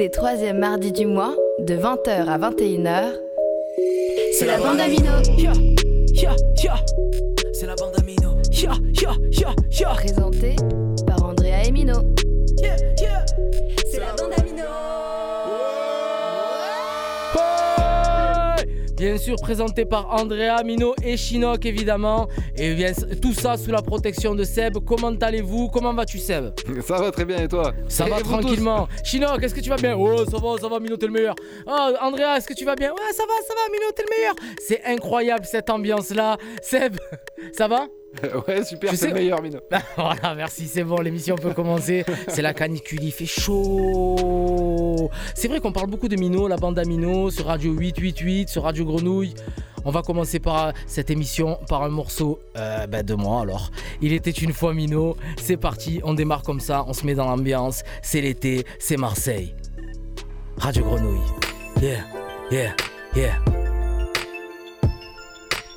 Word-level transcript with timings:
les 0.00 0.08
troisièmes 0.08 0.60
mardis 0.60 0.92
du 0.92 1.04
mois, 1.04 1.36
de 1.58 1.74
20h 1.74 2.26
à 2.26 2.38
21h, 2.38 3.12
c'est 4.32 4.46
la 4.46 4.56
bande 4.56 4.80
Amino. 4.80 5.10
C'est 7.52 7.66
la 7.66 7.74
bande 7.74 7.92
Amino. 7.98 8.30
Présentée 9.92 10.56
par 11.06 11.22
Andrea 11.22 11.66
Emino. 11.66 11.96
Bien 19.10 19.18
sûr, 19.18 19.34
présenté 19.42 19.84
par 19.84 20.08
Andrea, 20.14 20.62
Mino 20.64 20.94
et 21.02 21.16
Chinook 21.16 21.66
évidemment. 21.66 22.28
Et 22.56 22.74
bien, 22.74 22.92
tout 23.20 23.32
ça 23.32 23.56
sous 23.56 23.72
la 23.72 23.82
protection 23.82 24.36
de 24.36 24.44
Seb. 24.44 24.78
Comment 24.86 25.10
allez-vous? 25.20 25.68
Comment 25.68 25.92
vas-tu 25.92 26.18
Seb? 26.18 26.52
Ça 26.86 26.98
va 26.98 27.10
très 27.10 27.24
bien 27.24 27.38
et 27.42 27.48
toi? 27.48 27.72
Ça 27.88 28.06
Et 28.06 28.10
va 28.10 28.20
tranquillement. 28.20 28.86
Chinook, 29.02 29.42
est-ce 29.42 29.52
que 29.52 29.60
tu 29.60 29.68
vas 29.68 29.74
bien? 29.78 29.96
Oh, 29.98 30.24
ça 30.30 30.38
va, 30.38 30.58
ça 30.60 30.68
va, 30.68 30.78
Mino, 30.78 30.96
t'es 30.96 31.06
le 31.06 31.12
meilleur. 31.12 31.34
Oh, 31.66 31.88
Andrea, 32.00 32.36
est-ce 32.36 32.46
que 32.46 32.54
tu 32.54 32.64
vas 32.64 32.76
bien? 32.76 32.90
Ouais, 32.92 33.12
ça 33.12 33.24
va, 33.24 33.32
ça 33.48 33.52
va, 33.52 33.72
Mino, 33.72 33.90
t'es 33.96 34.04
le 34.04 34.16
meilleur. 34.16 34.34
C'est 34.64 34.84
incroyable 34.84 35.44
cette 35.44 35.68
ambiance-là. 35.70 36.36
Seb, 36.62 36.96
ça 37.52 37.68
va? 37.68 37.86
Ouais, 38.48 38.64
super, 38.64 38.90
c'est 38.90 38.96
sais- 38.96 39.08
le 39.08 39.14
meilleur, 39.14 39.40
Mino. 39.40 39.60
Voilà, 39.96 40.34
merci, 40.34 40.66
c'est 40.66 40.82
bon, 40.82 40.96
l'émission 41.00 41.36
peut 41.36 41.54
commencer. 41.54 42.04
C'est 42.26 42.42
la 42.42 42.52
canicule, 42.52 43.04
il 43.04 43.12
fait 43.12 43.24
chaud. 43.26 45.08
C'est 45.36 45.46
vrai 45.46 45.60
qu'on 45.60 45.70
parle 45.70 45.88
beaucoup 45.88 46.08
de 46.08 46.16
Mino, 46.16 46.48
la 46.48 46.56
bande 46.56 46.76
à 46.78 46.84
Mino, 46.84 47.30
sur 47.30 47.46
Radio 47.46 47.72
888, 47.72 48.48
sur 48.48 48.64
Radio 48.64 48.84
Grenouille. 48.84 49.34
On 49.84 49.92
va 49.92 50.02
commencer 50.02 50.40
par 50.40 50.66
euh, 50.66 50.72
cette 50.86 51.08
émission 51.10 51.58
par 51.68 51.82
un 51.84 51.88
morceau 51.88 52.40
euh, 52.56 52.86
ben, 52.88 53.04
de 53.04 53.14
moi 53.14 53.42
alors. 53.42 53.70
Il 54.02 54.12
était 54.12 54.30
une 54.32 54.52
fois 54.52 54.74
Mino, 54.74 55.16
c'est 55.40 55.56
parti, 55.56 56.00
on 56.02 56.12
démarre 56.12 56.42
comme 56.42 56.60
ça, 56.60 56.84
on 56.88 56.92
se 56.92 57.06
met 57.06 57.14
dans 57.14 57.26
l'ambiance. 57.26 57.82
C'est 58.02 58.20
l'été, 58.20 58.64
c'est 58.80 58.96
Marseille. 58.96 59.54
Radio 60.58 60.82
Grenouille. 60.84 61.20
Yeah, 61.80 62.00
yeah, 62.50 62.74
yeah. 63.14 63.38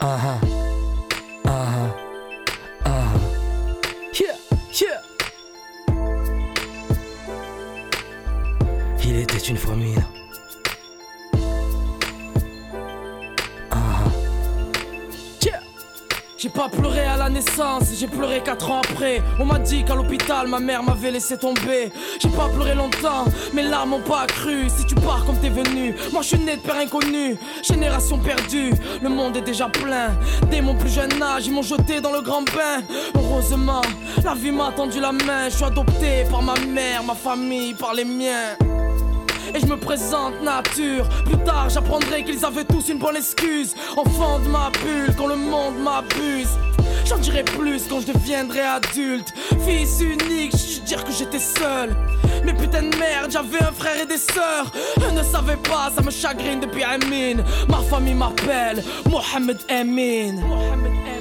Ah 0.02 0.17
ah. 0.41 0.62
Une. 9.14 9.28
Ah. 13.69 13.75
J'ai 16.36 16.50
pas 16.50 16.67
pleuré 16.67 17.02
à 17.02 17.17
la 17.17 17.30
naissance, 17.30 17.84
j'ai 17.95 18.08
pleuré 18.08 18.41
4 18.44 18.72
ans 18.72 18.81
après. 18.84 19.22
On 19.39 19.45
m'a 19.45 19.59
dit 19.59 19.86
qu'à 19.86 19.94
l'hôpital 19.94 20.47
ma 20.47 20.59
mère 20.59 20.81
m'avait 20.81 21.11
laissé 21.11 21.38
tomber. 21.38 21.91
J'ai 22.19 22.30
pas 22.30 22.50
pleuré 22.50 22.73
longtemps, 22.73 23.25
mes 23.53 23.61
larmes 23.61 23.94
ont 23.94 24.02
pas 24.02 24.22
accru. 24.22 24.67
Si 24.75 24.84
tu 24.88 24.95
pars 24.95 25.23
comme 25.25 25.38
t'es 25.38 25.50
venu, 25.50 25.95
moi 26.11 26.23
je 26.23 26.30
suis 26.30 26.39
né 26.39 26.56
de 26.56 26.61
père 26.61 26.78
inconnu. 26.78 27.38
Génération 27.61 28.17
perdue, 28.17 28.73
le 29.00 29.09
monde 29.09 29.38
est 29.38 29.41
déjà 29.41 29.69
plein. 29.69 30.09
Dès 30.50 30.61
mon 30.61 30.73
plus 30.73 30.89
jeune 30.89 31.22
âge, 31.22 31.45
ils 31.45 31.53
m'ont 31.53 31.61
jeté 31.61 32.02
dans 32.02 32.11
le 32.11 32.22
grand 32.22 32.41
bain. 32.41 32.81
Heureusement, 33.14 33.84
la 34.23 34.34
vie 34.34 34.52
m'a 34.52 34.72
tendu 34.72 35.00
la 35.00 35.11
main. 35.11 35.50
Je 35.50 35.56
suis 35.56 35.66
adopté 35.66 36.23
par 36.31 36.41
ma 36.41 36.56
mère, 36.67 37.03
ma 37.03 37.14
famille, 37.14 37.75
par 37.75 37.94
les 37.94 38.06
miens 38.06 38.58
et 39.54 39.59
je 39.59 39.66
me 39.66 39.78
présente 39.78 40.42
nature. 40.42 41.08
Plus 41.26 41.38
tard, 41.44 41.70
j'apprendrai 41.70 42.23
qu'ils 42.23 42.44
avaient 42.46 42.66
tous 42.66 42.90
une 42.90 43.00
bonne 43.00 43.18
excuse. 43.18 43.76
Enfant 43.96 44.40
de 44.40 44.48
ma 44.50 44.72
bulle, 44.72 45.16
quand 45.18 45.28
le 45.28 45.36
monde 45.36 45.76
m'abuse. 45.80 46.50
J'en 47.06 47.18
dirai 47.18 47.44
plus 47.44 47.88
quand 47.88 48.00
je 48.02 48.14
deviendrai 48.14 48.62
adulte. 48.62 49.34
Fils 49.66 50.00
unique, 50.02 50.56
je 50.56 50.81
dire 50.81 51.04
que 51.04 51.12
j'étais 51.12 51.40
seul. 51.40 51.96
Mais 52.46 52.54
putain 52.54 52.84
de 52.84 52.96
merde, 52.98 53.31
j'avais 53.31 53.62
un 53.64 53.72
frère 53.72 54.02
et 54.02 54.06
des 54.06 54.18
sœurs. 54.18 54.72
Eux 55.00 55.12
ne 55.12 55.24
savaient 55.24 55.58
pas, 55.58 55.92
ça 55.96 56.02
me 56.02 56.12
chagrine 56.12 56.59
depuis 56.59 56.84
Amin. 56.84 57.44
Ma 57.68 57.81
famille 57.90 58.13
m'appelle 58.13 58.84
Mohamed 59.09 59.59
Amin. 59.69 60.34
Mohamed 60.42 60.92
Amin. 60.92 61.12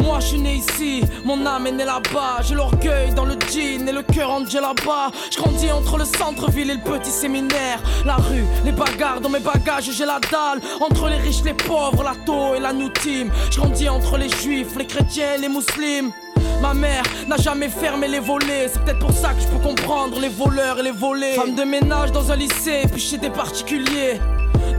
Moi 0.00 0.18
je 0.20 0.26
suis 0.26 0.38
né 0.38 0.54
ici, 0.54 1.02
mon 1.24 1.44
âme 1.46 1.66
est 1.66 1.72
née 1.72 1.84
là-bas. 1.84 2.42
J'ai 2.42 2.54
l'orgueil 2.54 3.12
dans 3.14 3.24
le 3.24 3.36
jean 3.50 3.86
et 3.88 3.92
le 3.92 4.02
cœur 4.02 4.30
en 4.30 4.40
là-bas. 4.40 5.10
Je 5.30 5.38
grandis 5.38 5.70
entre 5.70 5.98
le 5.98 6.04
centre-ville 6.04 6.70
et 6.70 6.74
le 6.74 6.80
petit 6.80 7.10
séminaire. 7.10 7.80
La 8.04 8.16
rue, 8.16 8.44
les 8.64 8.72
bagarres, 8.72 9.20
dans 9.20 9.28
mes 9.28 9.40
bagages 9.40 9.90
j'ai 9.90 10.06
la 10.06 10.18
dalle. 10.20 10.60
Entre 10.80 11.08
les 11.08 11.16
riches, 11.16 11.42
les 11.44 11.54
pauvres, 11.54 12.02
la 12.02 12.14
taux 12.24 12.54
et 12.54 12.60
la 12.60 12.72
noutime. 12.72 13.30
Je 13.50 13.58
grandis 13.58 13.88
entre 13.88 14.16
les 14.16 14.28
juifs, 14.28 14.76
les 14.76 14.86
chrétiens 14.86 15.36
les 15.38 15.48
musulmans. 15.48 16.12
Ma 16.60 16.74
mère 16.74 17.02
n'a 17.26 17.36
jamais 17.36 17.68
fermé 17.68 18.06
les 18.08 18.20
volets, 18.20 18.68
c'est 18.68 18.82
peut-être 18.82 18.98
pour 18.98 19.12
ça 19.12 19.32
que 19.32 19.40
je 19.40 19.48
peux 19.48 19.58
comprendre 19.58 20.20
les 20.20 20.28
voleurs 20.28 20.78
et 20.78 20.82
les 20.82 20.90
volets. 20.90 21.34
Femme 21.34 21.54
de 21.54 21.64
ménage 21.64 22.12
dans 22.12 22.30
un 22.30 22.36
lycée, 22.36 22.82
puis 22.90 23.00
chez 23.00 23.18
des 23.18 23.30
particuliers. 23.30 24.20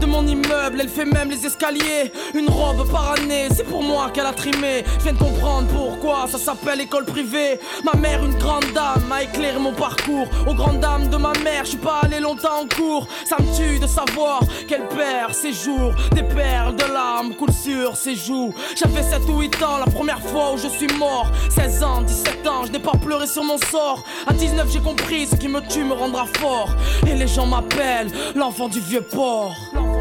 De 0.01 0.07
mon 0.07 0.25
immeuble, 0.25 0.79
elle 0.81 0.89
fait 0.89 1.05
même 1.05 1.29
les 1.29 1.45
escaliers. 1.45 2.11
Une 2.33 2.49
robe 2.49 2.89
par 2.91 3.11
année, 3.11 3.47
c'est 3.55 3.63
pour 3.63 3.83
moi 3.83 4.09
qu'elle 4.11 4.25
a 4.25 4.33
trimé. 4.33 4.83
Je 4.97 5.03
viens 5.03 5.13
de 5.13 5.19
comprendre 5.19 5.67
pourquoi 5.67 6.25
ça 6.27 6.39
s'appelle 6.39 6.81
école 6.81 7.05
privée. 7.05 7.59
Ma 7.83 7.93
mère, 7.99 8.25
une 8.25 8.33
grande 8.33 8.65
dame, 8.73 9.03
m'a 9.07 9.21
éclairé 9.21 9.59
mon 9.59 9.73
parcours. 9.73 10.27
Aux 10.47 10.55
grandes 10.55 10.79
dames 10.79 11.07
de 11.09 11.17
ma 11.17 11.33
mère, 11.43 11.65
je 11.65 11.69
suis 11.69 11.77
pas 11.77 11.99
allé 12.01 12.19
longtemps 12.19 12.61
en 12.63 12.67
cours. 12.67 13.07
Ça 13.25 13.35
me 13.39 13.55
tue 13.55 13.77
de 13.77 13.85
savoir 13.85 14.41
qu'elle 14.67 14.87
perd 14.87 15.35
ses 15.35 15.53
jours. 15.53 15.93
Des 16.15 16.23
perles 16.23 16.75
de 16.75 16.91
larmes 16.91 17.35
coulent 17.35 17.53
sur 17.53 17.95
ses 17.95 18.15
joues. 18.15 18.55
J'avais 18.75 19.03
7 19.03 19.21
ou 19.29 19.39
8 19.39 19.61
ans 19.61 19.77
la 19.85 19.91
première 19.91 20.21
fois 20.21 20.53
où 20.53 20.57
je 20.57 20.67
suis 20.67 20.91
mort. 20.97 21.31
16 21.51 21.83
ans, 21.83 22.01
17 22.01 22.47
ans, 22.47 22.65
je 22.65 22.71
n'ai 22.71 22.79
pas 22.79 22.97
pleuré 22.97 23.27
sur 23.27 23.43
mon 23.43 23.59
sort. 23.59 24.03
À 24.25 24.33
19, 24.33 24.67
j'ai 24.71 24.79
compris 24.79 25.27
ce 25.27 25.35
qui 25.35 25.47
me 25.47 25.61
tue 25.61 25.83
me 25.83 25.93
rendra 25.93 26.25
fort. 26.39 26.69
Et 27.05 27.13
les 27.13 27.27
gens 27.27 27.45
m'appellent 27.45 28.11
l'enfant 28.33 28.67
du 28.67 28.79
vieux 28.79 29.01
port. 29.01 29.60
L'enfant 29.73 30.00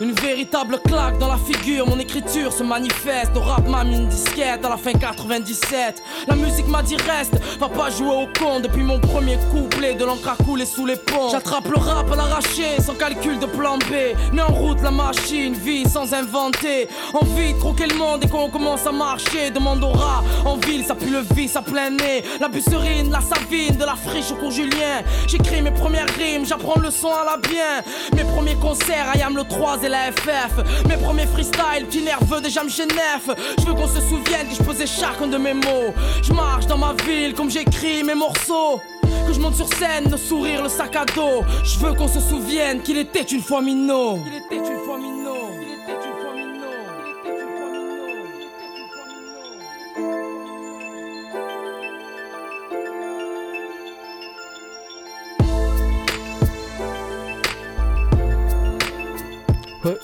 Une 0.00 0.12
véritable 0.12 0.78
claque 0.86 1.18
dans 1.18 1.28
la 1.28 1.36
figure, 1.36 1.86
mon 1.86 1.98
écriture 1.98 2.54
se 2.54 2.62
manifeste. 2.62 3.36
Au 3.36 3.40
rap 3.40 3.68
m'a 3.68 3.84
mis 3.84 3.96
une 3.96 4.08
disquette 4.08 4.64
à 4.64 4.70
la 4.70 4.78
fin 4.78 4.92
97. 4.92 6.02
La 6.26 6.36
musique 6.36 6.66
m'a 6.68 6.82
dit 6.82 6.96
reste, 6.96 7.34
va 7.58 7.68
pas 7.68 7.90
jouer 7.90 8.08
au 8.08 8.26
con. 8.38 8.60
Depuis 8.60 8.82
mon 8.82 8.98
premier 8.98 9.36
couplet, 9.50 9.92
de 9.92 10.06
l'encre 10.06 10.30
a 10.30 10.42
coulé 10.42 10.64
sous 10.64 10.86
les 10.86 10.96
ponts. 10.96 11.28
J'attrape 11.30 11.68
le 11.68 11.76
rap 11.76 12.10
à 12.10 12.16
l'arraché, 12.16 12.80
sans 12.80 12.94
calcul 12.94 13.38
de 13.38 13.44
plan 13.44 13.76
B. 13.76 14.16
Mets 14.32 14.40
en 14.40 14.54
route 14.54 14.80
la 14.80 14.90
machine, 14.90 15.52
vie 15.52 15.86
sans 15.86 16.14
inventer. 16.14 16.88
Envie 17.12 17.52
de 17.52 17.58
croquer 17.58 17.86
le 17.86 17.96
monde 17.96 18.24
et 18.24 18.28
qu'on 18.28 18.48
commence 18.48 18.86
à 18.86 18.92
marcher. 18.92 19.50
Demande 19.50 19.84
au 19.84 19.90
rat, 19.90 20.24
en 20.46 20.56
ville 20.56 20.82
ça 20.82 20.94
pue 20.94 21.10
le 21.10 21.22
vice 21.34 21.56
à 21.56 21.62
plein 21.62 21.90
nez. 21.90 22.24
La 22.40 22.48
busserine, 22.48 23.10
la 23.10 23.20
savine, 23.20 23.76
de 23.76 23.84
la 23.84 23.96
friche 23.96 24.30
au 24.32 24.36
cours 24.36 24.50
Julien. 24.50 25.02
J'écris 25.26 25.60
mes 25.60 25.72
premières 25.72 26.08
rimes, 26.16 26.46
j'apprends 26.46 26.80
le 26.80 26.90
son 26.90 27.12
à 27.12 27.24
la 27.26 27.36
bien. 27.36 27.82
Mes 28.16 28.24
premiers 28.24 28.56
concerts, 28.56 29.12
I 29.14 29.20
am 29.20 29.36
le 29.36 29.44
3 29.44 29.82
et 29.82 29.89
Mes 30.88 30.96
premiers 30.96 31.26
freestyles, 31.26 31.86
petit 31.88 32.02
nerveux 32.02 32.40
déjà 32.40 32.62
me 32.62 32.68
génef. 32.68 33.28
Je 33.58 33.66
veux 33.66 33.74
qu'on 33.74 33.88
se 33.88 34.00
souvienne 34.00 34.48
que 34.48 34.54
je 34.54 34.62
posais 34.62 34.86
chacun 34.86 35.26
de 35.26 35.36
mes 35.36 35.52
mots. 35.52 35.92
Je 36.22 36.32
marche 36.32 36.66
dans 36.66 36.78
ma 36.78 36.94
ville 37.04 37.34
comme 37.34 37.50
j'écris 37.50 38.04
mes 38.04 38.14
morceaux. 38.14 38.80
Que 39.26 39.32
je 39.32 39.40
monte 39.40 39.56
sur 39.56 39.66
scène, 39.66 40.08
le 40.08 40.16
sourire, 40.16 40.62
le 40.62 40.68
sac 40.68 40.94
à 40.94 41.04
dos. 41.06 41.42
Je 41.64 41.78
veux 41.80 41.94
qu'on 41.94 42.08
se 42.08 42.20
souvienne 42.20 42.82
qu'il 42.82 42.98
était 42.98 43.22
une 43.22 43.42
fois 43.42 43.62
minot. 43.62 44.20
Était 44.50 44.56
une 44.58 44.84
fois 44.84 44.96
minot. 44.98 45.19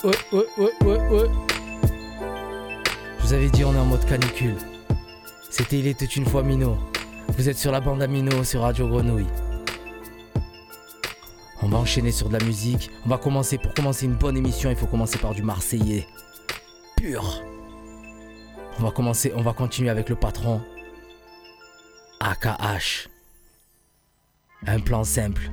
Ouais, 0.07 0.15
ouais, 0.33 0.73
ouais, 0.83 1.09
ouais. 1.09 1.31
Je 3.19 3.23
vous 3.27 3.33
avais 3.33 3.51
dit, 3.51 3.65
on 3.65 3.75
est 3.75 3.79
en 3.79 3.87
mode 3.87 4.05
canicule. 4.05 4.55
C'était 5.51 5.81
Il 5.81 5.89
était 5.89 6.05
une 6.05 6.25
fois 6.25 6.45
Mino. 6.45 6.79
Vous 7.37 7.49
êtes 7.49 7.59
sur 7.59 7.73
la 7.73 7.81
bande 7.81 8.01
à 8.01 8.07
Mino 8.07 8.45
sur 8.45 8.61
Radio 8.61 8.87
Grenouille. 8.87 9.27
On 11.61 11.67
va 11.67 11.79
enchaîner 11.79 12.13
sur 12.13 12.29
de 12.29 12.39
la 12.39 12.45
musique. 12.45 12.89
On 13.05 13.09
va 13.09 13.19
commencer, 13.19 13.59
pour 13.59 13.75
commencer 13.75 14.07
une 14.07 14.15
bonne 14.15 14.37
émission, 14.37 14.71
il 14.71 14.77
faut 14.77 14.87
commencer 14.87 15.19
par 15.19 15.35
du 15.35 15.43
Marseillais. 15.43 16.07
Pur. 16.97 17.43
On 18.79 18.85
va 18.85 18.93
commencer, 18.93 19.33
on 19.35 19.43
va 19.43 19.55
continuer 19.55 19.91
avec 19.91 20.09
le 20.09 20.15
patron. 20.15 20.63
AKH. 22.21 23.09
Un 24.69 24.79
plan 24.79 25.03
simple. 25.03 25.51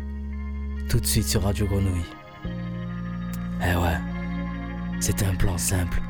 Tout 0.91 1.00
de 1.00 1.07
suite 1.07 1.27
sur 1.27 1.41
Radio 1.41 1.65
Grenouille. 1.65 2.05
Eh 3.63 3.75
ouais. 3.75 4.12
C'est 5.05 5.21
un 5.21 5.35
plan 5.35 5.57
simple. 5.57 6.01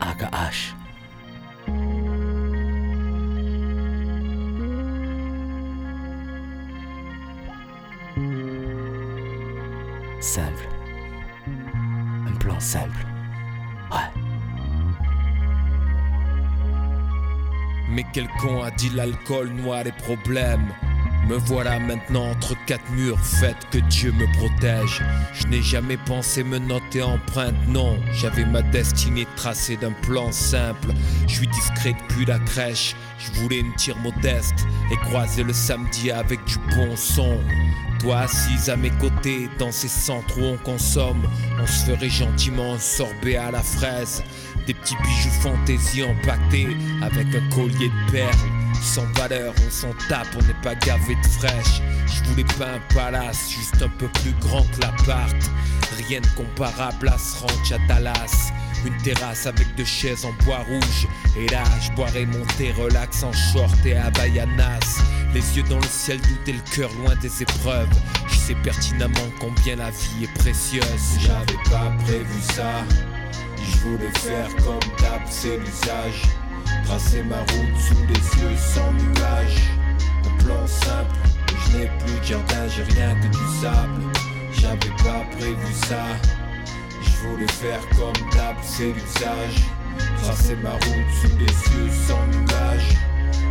AKH. 0.00 0.74
Simple. 10.20 10.68
Un 12.26 12.36
plan 12.40 12.58
simple. 12.58 13.06
Ouais. 13.92 14.22
Mais 17.90 18.04
quelqu'un 18.12 18.64
a 18.64 18.72
dit 18.72 18.90
l'alcool 18.90 19.50
noir 19.50 19.86
et 19.86 19.92
problème 19.92 20.66
me 21.28 21.36
voilà 21.36 21.78
maintenant 21.78 22.30
entre 22.30 22.54
quatre 22.66 22.90
murs, 22.90 23.18
faites 23.20 23.68
que 23.70 23.78
Dieu 23.78 24.12
me 24.12 24.26
protège. 24.38 25.02
Je 25.32 25.46
n'ai 25.46 25.62
jamais 25.62 25.96
pensé 25.96 26.42
me 26.42 26.58
noter 26.58 27.02
empreinte, 27.02 27.54
non. 27.68 27.98
J'avais 28.12 28.44
ma 28.44 28.62
destinée 28.62 29.26
tracée 29.36 29.76
d'un 29.76 29.92
plan 29.92 30.32
simple. 30.32 30.88
Je 31.26 31.34
suis 31.34 31.46
discret 31.48 31.94
depuis 31.94 32.24
la 32.24 32.38
crèche. 32.40 32.94
Je 33.18 33.40
voulais 33.40 33.60
une 33.60 33.74
tire 33.76 33.98
modeste 33.98 34.66
et 34.90 34.96
croiser 35.08 35.42
le 35.42 35.52
samedi 35.52 36.10
avec 36.10 36.44
du 36.44 36.56
bon 36.76 36.96
son. 36.96 37.38
Toi 38.00 38.20
assise 38.20 38.68
à 38.68 38.76
mes 38.76 38.90
côtés, 38.90 39.48
dans 39.58 39.70
ces 39.70 39.88
centres 39.88 40.38
où 40.38 40.44
on 40.44 40.56
consomme, 40.56 41.22
on 41.60 41.66
se 41.66 41.84
ferait 41.86 42.10
gentiment 42.10 42.74
un 42.74 43.36
à 43.36 43.50
la 43.52 43.62
fraise. 43.62 44.24
Des 44.66 44.74
petits 44.74 44.96
bijoux 44.96 45.30
fantaisie 45.40 46.02
empaquetés 46.02 46.68
avec 47.00 47.26
un 47.34 47.48
collier 47.54 47.88
de 47.88 48.12
perles. 48.12 48.61
Sans 48.80 49.06
valeur, 49.16 49.54
on 49.66 49.70
s'en 49.70 49.92
tape, 50.08 50.28
on 50.36 50.42
n'est 50.42 50.60
pas 50.62 50.74
gavé 50.74 51.14
de 51.14 51.26
fraîche. 51.28 51.82
Je 52.06 52.28
voulais 52.30 52.44
pas 52.58 52.72
un 52.74 52.94
palace, 52.94 53.50
juste 53.50 53.82
un 53.82 53.88
peu 53.88 54.08
plus 54.08 54.32
grand 54.40 54.62
que 54.62 54.80
l'appart. 54.80 55.36
Rien 56.08 56.20
de 56.20 56.26
comparable 56.36 57.08
à 57.08 57.18
ce 57.18 57.40
ranch 57.40 57.72
à 57.72 57.78
Dallas. 57.88 58.52
Une 58.84 58.96
terrasse 58.98 59.46
avec 59.46 59.74
deux 59.76 59.84
chaises 59.84 60.24
en 60.24 60.32
bois 60.44 60.58
rouge. 60.58 61.06
Et 61.36 61.46
là, 61.48 61.62
je 61.80 61.92
boirais 61.92 62.26
mon 62.26 62.44
thé 62.58 62.72
relax 62.72 63.22
en 63.22 63.32
short 63.32 63.74
et 63.84 63.96
à 63.96 64.10
Bayanas. 64.10 65.02
Les 65.34 65.56
yeux 65.56 65.62
dans 65.68 65.78
le 65.78 65.86
ciel, 65.86 66.20
douter 66.20 66.52
le 66.52 66.74
cœur 66.74 66.90
loin 66.94 67.14
des 67.16 67.42
épreuves. 67.42 67.88
Je 68.28 68.34
sais 68.36 68.56
pertinemment 68.62 69.30
combien 69.40 69.76
la 69.76 69.90
vie 69.90 70.24
est 70.24 70.38
précieuse. 70.38 71.18
J'avais 71.20 71.62
pas 71.70 71.92
prévu 72.04 72.40
ça. 72.54 72.84
Je 73.56 73.78
voulais 73.78 74.10
faire 74.14 74.48
comme 74.56 74.80
d'hab, 75.00 75.22
c'est 75.30 75.58
l'usage. 75.58 76.22
Tracer 76.84 77.22
ma 77.22 77.38
route 77.38 77.80
sous 77.80 78.06
les 78.06 78.42
yeux 78.42 78.56
sans 78.56 78.92
nuages. 78.92 79.62
Un 80.26 80.44
plan 80.44 80.66
simple, 80.66 81.14
je 81.48 81.78
n'ai 81.78 81.86
plus 81.98 82.18
de 82.18 82.24
jardin, 82.24 82.68
j'ai 82.68 82.82
rien 82.94 83.14
que 83.14 83.28
du 83.28 83.60
sable. 83.60 84.02
J'avais 84.52 84.94
pas 85.02 85.24
prévu 85.38 85.72
ça. 85.88 86.04
Je 87.02 87.28
voulais 87.28 87.48
faire 87.52 87.80
comme 87.96 88.30
d'hab, 88.30 88.56
c'est 88.62 88.92
l'usage. 88.92 89.62
Tracer 90.22 90.56
ma 90.56 90.72
route 90.72 91.10
sous 91.20 91.36
les 91.38 91.46
yeux 91.46 91.90
sans 92.06 92.26
nuages. 92.26 92.96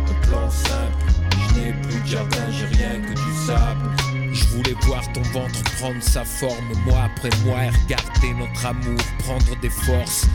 Un 0.08 0.26
plan 0.26 0.50
simple, 0.50 1.04
je 1.32 1.60
n'ai 1.60 1.72
plus 1.72 2.00
de 2.00 2.06
jardin, 2.06 2.50
j'ai 2.50 2.66
rien 2.76 3.00
que 3.00 3.12
du 3.12 3.46
sable. 3.46 3.90
Je 4.32 4.44
voulais 4.46 4.76
voir 4.82 5.02
ton 5.12 5.22
ventre 5.22 5.62
prendre 5.78 6.02
sa 6.02 6.24
forme, 6.24 6.72
mois 6.86 7.04
après 7.04 7.30
mois, 7.44 7.64
et 7.64 7.70
regarder 7.70 8.34
notre 8.38 8.66
amour 8.66 9.00
prendre 9.18 9.60
des 9.60 9.70
forces. 9.70 10.26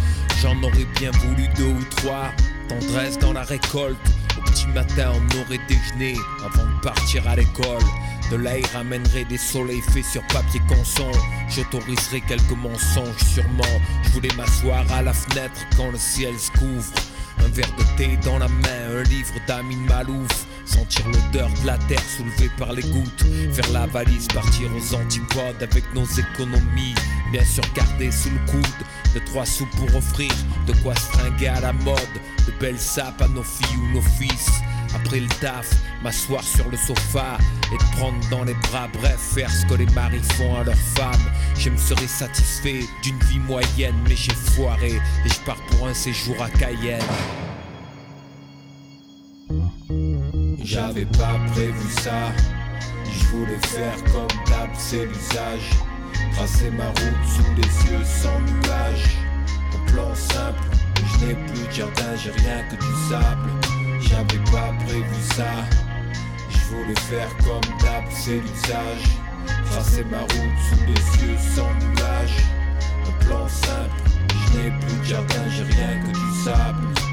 J'en 0.41 0.61
aurais 0.61 0.85
bien 0.99 1.11
voulu 1.11 1.47
deux 1.55 1.73
ou 1.73 1.83
trois 1.95 2.31
tendresse 2.67 3.17
dans 3.19 3.33
la 3.33 3.43
récolte. 3.43 3.97
Au 4.37 4.41
petit 4.41 4.67
matin, 4.67 5.11
on 5.13 5.41
aurait 5.41 5.59
déjeuné 5.67 6.15
avant 6.45 6.65
de 6.65 6.81
partir 6.81 7.27
à 7.27 7.35
l'école. 7.35 7.83
De 8.31 8.35
là, 8.35 8.57
il 8.57 8.65
ramènerait 8.67 9.25
des 9.25 9.37
soleils 9.37 9.81
faits 9.81 10.05
sur 10.05 10.21
papier 10.27 10.61
consent. 10.67 11.11
J'autoriserai 11.49 12.21
quelques 12.21 12.57
mensonges, 12.57 13.23
sûrement. 13.33 13.63
Je 14.03 14.09
voulais 14.11 14.33
m'asseoir 14.35 14.83
à 14.91 15.01
la 15.01 15.13
fenêtre 15.13 15.61
quand 15.75 15.91
le 15.91 15.97
ciel 15.97 16.37
se 16.37 16.51
couvre. 16.51 16.93
Un 17.39 17.49
verre 17.49 17.71
de 17.77 17.83
thé 17.97 18.17
dans 18.23 18.39
la 18.39 18.47
main, 18.47 18.99
un 18.99 19.03
livre 19.03 19.33
d'Amin 19.47 19.77
Malouf. 19.87 20.46
Sentir 20.67 21.07
l'odeur 21.07 21.49
de 21.61 21.65
la 21.65 21.77
terre 21.77 22.03
soulevée 22.17 22.51
par 22.57 22.73
les 22.73 22.83
gouttes. 22.83 23.25
Faire 23.53 23.71
la 23.71 23.87
valise, 23.87 24.27
partir 24.27 24.69
aux 24.75 24.95
antipodes 24.95 25.61
avec 25.61 25.83
nos 25.93 26.05
économies. 26.05 26.95
Bien 27.31 27.43
sûr, 27.45 27.63
garder 27.73 28.11
sous 28.11 28.29
le 28.29 28.51
coude 28.51 28.85
de 29.15 29.19
trois 29.25 29.45
sous 29.45 29.65
pour 29.77 29.95
offrir 29.95 30.31
de 30.67 30.73
quoi 30.83 30.93
se 30.95 31.45
à 31.45 31.61
la 31.61 31.73
mode. 31.73 31.97
De 32.45 32.51
belles 32.59 32.79
sapes 32.79 33.21
à 33.21 33.27
nos 33.29 33.43
filles 33.43 33.77
ou 33.77 33.95
nos 33.95 34.01
fils. 34.01 34.61
Après 34.95 35.19
le 35.19 35.27
taf, 35.41 35.69
m'asseoir 36.03 36.43
sur 36.43 36.69
le 36.69 36.77
sofa 36.77 37.37
et 37.73 37.77
te 37.77 37.97
prendre 37.97 38.17
dans 38.29 38.43
les 38.43 38.53
bras, 38.53 38.87
bref, 38.93 39.19
faire 39.19 39.51
ce 39.51 39.65
que 39.65 39.75
les 39.75 39.85
maris 39.87 40.21
font 40.35 40.55
à 40.55 40.63
leurs 40.63 40.75
femmes. 40.75 41.31
Je 41.57 41.69
me 41.69 41.77
serais 41.77 42.07
satisfait 42.07 42.81
d'une 43.03 43.19
vie 43.25 43.39
moyenne, 43.39 43.95
mais 44.07 44.15
j'ai 44.15 44.33
foiré 44.33 44.93
et 44.93 45.29
je 45.29 45.39
pars 45.45 45.61
pour 45.67 45.87
un 45.87 45.93
séjour 45.93 46.41
à 46.41 46.49
Cayenne. 46.49 47.01
J'avais 50.69 51.05
pas 51.05 51.39
prévu 51.53 51.89
ça, 52.01 52.33
je 53.09 53.25
voulais 53.27 53.57
faire 53.67 53.95
comme 54.11 54.27
d'hab, 54.49 54.69
c'est 54.77 55.05
l'usage. 55.05 55.69
Tracer 56.33 56.71
ma 56.71 56.87
route 56.87 57.25
sous 57.25 57.55
les 57.55 57.89
yeux 57.89 58.03
sans 58.03 58.37
nuages. 58.41 59.15
Un 59.73 59.91
plan 59.93 60.13
simple, 60.13 60.59
je 60.97 61.25
n'ai 61.25 61.35
plus 61.35 61.67
de 61.67 61.71
jardin, 61.71 62.15
j'ai 62.21 62.31
rien 62.31 62.63
que 62.69 62.75
du 62.75 63.09
sable. 63.09 63.49
J'avais 64.01 64.43
pas 64.51 64.73
prévu 64.85 65.21
ça, 65.37 65.45
je 66.49 66.75
voulais 66.75 66.99
faire 66.99 67.29
comme 67.37 67.77
d'hab, 67.79 68.03
c'est 68.09 68.35
l'usage. 68.41 69.07
Tracer 69.71 70.03
ma 70.11 70.19
route 70.19 70.57
sous 70.67 70.85
les 70.85 71.27
yeux 71.27 71.37
sans 71.55 71.73
nuages. 71.79 72.43
Un 73.07 73.25
plan 73.25 73.47
simple, 73.47 74.03
je 74.33 74.57
n'ai 74.57 74.71
plus 74.81 74.99
de 74.99 75.03
jardin, 75.05 75.49
j'ai 75.49 75.63
rien 75.63 76.01
que 76.03 76.11
du 76.11 76.43
sable. 76.43 77.06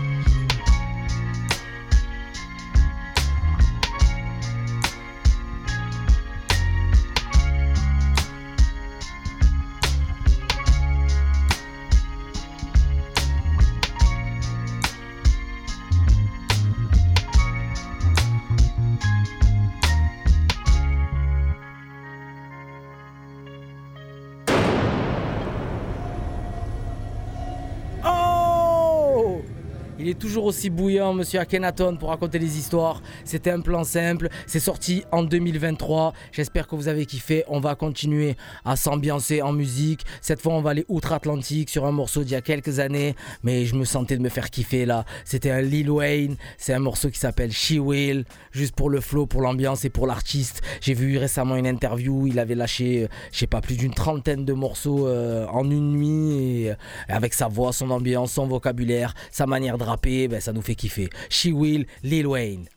Toujours 30.24 30.46
aussi 30.46 30.70
bouillant, 30.70 31.12
monsieur 31.12 31.38
Akhenaton, 31.38 31.98
pour 31.98 32.08
raconter 32.08 32.38
les 32.38 32.56
histoires. 32.56 33.02
C'était 33.26 33.50
un 33.50 33.60
plan 33.60 33.84
simple. 33.84 34.30
C'est 34.46 34.58
sorti 34.58 35.04
en 35.12 35.22
2023. 35.22 36.14
J'espère 36.32 36.66
que 36.66 36.74
vous 36.76 36.88
avez 36.88 37.04
kiffé. 37.04 37.44
On 37.46 37.60
va 37.60 37.74
continuer 37.74 38.34
à 38.64 38.74
s'ambiancer 38.74 39.42
en 39.42 39.52
musique. 39.52 40.00
Cette 40.22 40.40
fois, 40.40 40.54
on 40.54 40.62
va 40.62 40.70
aller 40.70 40.86
outre-Atlantique 40.88 41.68
sur 41.68 41.84
un 41.84 41.92
morceau 41.92 42.24
d'il 42.24 42.32
y 42.32 42.36
a 42.36 42.40
quelques 42.40 42.78
années. 42.78 43.14
Mais 43.42 43.66
je 43.66 43.74
me 43.74 43.84
sentais 43.84 44.16
de 44.16 44.22
me 44.22 44.30
faire 44.30 44.48
kiffer 44.48 44.86
là. 44.86 45.04
C'était 45.26 45.50
un 45.50 45.60
Lil 45.60 45.90
Wayne. 45.90 46.36
C'est 46.56 46.72
un 46.72 46.78
morceau 46.78 47.10
qui 47.10 47.18
s'appelle 47.18 47.52
She 47.52 47.72
Will. 47.72 48.24
Juste 48.50 48.74
pour 48.74 48.88
le 48.88 49.02
flow, 49.02 49.26
pour 49.26 49.42
l'ambiance 49.42 49.84
et 49.84 49.90
pour 49.90 50.06
l'artiste. 50.06 50.62
J'ai 50.80 50.94
vu 50.94 51.18
récemment 51.18 51.56
une 51.56 51.66
interview. 51.66 52.26
Il 52.28 52.38
avait 52.38 52.54
lâché, 52.54 53.02
euh, 53.02 53.08
je 53.30 53.40
sais 53.40 53.46
pas, 53.46 53.60
plus 53.60 53.76
d'une 53.76 53.92
trentaine 53.92 54.46
de 54.46 54.54
morceaux 54.54 55.06
euh, 55.06 55.46
en 55.48 55.70
une 55.70 55.92
nuit. 55.92 56.62
Et, 56.62 56.70
euh, 56.70 56.74
avec 57.08 57.34
sa 57.34 57.46
voix, 57.48 57.74
son 57.74 57.90
ambiance, 57.90 58.32
son 58.32 58.46
vocabulaire, 58.46 59.12
sa 59.30 59.44
manière 59.44 59.76
de 59.76 59.84
rapper, 59.84 60.13
ben, 60.28 60.40
ça 60.40 60.52
nous 60.52 60.62
fait 60.62 60.74
kiffer. 60.74 61.10
She 61.28 61.46
Will, 61.52 61.86
Lil 62.02 62.26
Wayne. 62.26 62.68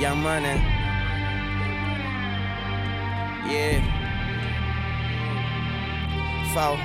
Young 0.00 0.22
Money. 0.22 0.54
Yeah. 3.50 3.82
Four. 6.54 6.78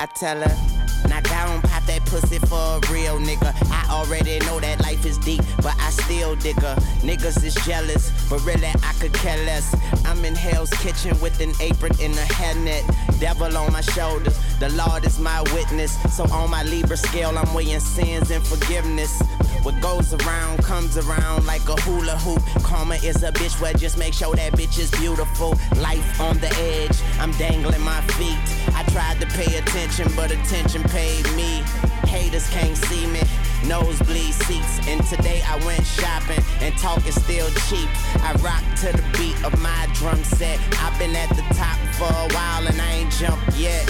I 0.00 0.06
tell 0.06 0.40
her, 0.40 1.08
knock 1.08 1.24
down, 1.24 1.60
pop 1.62 1.82
that 1.86 2.04
pussy 2.06 2.38
for 2.38 2.54
a 2.54 2.80
real 2.92 3.18
nigga. 3.18 3.52
I 3.68 3.84
already 3.90 4.38
know 4.46 4.60
that 4.60 4.80
life 4.80 5.04
is 5.04 5.18
deep, 5.18 5.40
but 5.56 5.74
I 5.80 5.90
still 5.90 6.36
dig 6.36 6.54
her. 6.60 6.76
Niggas 7.02 7.42
is 7.42 7.54
jealous, 7.66 8.12
but 8.30 8.38
really 8.46 8.68
I 8.68 8.92
could 9.00 9.12
care 9.12 9.44
less. 9.44 9.74
I'm 10.04 10.24
in 10.24 10.36
Hell's 10.36 10.70
Kitchen 10.70 11.18
with 11.20 11.40
an 11.40 11.52
apron 11.60 11.92
and 12.00 12.14
a 12.14 12.26
hairnet. 12.30 12.84
Devil 13.18 13.56
on 13.56 13.72
my 13.72 13.80
shoulders, 13.80 14.38
the 14.60 14.68
Lord 14.70 15.04
is 15.04 15.18
my 15.18 15.42
witness. 15.54 15.98
So 16.14 16.24
on 16.32 16.50
my 16.50 16.62
Libra 16.62 16.96
scale, 16.96 17.36
I'm 17.36 17.52
weighing 17.52 17.80
sins 17.80 18.30
and 18.30 18.44
forgiveness. 18.46 19.20
What 19.62 19.80
goes 19.80 20.14
around 20.14 20.62
comes 20.62 20.96
around 20.96 21.46
like 21.46 21.68
a 21.68 21.80
hula 21.82 22.16
hoop. 22.18 22.42
Karma 22.62 22.94
is 22.96 23.22
a 23.22 23.32
bitch, 23.32 23.60
well, 23.60 23.74
just 23.74 23.98
make 23.98 24.14
sure 24.14 24.34
that 24.36 24.52
bitch 24.52 24.78
is 24.78 24.90
beautiful. 24.92 25.50
Life 25.76 26.20
on 26.20 26.38
the 26.38 26.52
edge, 26.58 26.96
I'm 27.18 27.32
dangling 27.32 27.82
my 27.82 28.00
feet. 28.18 28.38
I 28.74 28.84
tried 28.92 29.20
to 29.20 29.26
pay 29.26 29.58
attention, 29.58 30.10
but 30.14 30.30
attention 30.30 30.82
paid 30.84 31.24
me. 31.34 31.62
Haters 32.08 32.48
can't 32.48 32.76
see 32.76 33.06
me. 33.06 33.20
Nosebleed 33.66 34.32
seats, 34.32 34.80
and 34.88 35.04
today 35.06 35.42
I 35.46 35.56
went 35.66 35.84
shopping, 35.84 36.42
and 36.60 36.76
talk 36.78 37.06
is 37.06 37.14
still 37.22 37.48
cheap. 37.68 37.88
I 38.24 38.32
rock 38.40 38.64
to 38.80 38.88
the 38.96 39.04
beat 39.18 39.36
of 39.44 39.60
my 39.60 39.88
drum 39.94 40.22
set. 40.24 40.58
I've 40.80 40.98
been 40.98 41.14
at 41.14 41.28
the 41.30 41.42
top 41.54 41.78
for 41.98 42.08
a 42.08 42.28
while, 42.34 42.66
and 42.66 42.80
I 42.80 42.90
ain't 43.00 43.12
jumped 43.12 43.56
yet. 43.56 43.84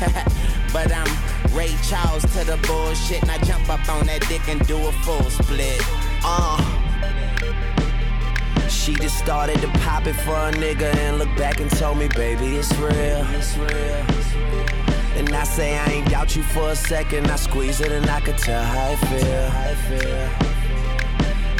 but 0.72 0.90
I'm 0.92 1.10
Ray 1.54 1.74
Charles 1.88 2.22
to 2.34 2.44
the 2.44 2.58
bullshit, 2.66 3.22
and 3.22 3.30
I 3.30 3.38
jump 3.38 3.68
up 3.68 3.86
on 3.88 4.06
that 4.06 4.26
dick 4.28 4.48
and 4.48 4.66
do 4.66 4.78
a 4.86 4.92
full 5.04 5.28
split. 5.30 5.82
Uh. 6.24 6.56
She 8.68 8.94
just 8.94 9.18
started 9.18 9.60
to 9.60 9.68
pop 9.80 10.06
it 10.06 10.14
for 10.14 10.34
a 10.34 10.52
nigga 10.52 10.94
and 10.96 11.18
look 11.18 11.34
back 11.36 11.60
and 11.60 11.70
told 11.70 11.98
me, 11.98 12.08
baby, 12.08 12.56
it's 12.56 12.72
real. 12.76 13.26
It's 13.34 13.56
real. 13.56 14.87
And 15.18 15.34
I 15.34 15.42
say 15.42 15.76
I 15.76 15.86
ain't 15.86 16.08
doubt 16.08 16.36
you 16.36 16.44
for 16.44 16.70
a 16.70 16.76
second. 16.76 17.28
I 17.28 17.34
squeeze 17.34 17.80
it 17.80 17.90
and 17.90 18.08
I 18.08 18.20
could 18.20 18.38
tell 18.38 18.62
how 18.62 18.92
I 18.92 18.96
feel. 18.96 20.48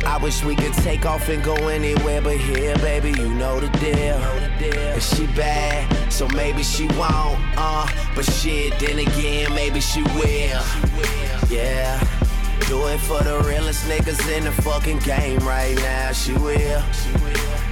I 0.06 0.16
wish 0.22 0.44
we 0.44 0.54
could 0.54 0.72
take 0.74 1.04
off 1.04 1.28
and 1.28 1.42
go 1.42 1.54
anywhere 1.66 2.22
but 2.22 2.36
here, 2.36 2.76
baby. 2.76 3.10
You 3.10 3.28
know 3.34 3.58
the 3.58 3.68
deal. 3.78 4.16
And 4.16 5.02
she 5.02 5.26
bad, 5.26 6.12
so 6.12 6.28
maybe 6.28 6.62
she 6.62 6.86
won't. 6.86 7.38
Uh, 7.56 7.86
but 8.14 8.24
shit, 8.24 8.78
then 8.78 9.00
again, 9.00 9.52
maybe 9.54 9.80
she 9.80 10.02
will. 10.02 10.62
Yeah. 11.50 11.98
Do 12.68 12.86
it 12.86 12.98
for 12.98 13.22
the 13.24 13.42
realest 13.44 13.86
niggas 13.86 14.36
in 14.36 14.44
the 14.44 14.52
fucking 14.62 15.00
game 15.00 15.40
right 15.40 15.76
now. 15.76 16.12
She 16.12 16.32
will. 16.32 16.82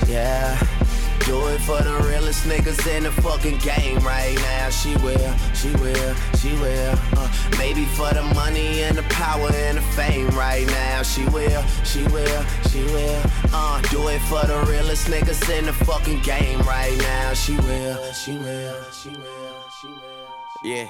Yeah. 0.09 0.76
Do 1.25 1.47
it 1.49 1.61
for 1.61 1.83
the 1.83 1.95
realest 2.09 2.45
niggas 2.47 2.87
in 2.87 3.05
the 3.05 3.11
fucking 3.11 3.59
game 3.59 3.99
right 4.01 4.37
now. 4.37 4.71
She 4.71 4.95
will, 4.97 5.35
she 5.55 5.71
will, 5.77 6.15
she 6.39 6.53
will. 6.55 6.95
Uh, 7.17 7.29
maybe 7.59 7.85
for 7.85 8.13
the 8.15 8.23
money 8.35 8.83
and 8.83 8.97
the 8.97 9.03
power 9.05 9.51
and 9.53 9.79
the 9.79 9.83
fame 9.83 10.29
right 10.31 10.67
now. 10.67 11.03
She 11.03 11.25
will, 11.27 11.63
she 11.85 12.03
will, 12.05 12.45
she 12.71 12.83
will. 12.85 13.23
Uh, 13.53 13.81
do 13.91 14.09
it 14.09 14.21
for 14.23 14.47
the 14.47 14.59
realest 14.69 15.09
niggas 15.09 15.49
in 15.59 15.67
the 15.67 15.73
fucking 15.73 16.21
game 16.21 16.61
right 16.61 16.97
now. 16.99 17.33
She 17.35 17.57
will, 17.57 18.13
she 18.13 18.33
will, 18.39 18.83
she 18.93 19.09
will, 19.11 19.55
she 19.81 19.89
will. 19.89 20.27
Yeah. 20.65 20.89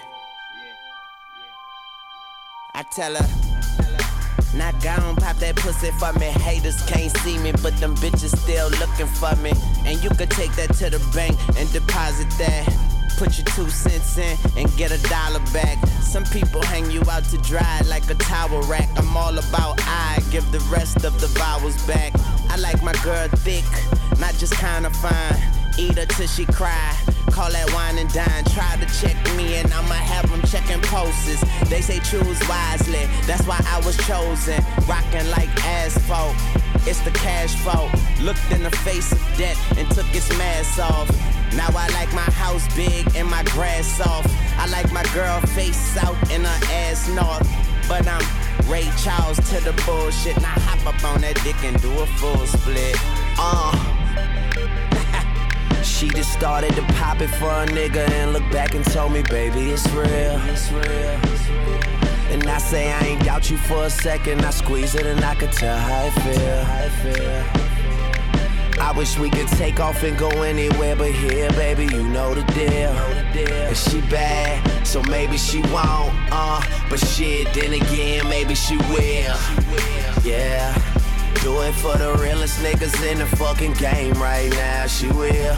I 2.75 2.83
tell 2.83 3.15
her, 3.15 3.46
not 4.57 4.83
gone, 4.83 5.17
pop 5.17 5.37
that 5.37 5.57
pussy 5.57 5.91
for 5.93 6.13
me. 6.15 6.27
Haters 6.27 6.81
can't 6.87 7.15
see 7.19 7.39
me, 7.39 7.53
but 7.63 7.77
them 7.79 7.95
bitches 7.97 8.37
still 8.37 8.69
looking 8.81 9.07
for 9.07 9.35
me. 9.37 9.53
And 9.85 10.03
you 10.03 10.11
could 10.11 10.31
take 10.31 10.53
that 10.57 10.75
to 10.75 10.91
the 10.91 11.01
bank 11.15 11.37
and 11.57 11.71
deposit 11.73 12.29
that. 12.39 12.67
Put 13.19 13.39
your 13.39 13.47
two 13.47 13.71
cents 13.71 14.19
in 14.19 14.37
and 14.57 14.75
get 14.77 14.91
a 14.93 15.03
dollar 15.09 15.41
back. 15.53 15.79
Some 16.03 16.25
people 16.25 16.63
hang 16.63 16.91
you 16.91 17.03
out 17.11 17.25
to 17.25 17.39
dry 17.39 17.81
like 17.87 18.09
a 18.11 18.15
towel 18.15 18.63
rack. 18.63 18.89
I'm 18.97 19.17
all 19.17 19.37
about 19.39 19.81
I 19.85 20.23
give 20.31 20.51
the 20.53 20.61
rest 20.71 21.05
of 21.05 21.19
the 21.21 21.29
vowels 21.29 21.77
back. 21.87 22.13
I 22.51 22.57
like 22.57 22.83
my 22.83 22.93
girl 23.03 23.29
thick, 23.29 23.65
not 24.19 24.35
just 24.35 24.55
kinda 24.55 24.91
fine. 24.91 25.41
Eat 25.79 25.97
her 25.99 26.07
till 26.07 26.27
she 26.27 26.45
cry. 26.47 27.16
Call 27.37 27.53
that 27.53 27.71
wine 27.75 27.99
and 27.99 28.11
dine. 28.15 28.45
Try 28.57 28.81
to 28.81 28.89
check 28.97 29.13
me 29.37 29.57
and 29.57 29.71
I'ma 29.71 29.93
have 29.93 30.25
them 30.31 30.41
checking 30.49 30.81
pulses. 30.89 31.45
They 31.69 31.83
say 31.83 32.01
choose 32.01 32.41
wisely, 32.49 33.05
that's 33.29 33.47
why 33.47 33.61
I 33.69 33.77
was 33.85 33.95
chosen. 34.09 34.57
Rocking 34.89 35.29
like 35.29 35.53
asphalt. 35.61 36.33
It's 36.89 37.01
the 37.05 37.11
cash 37.11 37.55
fault. 37.57 37.93
Looked 38.23 38.51
in 38.51 38.63
the 38.63 38.71
face 38.89 39.13
of 39.13 39.21
debt 39.37 39.59
and 39.77 39.85
took 39.91 40.09
its 40.17 40.33
mask 40.39 40.81
off. 40.81 41.13
Now 41.53 41.69
I 41.77 41.93
like 41.93 42.11
my 42.15 42.25
house 42.41 42.65
big 42.75 43.05
and 43.15 43.29
my 43.29 43.45
grass 43.53 43.85
soft. 43.85 44.33
I 44.57 44.65
like 44.73 44.91
my 44.91 45.05
girl 45.13 45.39
face 45.53 45.77
south 45.77 46.17
and 46.33 46.47
her 46.47 46.61
ass 46.89 47.07
north. 47.13 47.45
But 47.87 48.09
I'm 48.09 48.25
Ray 48.65 48.89
Charles 49.05 49.37
to 49.53 49.61
the 49.61 49.77
bullshit. 49.85 50.41
Now 50.41 50.57
hop 50.65 50.89
up 50.89 51.05
on 51.05 51.21
that 51.21 51.37
dick 51.45 51.61
and 51.69 51.77
do 51.83 51.93
a 52.01 52.07
full 52.17 52.47
split. 52.47 52.97
Uh. 53.37 54.07
She 55.87 56.09
just 56.09 56.33
started 56.33 56.75
to 56.75 56.83
pop 56.99 57.21
it 57.23 57.29
for 57.29 57.49
a 57.49 57.67
nigga 57.67 58.09
and 58.11 58.33
look 58.33 58.43
back 58.51 58.75
and 58.75 58.85
told 58.85 59.13
me, 59.13 59.23
baby, 59.23 59.71
it's 59.71 59.89
real. 59.93 60.41
It's 60.51 60.71
real. 60.71 61.21
And 62.33 62.47
I 62.49 62.59
say 62.59 62.93
I 62.93 63.01
ain't 63.01 63.25
doubt 63.25 63.51
you 63.51 63.57
for 63.57 63.85
a 63.85 63.91
second. 63.91 64.45
I 64.45 64.51
squeeze 64.51 64.95
it 64.95 65.07
and 65.07 65.25
I 65.25 65.35
could 65.37 65.53
tell 65.53 65.79
how 65.79 66.11
feel. 66.11 66.65
How 66.65 66.85
I 66.85 66.89
feel. 66.89 68.83
I 68.83 68.93
wish 68.93 69.19
we 69.19 69.31
could 69.31 69.49
take 69.49 69.81
off 69.81 70.03
and 70.03 70.19
go 70.19 70.29
anywhere 70.43 70.97
but 70.97 71.13
here, 71.13 71.51
baby. 71.53 71.85
You 71.85 72.03
know 72.09 72.35
the 72.35 72.43
deal. 72.53 72.93
And 73.67 73.77
she 73.77 74.01
bad, 74.03 74.87
so 74.87 75.03
maybe 75.05 75.39
she 75.39 75.63
won't. 75.63 76.13
Uh, 76.31 76.61
but 76.91 77.01
shit, 77.01 77.55
then 77.55 77.73
again, 77.73 78.29
maybe 78.29 78.55
she 78.55 78.77
will. 78.77 79.37
Yeah. 80.25 81.06
Do 81.43 81.61
it 81.63 81.75
for 81.75 81.97
the 81.97 82.15
realest 82.21 82.59
niggas 82.61 83.03
in 83.11 83.19
the 83.19 83.27
fucking 83.37 83.75
game 83.75 84.15
right 84.15 84.51
now. 84.51 84.87
She 84.87 85.09
will. 85.09 85.57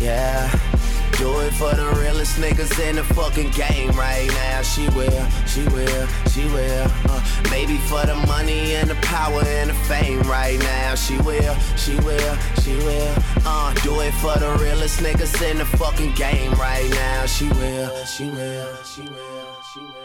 Yeah. 0.00 0.50
Do 1.18 1.38
it 1.40 1.52
for 1.52 1.72
the 1.74 1.88
realest 2.00 2.36
niggas 2.36 2.80
in 2.80 2.96
the 2.96 3.04
fucking 3.04 3.50
game 3.50 3.90
right 3.92 4.28
now. 4.28 4.62
She 4.62 4.88
will, 4.88 5.26
she 5.46 5.62
will, 5.68 6.06
she 6.32 6.44
will. 6.46 6.90
Uh, 7.08 7.22
maybe 7.50 7.76
for 7.76 8.04
the 8.04 8.16
money 8.26 8.74
and 8.74 8.90
the 8.90 8.96
power 8.96 9.42
and 9.44 9.70
the 9.70 9.74
fame 9.74 10.20
right 10.22 10.58
now. 10.58 10.94
She 10.94 11.16
will, 11.18 11.54
she 11.76 11.94
will, 12.00 12.36
she 12.62 12.74
will. 12.76 13.14
Uh, 13.44 13.72
do 13.84 14.00
it 14.00 14.12
for 14.14 14.36
the 14.38 14.50
realest 14.60 15.00
niggas 15.00 15.40
in 15.48 15.58
the 15.58 15.64
fucking 15.64 16.12
game 16.14 16.52
right 16.52 16.90
now. 16.90 17.26
She 17.26 17.48
will, 17.48 18.04
she 18.04 18.24
will, 18.24 18.74
she 18.82 19.02
will, 19.02 19.56
she 19.72 19.80
will. 19.80 20.02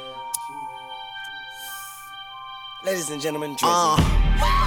Ladies 2.86 3.10
and 3.10 3.22
gentlemen, 3.22 3.56
Drizzy. 3.56 3.64
Uh, 3.66 4.67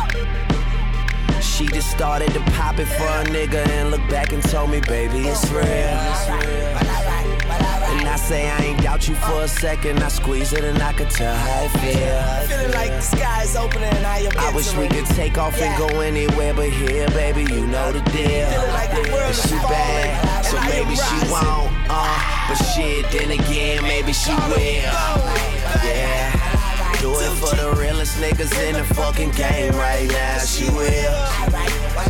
she 1.60 1.66
just 1.66 1.90
started 1.90 2.32
to 2.32 2.40
pop 2.56 2.78
it 2.78 2.86
for 2.86 3.04
a 3.04 3.24
nigga 3.24 3.66
and 3.68 3.90
look 3.90 4.00
back 4.08 4.32
and 4.32 4.42
told 4.44 4.70
me, 4.70 4.80
baby, 4.80 5.28
it's 5.28 5.46
real. 5.50 5.62
It's 5.62 6.28
real. 6.30 6.70
And 7.92 8.08
I 8.08 8.16
say 8.16 8.48
I 8.48 8.58
ain't 8.64 8.82
doubt 8.82 9.06
you 9.06 9.14
for 9.14 9.42
a 9.42 9.48
second. 9.48 10.02
I 10.02 10.08
squeeze 10.08 10.54
it 10.54 10.64
and 10.64 10.82
I 10.82 10.94
could 10.94 11.10
tell 11.10 11.34
how 11.34 11.64
I 11.64 11.68
feel. 11.68 12.56
Feeling 12.56 12.72
like 12.72 12.90
the 12.90 13.02
sky 13.02 13.42
is 13.42 13.56
opening 13.56 13.92
and 13.92 14.06
I 14.06 14.18
am 14.20 14.32
I 14.38 14.54
wish 14.54 14.74
we 14.74 14.88
could 14.88 15.04
take 15.16 15.36
off 15.36 15.60
and 15.60 15.76
go 15.76 16.00
anywhere 16.00 16.54
but 16.54 16.70
here, 16.70 17.08
baby. 17.08 17.42
You 17.42 17.66
know 17.66 17.92
the 17.92 18.00
deal. 18.10 18.48
Feeling 18.48 18.72
like 18.72 18.90
the 18.90 19.12
world 19.12 19.30
is 19.30 19.42
she 19.42 19.56
bad, 19.68 20.42
so 20.46 20.56
and 20.56 20.64
I 20.64 20.70
am 20.70 20.84
maybe 20.84 20.96
she 20.96 21.18
won't. 21.30 21.70
Uh, 21.90 22.48
but 22.48 22.54
shit, 22.72 23.10
then 23.10 23.32
again, 23.32 23.82
maybe 23.82 24.14
she 24.14 24.32
will. 24.32 24.56
Yeah. 25.84 26.49
Do 27.00 27.10
it 27.14 27.32
for 27.40 27.56
the 27.56 27.74
realest 27.80 28.18
niggas 28.18 28.52
in 28.68 28.74
the 28.74 28.84
fucking 28.94 29.30
game 29.30 29.72
right 29.72 30.06
now. 30.06 30.38
She 30.38 30.68
will. 30.68 31.16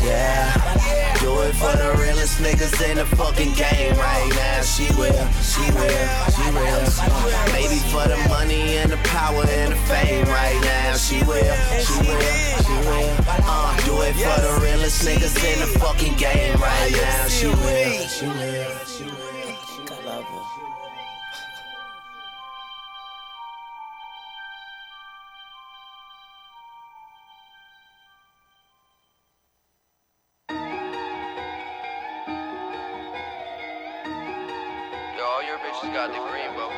Yeah. 0.02 0.50
Do 1.20 1.30
it 1.42 1.54
for 1.54 1.70
the 1.78 1.94
realest 2.02 2.40
niggas 2.40 2.74
in 2.90 2.96
the 2.96 3.06
fucking 3.06 3.54
game 3.54 3.96
right 3.96 4.32
now. 4.34 4.62
She 4.62 4.90
will. 4.98 5.26
She 5.46 5.62
will. 5.78 6.06
She 6.34 6.50
will. 6.50 6.82
Uh, 6.98 7.48
maybe 7.52 7.78
for 7.86 8.02
the 8.08 8.18
money 8.28 8.78
and 8.78 8.90
the 8.90 8.98
power 9.04 9.44
and 9.46 9.72
the 9.72 9.80
fame 9.86 10.26
right 10.26 10.60
now. 10.60 10.96
She 10.96 11.22
will. 11.22 11.54
She 11.86 12.00
will. 12.00 12.62
She 12.66 12.76
will. 12.82 13.14
Uh, 13.46 13.76
do 13.86 14.02
it 14.02 14.14
for 14.18 14.40
the 14.42 14.58
realest 14.60 15.06
niggas 15.06 15.38
in 15.38 15.60
the 15.60 15.78
fucking 15.78 16.16
game 16.16 16.60
right 16.60 16.90
now. 16.90 17.28
She 17.28 17.46
will. 17.46 18.08
She 18.08 18.26
will. 18.26 18.86
She 18.86 19.04
will. 19.04 19.29
Bitches 35.62 35.92
got 35.92 36.08
the 36.08 36.18
green, 36.30 36.54
bro. 36.54 36.70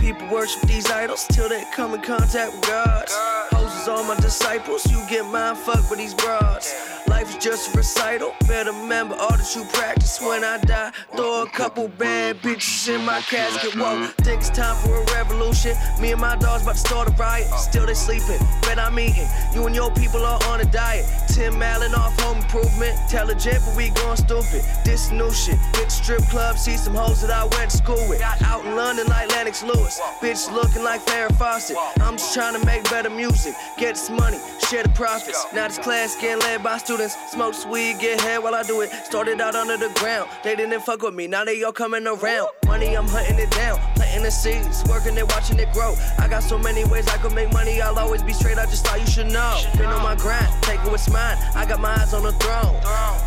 People 0.00 0.28
worship 0.28 0.62
these 0.62 0.90
idols 0.90 1.26
till 1.28 1.48
they 1.48 1.64
come 1.74 1.94
in 1.94 2.00
contact 2.00 2.52
with 2.52 2.62
God. 2.62 3.04
Hoes 3.52 3.82
is 3.82 3.88
all 3.88 4.04
my 4.04 4.16
disciples, 4.16 4.90
you 4.90 5.04
get 5.08 5.26
mind 5.26 5.58
fucked 5.58 5.90
with 5.90 5.98
these 5.98 6.14
broads. 6.14 6.74
Life 7.18 7.36
is 7.36 7.44
just 7.44 7.74
a 7.74 7.78
recital, 7.78 8.32
better 8.46 8.70
remember 8.70 9.16
all 9.16 9.36
that 9.36 9.52
you 9.56 9.64
practice 9.72 10.20
when 10.20 10.44
I 10.44 10.56
die. 10.58 10.92
Throw 11.16 11.42
a 11.42 11.50
couple 11.50 11.88
bad 11.88 12.36
bitches 12.42 12.94
in 12.94 13.04
my 13.04 13.20
casket, 13.22 13.74
whoa. 13.74 14.06
Think 14.22 14.42
it's 14.42 14.50
time 14.50 14.76
for 14.86 15.02
a 15.02 15.04
revolution. 15.16 15.74
Me 16.00 16.12
and 16.12 16.20
my 16.20 16.36
dogs 16.36 16.62
about 16.62 16.76
to 16.76 16.78
start 16.78 17.08
a 17.08 17.12
riot, 17.14 17.48
still 17.58 17.86
they 17.86 17.94
sleeping. 17.94 18.38
Bet 18.62 18.78
I'm 18.78 18.96
eating, 19.00 19.26
you 19.52 19.66
and 19.66 19.74
your 19.74 19.90
people 19.94 20.24
are 20.24 20.38
on 20.44 20.60
a 20.60 20.64
diet. 20.66 21.06
Tim 21.26 21.60
Allen 21.60 21.92
off 21.92 22.16
home 22.20 22.38
improvement, 22.38 22.94
intelligent, 23.02 23.64
but 23.66 23.76
we 23.76 23.90
going 23.90 24.16
stupid. 24.16 24.62
This 24.84 25.10
new 25.10 25.32
shit, 25.32 25.58
hit 25.74 25.90
strip 25.90 26.22
club, 26.30 26.56
see 26.56 26.76
some 26.76 26.94
hoes 26.94 27.20
that 27.22 27.32
I 27.32 27.42
went 27.56 27.72
to 27.72 27.78
school 27.78 28.08
with. 28.08 28.22
Out 28.22 28.64
in 28.64 28.76
London 28.76 29.08
like 29.08 29.28
Lennox 29.30 29.64
Lewis, 29.64 29.98
bitch 30.20 30.52
looking 30.54 30.84
like 30.84 31.00
Farrah 31.00 31.36
Fawcett. 31.36 31.76
I'm 32.00 32.16
just 32.16 32.32
trying 32.32 32.54
to 32.58 32.64
make 32.64 32.84
better 32.84 33.10
music. 33.10 33.54
get 33.76 33.96
this 33.96 34.08
money, 34.08 34.38
share 34.70 34.84
the 34.84 34.90
profits. 34.90 35.44
Now 35.52 35.66
this 35.66 35.78
class 35.78 36.14
getting 36.20 36.38
led 36.46 36.62
by 36.62 36.78
students. 36.78 37.07
Smoke 37.30 37.54
weed, 37.70 37.98
get 37.98 38.20
head 38.20 38.42
while 38.42 38.54
I 38.54 38.62
do 38.62 38.80
it. 38.82 38.90
Started 39.04 39.40
out 39.40 39.54
under 39.54 39.76
the 39.76 39.92
ground, 39.98 40.28
they 40.42 40.54
didn't 40.56 40.80
fuck 40.80 41.02
with 41.02 41.14
me, 41.14 41.26
now 41.26 41.44
they 41.44 41.62
all 41.62 41.72
coming 41.72 42.06
around. 42.06 42.48
Money, 42.66 42.96
I'm 42.96 43.06
hunting 43.08 43.38
it 43.38 43.50
down, 43.50 43.78
planting 43.94 44.22
the 44.22 44.30
seeds, 44.30 44.84
working 44.88 45.16
it, 45.16 45.26
watching 45.28 45.58
it 45.58 45.72
grow. 45.72 45.94
I 46.18 46.28
got 46.28 46.42
so 46.42 46.58
many 46.58 46.84
ways 46.84 47.08
I 47.08 47.16
could 47.18 47.34
make 47.34 47.52
money, 47.52 47.80
I'll 47.80 47.98
always 47.98 48.22
be 48.22 48.32
straight, 48.32 48.58
I 48.58 48.66
just 48.66 48.86
thought 48.86 49.00
you 49.00 49.06
should 49.06 49.30
know. 49.30 49.60
Been 49.76 49.86
on 49.86 50.02
my 50.02 50.16
grind, 50.16 50.52
take 50.62 50.80
it 50.80 50.90
what's 50.90 51.08
mine, 51.10 51.36
I 51.54 51.64
got 51.66 51.80
my 51.80 51.90
eyes 51.90 52.12
on 52.14 52.22
the 52.22 52.32
throne. 52.32 52.76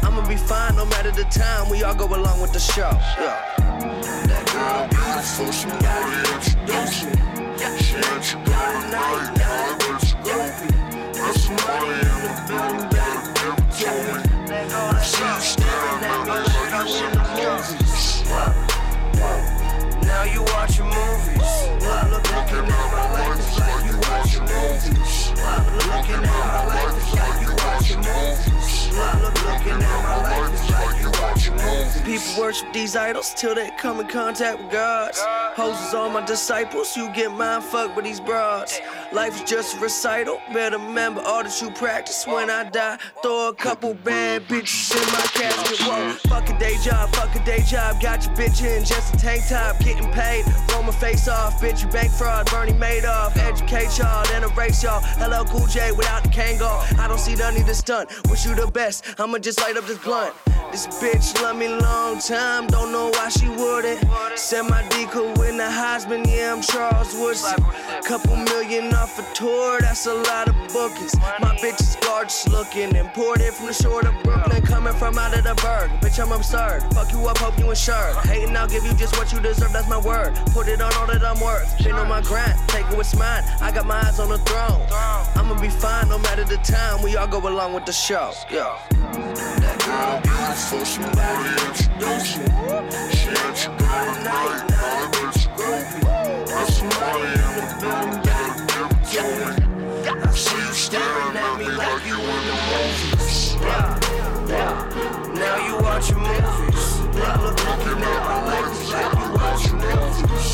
I'ma 0.03 0.27
be 0.27 0.37
fine 0.37 0.75
no 0.75 0.85
matter 0.85 1.11
the 1.11 1.25
time, 1.25 1.69
we 1.69 1.83
all 1.83 1.95
go 1.95 2.05
along 2.05 2.41
with 2.41 2.53
the 2.53 2.59
show. 2.59 2.91
Yeah. 3.19 3.39
That 4.27 4.45
girl 4.53 4.87
beautiful, 4.89 5.51
she 5.51 5.67
introduce 5.67 7.05
me. 7.05 7.11
She 7.81 7.95
you 7.95 8.43
got 8.45 8.71
groovy. 10.23 10.69
Got 11.13 11.35
some 11.35 11.55
money 11.55 11.91
in 11.91 11.99
the 11.99 12.07
building, 12.07 12.20
looking 29.73 29.87
at 29.87 30.03
my 30.03 30.30
People 32.05 32.39
worship 32.39 32.73
these 32.73 32.95
idols 32.95 33.33
till 33.35 33.53
they 33.53 33.69
come 33.77 33.99
in 33.99 34.07
contact 34.07 34.59
with 34.59 34.71
God. 34.71 35.11
Hoes 35.55 35.79
is 35.87 35.93
all 35.93 36.09
my 36.09 36.25
disciples, 36.25 36.97
you 36.97 37.11
get 37.13 37.31
mind 37.31 37.63
fucked 37.63 37.95
with 37.95 38.05
these 38.05 38.19
broads. 38.19 38.81
Life 39.13 39.35
is 39.35 39.49
just 39.49 39.77
a 39.77 39.79
recital, 39.79 40.41
better 40.51 40.77
remember 40.77 41.21
all 41.21 41.43
that 41.43 41.61
you 41.61 41.69
practice. 41.71 42.25
When 42.25 42.49
I 42.49 42.69
die, 42.69 42.97
throw 43.21 43.49
a 43.49 43.53
couple 43.53 43.93
bad 43.93 44.47
bitches 44.47 44.95
in 44.95 45.11
my 45.13 45.21
casket. 45.33 45.79
Whoa, 45.85 46.11
fuck 46.27 46.49
a 46.49 46.57
day 46.57 46.75
job, 46.83 47.13
fuck 47.13 47.35
a 47.35 47.45
day 47.45 47.61
job. 47.61 48.01
Got 48.01 48.25
your 48.25 48.35
bitch 48.35 48.63
in 48.63 48.83
just 48.83 49.13
a 49.13 49.17
tank 49.17 49.43
top, 49.47 49.77
getting 49.79 50.09
paid. 50.11 50.45
Roll 50.71 50.83
my 50.83 50.91
face 50.91 51.27
off, 51.27 51.61
bitch, 51.61 51.83
you 51.83 51.89
bank 51.89 52.11
fraud. 52.11 52.49
Bernie 52.49 52.73
Madoff, 52.73 53.37
educate 53.37 53.97
y'all, 53.99 54.25
then 54.25 54.43
erase 54.43 54.81
y'all. 54.81 55.01
Hello, 55.19 55.43
Cool 55.45 55.67
J 55.67 55.91
without 55.91 56.23
the 56.23 56.29
Kango. 56.29 56.97
I 56.97 57.07
don't 57.07 57.19
see 57.19 57.35
the 57.35 57.51
need 57.51 57.67
to 57.67 57.75
stunt. 57.75 58.09
Wish 58.29 58.45
you 58.45 58.55
the 58.55 58.67
best, 58.67 59.05
I'ma 59.19 59.37
just 59.37 59.61
light 59.61 59.77
up 59.77 59.85
this 59.85 59.99
blunt. 59.99 60.33
This 60.71 60.87
bitch 60.87 61.41
love 61.41 61.57
me 61.57 61.67
long 61.67 62.17
time, 62.19 62.65
don't 62.67 62.93
know 62.93 63.09
why 63.09 63.27
she 63.27 63.49
wouldn't. 63.49 63.99
Send 64.35 64.69
my 64.69 64.87
D 64.87 65.05
could 65.05 65.37
win 65.37 65.57
the 65.57 65.65
Heisman, 65.65 66.25
yeah, 66.25 66.53
I'm 66.53 66.61
Charles 66.61 67.13
Woodson. 67.13 67.61
Couple 68.05 68.37
million 68.37 68.93
off 68.93 69.19
a 69.19 69.33
tour, 69.35 69.81
that's 69.81 70.05
a 70.05 70.13
lot 70.13 70.47
of 70.47 70.55
bookings. 70.71 71.13
My 71.41 71.57
bitch 71.57 71.81
is 71.81 71.97
gorgeous 72.01 72.47
looking, 72.47 72.95
imported 72.95 73.53
from 73.53 73.67
the 73.67 73.73
shore 73.73 73.99
of 74.07 74.23
Brooklyn, 74.23 74.61
coming 74.61 74.93
from 74.93 75.17
out 75.17 75.37
of 75.37 75.43
the 75.43 75.55
burg. 75.55 75.91
Bitch, 75.99 76.23
I'm 76.23 76.31
absurd. 76.31 76.83
Fuck 76.93 77.11
you 77.11 77.27
up, 77.27 77.37
hope 77.39 77.59
you 77.59 77.69
insured. 77.69 78.15
Hating, 78.23 78.55
I'll 78.55 78.65
give 78.67 78.85
you 78.85 78.93
just 78.93 79.17
what 79.17 79.33
you 79.33 79.41
deserve, 79.41 79.73
that's 79.73 79.89
my 79.89 79.99
word. 79.99 80.39
Put 80.53 80.69
it 80.69 80.79
on 80.79 80.93
all 80.93 81.07
that 81.07 81.21
I'm 81.21 81.41
worth. 81.41 81.83
Been 81.83 81.95
on 81.95 82.07
my 82.07 82.21
grind, 82.21 82.57
take 82.69 82.85
it 82.89 82.95
what's 82.95 83.13
mine. 83.13 83.43
I 83.59 83.71
got 83.71 83.85
my 83.85 83.99
eyes 84.07 84.21
on 84.21 84.29
the 84.29 84.37
throne. 84.37 84.81
I'ma 85.35 85.59
be 85.59 85.69
fine 85.69 86.07
no 86.07 86.17
matter 86.17 86.45
the 86.45 86.57
time, 86.57 87.01
we 87.01 87.17
all 87.17 87.27
go 87.27 87.39
along 87.45 87.73
with 87.73 87.85
the 87.85 87.91
show. 87.93 88.31
Yeah. 88.49 88.79
That 88.91 89.77
girl 89.85 90.21
she 90.61 91.01
gotta 91.01 91.49
introduce 91.67 92.37
me. 92.37 92.45
She 93.11 93.29
ain't 93.29 93.57
you 93.63 93.71
got 93.81 94.07
a 94.07 94.23
night, 94.23 94.61
now 94.69 95.09
it's 95.27 95.43
groovy. 95.57 96.01
Got 96.47 96.67
some 96.69 96.91
money 97.01 97.27
in 97.33 97.51
the 97.57 97.65
building, 97.81 98.19
better 98.21 98.55
give 99.11 99.25
it 99.25 99.57
to 99.57 99.65
me. 99.65 100.21
I 100.21 100.31
see 100.31 100.55
you 100.55 100.73
staring 100.73 101.35
at 101.35 101.53
me 101.57 101.65
like 101.65 102.05
you 102.05 102.15
in 102.15 102.41
the 102.47 102.55
movies. 102.69 103.55
Now 105.33 105.57
you 105.65 105.75
watching 105.81 106.19
movies. 106.19 106.99
Look, 107.01 107.37
look, 107.41 107.57
looking 107.65 108.03
at 108.03 108.21
my 108.23 108.37
life 108.45 108.71
like 108.93 109.13
you 109.19 109.27
watching 109.33 109.77
movies. 109.77 110.47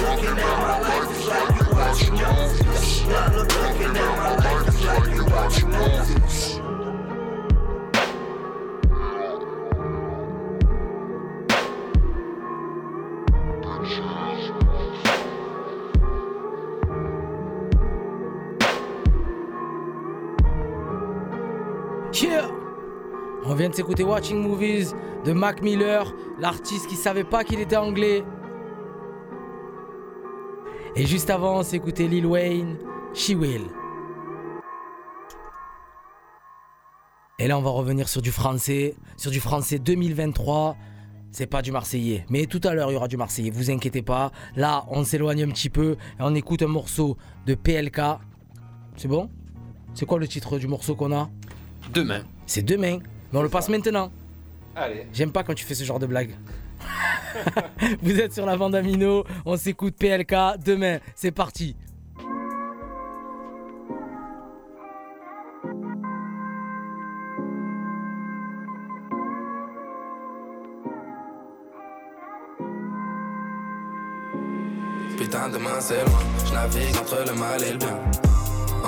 Looking 0.00 0.38
at 0.38 0.54
my 0.62 0.74
life 0.80 1.12
like 1.28 1.50
you 1.58 1.66
watching 1.74 2.14
movies. 2.14 3.02
Look, 3.06 3.28
look, 3.34 3.48
looking 3.60 3.96
at 3.96 4.12
my 4.16 4.30
life 4.36 4.84
like 4.84 5.06
you 5.14 5.24
watching 5.26 5.70
movies. 5.70 6.71
On 23.44 23.54
vient 23.54 23.68
de 23.68 23.74
s'écouter 23.74 24.02
Watching 24.02 24.40
Movies 24.40 24.94
de 25.26 25.32
Mac 25.32 25.60
Miller, 25.60 26.14
l'artiste 26.38 26.86
qui 26.86 26.96
savait 26.96 27.22
pas 27.22 27.44
qu'il 27.44 27.60
était 27.60 27.76
anglais. 27.76 28.24
Et 30.96 31.06
juste 31.06 31.28
avant, 31.28 31.58
on 31.58 31.62
écouté 31.62 32.08
Lil 32.08 32.24
Wayne, 32.24 32.78
She 33.12 33.30
Will. 33.30 33.66
Et 37.38 37.46
là, 37.46 37.58
on 37.58 37.62
va 37.62 37.70
revenir 37.70 38.08
sur 38.08 38.22
du 38.22 38.30
français, 38.30 38.94
sur 39.18 39.30
du 39.30 39.40
français 39.40 39.78
2023. 39.78 40.76
C'est 41.32 41.46
pas 41.46 41.62
du 41.62 41.72
marseillais, 41.72 42.26
mais 42.28 42.44
tout 42.44 42.60
à 42.62 42.74
l'heure 42.74 42.90
il 42.90 42.94
y 42.94 42.96
aura 42.96 43.08
du 43.08 43.16
marseillais, 43.16 43.48
vous 43.48 43.70
inquiétez 43.70 44.02
pas. 44.02 44.32
Là, 44.54 44.84
on 44.88 45.02
s'éloigne 45.02 45.44
un 45.44 45.48
petit 45.48 45.70
peu 45.70 45.92
et 45.92 46.20
on 46.20 46.34
écoute 46.34 46.60
un 46.60 46.66
morceau 46.66 47.16
de 47.46 47.54
PLK. 47.54 48.00
C'est 48.98 49.08
bon? 49.08 49.30
C'est 49.94 50.04
quoi 50.04 50.18
le 50.18 50.28
titre 50.28 50.58
du 50.58 50.68
morceau 50.68 50.94
qu'on 50.94 51.10
a? 51.10 51.30
Demain. 51.94 52.22
C'est 52.44 52.62
demain, 52.62 52.98
mais 53.32 53.38
on 53.38 53.42
le 53.42 53.48
passe 53.48 53.70
maintenant. 53.70 54.12
Allez. 54.76 55.06
J'aime 55.14 55.32
pas 55.32 55.42
quand 55.42 55.54
tu 55.54 55.64
fais 55.64 55.74
ce 55.74 55.84
genre 55.84 55.98
de 55.98 56.06
blague. 56.06 56.36
Vous 58.02 58.20
êtes 58.20 58.34
sur 58.34 58.44
la 58.44 58.58
bande 58.58 58.74
Amino, 58.74 59.24
on 59.46 59.56
s'écoute 59.56 59.96
PLK 59.96 60.34
demain, 60.62 60.98
c'est 61.14 61.32
parti. 61.32 61.76
Je 75.88 76.52
navigue 76.54 76.96
entre 76.96 77.24
le 77.26 77.34
mal 77.34 77.60
et 77.60 77.72
le 77.72 77.78
bien. 77.78 77.98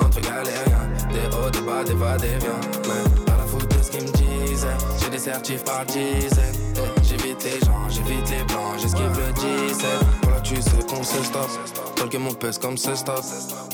Entre 0.00 0.20
galériens, 0.20 0.88
des 1.10 1.36
hauts, 1.36 1.50
des 1.50 1.60
bas, 1.60 1.82
des 1.82 1.94
va, 1.94 2.16
des 2.16 2.38
viens. 2.38 2.60
Mais 2.84 3.24
pas 3.24 3.36
la 3.36 3.44
faute 3.44 3.68
de 3.76 3.82
ce 3.82 3.90
qu'ils 3.90 4.04
me 4.04 4.12
disaient. 4.12 4.68
J'ai 5.02 5.10
des 5.10 5.18
certifs 5.18 5.64
par 5.64 5.84
dizaines. 5.86 6.54
J'évite 7.02 7.42
les 7.42 7.66
gens, 7.66 7.88
j'évite 7.88 8.30
les 8.30 8.44
blancs, 8.44 8.78
j'esquive 8.78 9.10
le 9.10 9.32
17. 9.32 10.23
Tu 10.44 10.56
sais 10.60 10.70
qu'on 10.86 11.02
se 11.02 11.24
stop. 11.24 11.48
Dans 11.96 12.04
le 12.04 12.10
game, 12.10 12.26
on 12.28 12.34
pèse 12.34 12.58
comme 12.58 12.76
ce 12.76 12.94
stop. 12.94 13.22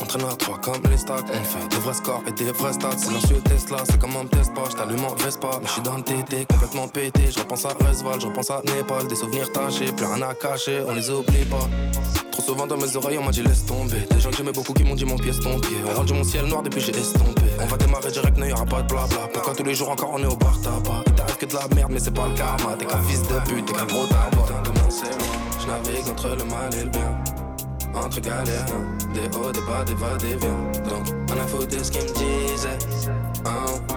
On 0.01 0.05
traîne 0.05 0.23
à 0.23 0.35
3 0.35 0.57
comme 0.59 0.81
les 0.89 0.97
stocks. 0.97 1.25
On 1.27 1.43
fait 1.43 1.67
des 1.69 1.75
vrais 1.77 1.93
scores 1.93 2.23
et 2.27 2.31
des 2.31 2.51
vrais 2.53 2.71
stats. 2.71 2.97
Silencieux 2.97 3.41
Tesla, 3.43 3.79
c'est 3.83 3.99
comme 3.99 4.15
on 4.15 4.23
me 4.23 4.29
teste 4.29 4.53
pas. 4.53 4.63
J't'allume 4.69 5.03
en 5.03 5.13
Vespa. 5.15 5.49
Mais 5.61 5.67
j'suis 5.67 5.81
dans 5.81 5.97
le 5.97 6.03
TT, 6.03 6.45
complètement 6.45 6.87
pété. 6.87 7.29
Je 7.29 7.39
repense 7.39 7.65
à 7.65 7.73
Resval, 7.73 8.21
je 8.21 8.27
repense 8.27 8.51
à 8.51 8.61
Népal. 8.65 9.07
Des 9.07 9.15
souvenirs 9.15 9.51
tachés, 9.51 9.91
plus 9.91 10.05
rien 10.05 10.21
à 10.21 10.33
cacher, 10.33 10.81
on 10.87 10.93
les 10.93 11.09
oublie 11.09 11.43
pas. 11.45 11.67
Trop 12.31 12.41
souvent 12.41 12.65
dans 12.65 12.77
mes 12.77 12.95
oreilles, 12.95 13.17
on 13.17 13.25
m'a 13.25 13.31
dit 13.31 13.43
laisse 13.43 13.65
tomber. 13.65 14.07
Des 14.09 14.19
gens 14.21 14.29
que 14.29 14.37
j'aimais 14.37 14.53
beaucoup 14.53 14.73
qui 14.73 14.85
m'ont 14.85 14.95
dit 14.95 15.05
mon 15.05 15.17
pied 15.17 15.31
ton 15.31 15.59
pied. 15.59 15.77
On 15.85 15.93
rendu 15.93 16.13
mon 16.13 16.23
ciel 16.23 16.45
noir 16.45 16.63
depuis 16.63 16.79
j'ai 16.79 16.95
estompé. 16.97 17.41
On 17.59 17.65
va 17.65 17.75
démarrer 17.75 18.11
direct, 18.11 18.37
n'y 18.37 18.53
aura 18.53 18.65
pas 18.65 18.81
de 18.81 18.87
blabla. 18.87 19.27
Pourquoi 19.33 19.53
tous 19.53 19.63
les 19.63 19.75
jours 19.75 19.89
encore 19.89 20.11
on 20.13 20.23
est 20.23 20.25
au 20.25 20.37
bar 20.37 20.59
tabac? 20.61 21.10
Que 21.41 21.45
de 21.47 21.55
la 21.55 21.75
merde, 21.75 21.91
mais 21.91 21.99
c'est 21.99 22.13
pas 22.13 22.27
le 22.27 22.35
karma. 22.35 22.75
T'es 22.77 22.85
qu'un 22.85 23.01
fils 23.01 23.21
de 23.23 23.39
pute, 23.49 23.65
t'es 23.65 23.73
qu'un 23.73 23.85
gros 23.85 24.05
loin. 24.05 24.29
Je 25.59 25.67
navigue 25.67 26.07
entre 26.09 26.29
le 26.29 26.43
mal 26.45 26.73
et 26.79 26.83
le 26.83 26.89
bien. 26.89 27.17
Entre 27.95 28.21
galères, 28.21 28.65
des 29.13 29.37
hauts, 29.37 29.51
des 29.51 29.61
bas, 29.61 29.83
des 29.83 29.93
va, 29.95 30.15
des 30.17 30.35
viens. 30.35 30.89
Donc, 30.89 31.07
on 31.29 31.39
a 31.39 31.47
foutu 31.47 31.83
ce 31.83 31.91
qu'ils 31.91 32.03
me 32.03 32.13
disaient. 32.13 32.77
Hein. 33.45 33.95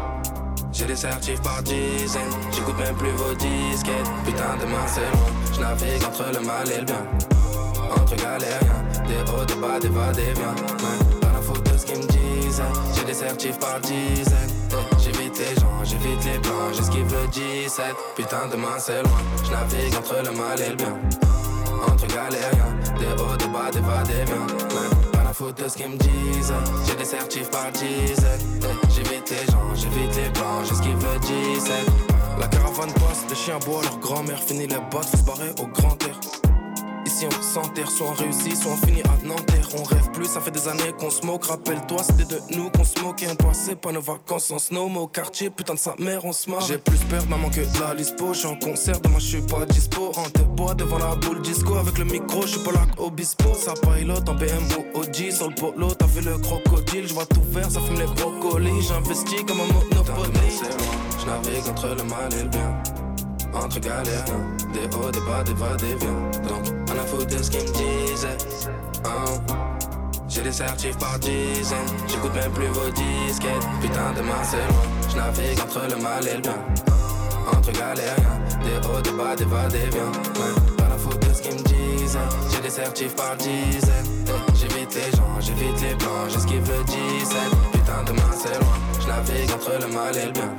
J'ai 0.73 0.87
des 0.87 0.97
certifs 0.97 1.41
par 1.43 1.63
dizaines, 1.63 2.23
j'écoute 2.51 2.79
même 2.79 2.97
plus 2.97 3.11
vos 3.11 3.35
disquettes. 3.35 4.11
Putain, 4.25 4.57
demain 4.61 4.87
c'est 4.87 5.01
loin. 5.01 5.31
Je 5.53 5.61
navigue 5.61 6.05
entre 6.05 6.25
le 6.33 6.47
mal 6.47 6.71
et 6.71 6.81
le 6.81 6.85
bien 6.85 7.07
entre 8.01 8.17
galériens 8.17 8.85
Des 9.07 9.31
hauts, 9.31 9.45
des 9.45 9.55
bas, 9.55 9.79
des 9.81 9.89
va, 9.89 10.13
des 10.13 10.33
viens 10.33 10.55
Ouais, 10.83 11.14
faute 11.45 11.63
de 11.71 11.79
ce 11.79 11.87
qu'ils 11.87 11.99
me 11.99 12.07
disaient 12.07 12.63
J'ai 12.97 13.05
des 13.05 13.15
certifs 13.15 13.59
par 13.59 13.81
dizaines. 13.81 14.55
J'évite 14.99 15.39
les 15.39 15.55
gens, 15.61 15.85
j'évite 15.85 16.25
les 16.25 16.39
blancs 16.39 16.73
J'esquive 16.75 17.07
le 17.13 17.27
17 17.29 17.85
Putain 18.17 18.49
demain 18.51 18.79
c'est 18.79 19.03
loin. 19.03 19.21
Je 19.45 19.51
navigue 19.51 19.95
entre 19.97 20.17
le 20.25 20.37
mal 20.37 20.61
et 20.61 20.71
le 20.71 20.77
bien. 20.77 20.97
Entre 21.87 22.07
galériens 22.07 22.75
Des 22.99 23.23
hauts, 23.23 23.37
des 23.37 23.47
bas, 23.47 23.71
des 23.73 23.81
va, 23.81 24.03
des 24.03 24.25
viens 24.25 24.47
pas 25.13 25.23
la 25.23 25.33
faute 25.33 25.63
de 25.63 25.69
ce 25.69 25.77
qu'ils 25.77 25.91
me 25.91 25.97
disaient 25.97 26.55
J'ai 26.87 26.97
des 26.97 27.05
certifs 27.05 27.51
par 27.51 27.71
dizaines. 27.73 28.71
J'évite 28.89 29.31
les 29.31 29.53
gens, 29.53 29.75
j'évite 29.75 30.17
les 30.17 30.29
blancs 30.31 30.65
J'esquive 30.69 30.97
le 30.97 31.19
17 31.21 31.73
La 32.41 32.49
caravane 32.49 32.93
passe, 32.95 33.25
les 33.29 33.37
chiens 33.37 33.59
boivent 33.67 33.85
leur 33.85 33.99
grand-mère 33.99 34.43
Fini 34.43 34.67
les 34.67 34.77
bottes, 34.91 35.07
faut 35.11 35.17
se 35.19 35.23
barrer 35.23 35.51
au 35.61 35.67
grand 35.67 36.03
air 36.05 36.44
On 37.27 37.43
s'enterre, 37.43 37.91
soit 37.91 38.09
on 38.09 38.13
réussit, 38.13 38.57
soit 38.57 38.73
on 38.73 38.87
finit 38.87 39.03
à 39.03 39.27
Nanterre. 39.27 39.69
On 39.79 39.83
rêve 39.83 40.11
plus, 40.13 40.27
ça 40.27 40.41
fait 40.41 40.51
des 40.51 40.69
années 40.69 40.93
qu'on 40.99 41.11
se 41.11 41.25
moque. 41.25 41.45
Rappelle-toi, 41.45 42.03
c'était 42.03 42.25
de 42.25 42.41
nous 42.57 42.71
qu'on 42.71 42.85
se 42.85 43.01
moquait. 43.01 43.27
On 43.31 43.37
passait 43.37 43.77
pas 43.77 43.93
nos 43.93 44.01
vacances 44.01 44.51
en 44.51 44.59
snow, 44.59 44.89
au 44.95 45.07
quartier, 45.07 45.51
putain 45.51 45.75
de 45.75 45.79
sa 45.79 45.95
mère, 45.99 46.25
on 46.25 46.33
se 46.33 46.51
marre. 46.51 46.61
J'ai 46.63 46.79
plus 46.79 46.99
peur, 47.11 47.25
maman, 47.29 47.51
que 47.51 47.61
de 47.61 47.81
la 47.81 47.95
lispo. 47.95 48.35
J'suis 48.35 48.47
en 48.47 48.57
concert, 48.57 49.01
demain 49.01 49.19
je 49.19 49.27
suis 49.27 49.43
pas 49.43 49.65
dispo. 49.67 50.13
En 50.17 50.55
bois 50.55 50.75
devant 50.75 50.99
la 50.99 51.17
boule 51.17 51.43
disco. 51.43 51.75
Avec 51.77 51.99
le 51.99 52.05
micro, 52.05 52.43
je 52.43 52.49
suis 52.49 52.61
pas 52.61 52.73
là 52.73 52.87
obispo. 52.99 53.55
Ça 53.55 53.75
pilote 53.75 54.29
en 54.29 54.35
BMW 54.35 54.85
OG 54.95 55.31
sur 55.31 55.49
le 55.49 55.55
polo. 55.55 55.93
T'as 55.95 56.09
fait 56.09 56.23
le 56.23 56.39
crocodile, 56.39 57.09
je 57.09 57.15
vois 57.15 57.27
tout 57.27 57.43
vert, 57.51 57.71
ça 57.71 57.81
fume 57.81 57.99
les 57.99 58.07
brocolis. 58.07 58.83
J'investis 58.89 59.43
comme 59.47 59.61
un 59.61 59.73
monopoly. 59.73 60.51
Je 61.21 61.27
navigue 61.27 61.69
entre 61.71 61.89
le 61.89 62.05
mal 62.05 62.33
et 62.35 62.43
le 62.43 62.49
bien 62.49 62.83
entre 63.55 63.81
galères, 63.81 64.25
des 64.73 64.97
hauts, 64.97 65.11
des 65.11 65.21
bas, 65.21 65.43
des 65.45 65.55
va, 65.55 65.77
des 65.77 65.95
viens. 65.95 66.49
Donc, 66.49 66.84
on 66.95 66.99
a 66.99 67.05
foutu 67.07 67.37
de 67.37 67.43
ce 67.43 67.51
qu'ils 67.51 67.61
me 67.61 67.73
disaient. 67.73 68.39
Hein. 69.05 69.41
J'ai 70.29 70.43
des 70.43 70.53
certifs 70.53 70.97
par 70.99 71.19
dizaines, 71.19 71.79
j'écoute 72.09 72.35
même 72.35 72.53
plus 72.53 72.67
vos 72.67 72.91
disquettes. 72.91 73.67
Putain, 73.81 74.13
demain 74.17 74.43
c'est 74.43 74.57
loin, 74.57 74.85
je 75.09 75.17
navigue 75.17 75.61
entre 75.61 75.83
le 75.89 76.03
mal 76.03 76.27
et 76.27 76.35
le 76.37 76.41
bien. 76.41 76.59
Entre 77.53 77.73
galériens, 77.73 78.41
des 78.65 78.89
hauts, 78.89 79.01
des 79.01 79.13
bas, 79.13 79.37
des 79.37 79.45
va, 79.45 79.69
des 79.69 79.91
viens. 79.91 80.13
Pas 80.77 80.89
la 80.89 80.97
faute 80.97 81.21
de 81.29 81.35
ce 81.35 81.43
qu'ils 81.43 81.55
me 81.55 81.63
disaient. 81.63 82.19
J'ai 82.51 82.61
des 82.63 82.71
certifs 82.71 83.15
par 83.15 83.37
dizaines. 83.37 84.25
J'évite 84.55 84.95
les 84.95 85.17
gens, 85.17 85.41
j'évite 85.41 85.81
les 85.83 85.95
plans, 85.97 86.29
j'esquive 86.29 86.67
le 86.67 86.85
17. 86.85 87.39
Putain, 87.73 88.03
demain 88.07 88.31
c'est 88.33 88.59
loin, 88.59 88.79
je 89.01 89.07
navigue 89.07 89.51
entre 89.53 89.73
le 89.81 89.95
mal 89.95 90.17
et 90.17 90.27
le 90.27 90.33
bien. 90.33 90.55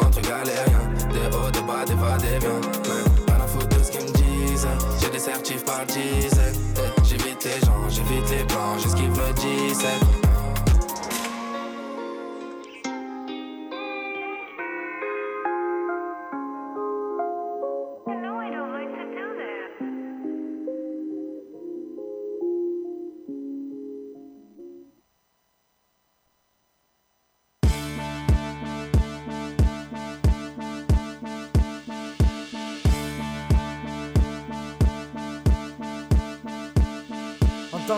Entre 0.00 0.20
galériens, 0.20 0.90
des 1.12 1.36
hauts, 1.36 1.50
des 1.50 1.62
bas, 1.62 1.84
des 1.86 1.94
va, 1.94 2.16
des 2.18 2.38
viens. 2.38 3.11
Des 5.12 5.18
certifs 5.18 5.64
par 5.64 5.84
dizaines. 5.84 6.54
J'évite 7.04 7.44
les 7.44 7.66
gens, 7.66 7.88
j'évite 7.88 8.30
les 8.30 8.44
plans, 8.44 8.78
j'esquive 8.78 9.10
le 9.10 9.32
17. 9.34 10.31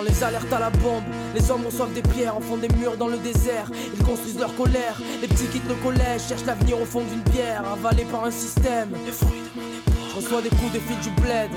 Les 0.06 0.22
alertes 0.22 0.52
à 0.52 0.58
la 0.58 0.70
bombe. 0.70 1.04
Les 1.34 1.50
hommes 1.50 1.66
reçoivent 1.66 1.92
des 1.92 2.02
pierres 2.02 2.36
en 2.36 2.40
font 2.40 2.56
des 2.56 2.68
murs 2.68 2.96
dans 2.96 3.08
le 3.08 3.18
désert. 3.18 3.70
Ils 3.94 4.04
construisent 4.04 4.38
leur 4.38 4.54
colère. 4.56 5.00
Les 5.20 5.28
petits 5.28 5.46
quittent 5.46 5.68
le 5.68 5.74
collège, 5.74 6.22
cherchent 6.28 6.46
l'avenir 6.46 6.80
au 6.80 6.84
fond 6.84 7.02
d'une 7.02 7.22
pierre, 7.32 7.62
avalée 7.70 8.04
par 8.04 8.24
un 8.24 8.30
système. 8.30 8.90
Les 9.04 9.12
fruits 9.12 9.42
de 9.54 9.60
mon 9.60 9.68
époque. 9.68 9.94
Je 10.10 10.16
reçois 10.16 10.42
des 10.42 10.50
coups 10.50 10.72
de 10.72 10.78
fil 10.78 10.98
du 11.00 11.10
bled 11.20 11.50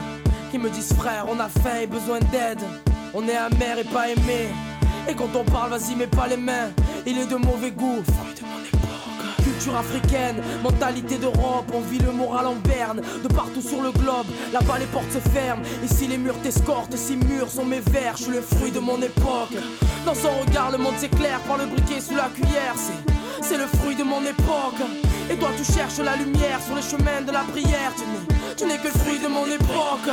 qui 0.51 0.57
me 0.57 0.69
disent 0.69 0.93
frère, 0.93 1.25
on 1.29 1.39
a 1.39 1.49
faim 1.49 1.81
et 1.81 1.87
besoin 1.87 2.19
d'aide. 2.19 2.61
On 3.13 3.27
est 3.27 3.35
amer 3.35 3.79
et 3.79 3.83
pas 3.83 4.09
aimé. 4.09 4.47
Et 5.09 5.13
quand 5.13 5.29
on 5.35 5.43
parle, 5.43 5.71
vas-y, 5.71 5.95
mets 5.95 6.07
pas 6.07 6.27
les 6.27 6.37
mains. 6.37 6.71
Il 7.05 7.17
est 7.17 7.27
de 7.27 7.35
mauvais 7.35 7.71
goût 7.71 8.03
africaine, 9.75 10.41
mentalité 10.63 11.17
d'Europe, 11.17 11.65
on 11.73 11.81
vit 11.81 11.99
le 11.99 12.11
moral 12.11 12.47
en 12.47 12.55
berne, 12.55 13.01
de 13.23 13.27
partout 13.27 13.61
sur 13.61 13.81
le 13.81 13.91
globe, 13.91 14.27
là-bas 14.53 14.79
les 14.79 14.85
portes 14.85 15.11
se 15.11 15.29
ferment, 15.29 15.63
ici 15.83 16.07
les 16.07 16.17
murs 16.17 16.39
t'escortent, 16.41 16.95
si 16.95 17.17
murs 17.17 17.49
sont 17.49 17.65
mes 17.65 17.79
vers, 17.79 18.15
je 18.17 18.23
suis 18.23 18.31
le 18.31 18.41
fruit 18.41 18.71
de 18.71 18.79
mon 18.79 19.01
époque. 19.01 19.57
Dans 20.05 20.15
son 20.15 20.31
regard, 20.39 20.71
le 20.71 20.77
monde 20.77 20.97
s'éclaire 20.97 21.39
par 21.41 21.57
le 21.57 21.65
briquet 21.65 21.99
sous 21.99 22.15
la 22.15 22.29
cuillère, 22.29 22.75
c'est, 22.75 23.45
c'est 23.47 23.57
le 23.57 23.67
fruit 23.67 23.95
de 23.95 24.03
mon 24.03 24.21
époque. 24.21 24.81
Et 25.29 25.35
toi 25.35 25.49
tu 25.57 25.63
cherches 25.71 25.99
la 25.99 26.15
lumière 26.15 26.59
sur 26.65 26.75
les 26.75 26.81
chemins 26.81 27.21
de 27.25 27.31
la 27.31 27.41
prière, 27.41 27.91
tu 27.97 28.03
n'es, 28.03 28.55
tu 28.55 28.65
n'es 28.65 28.77
que 28.77 28.87
le 28.87 28.99
fruit 28.99 29.19
de 29.19 29.27
mon 29.27 29.45
époque. 29.45 30.09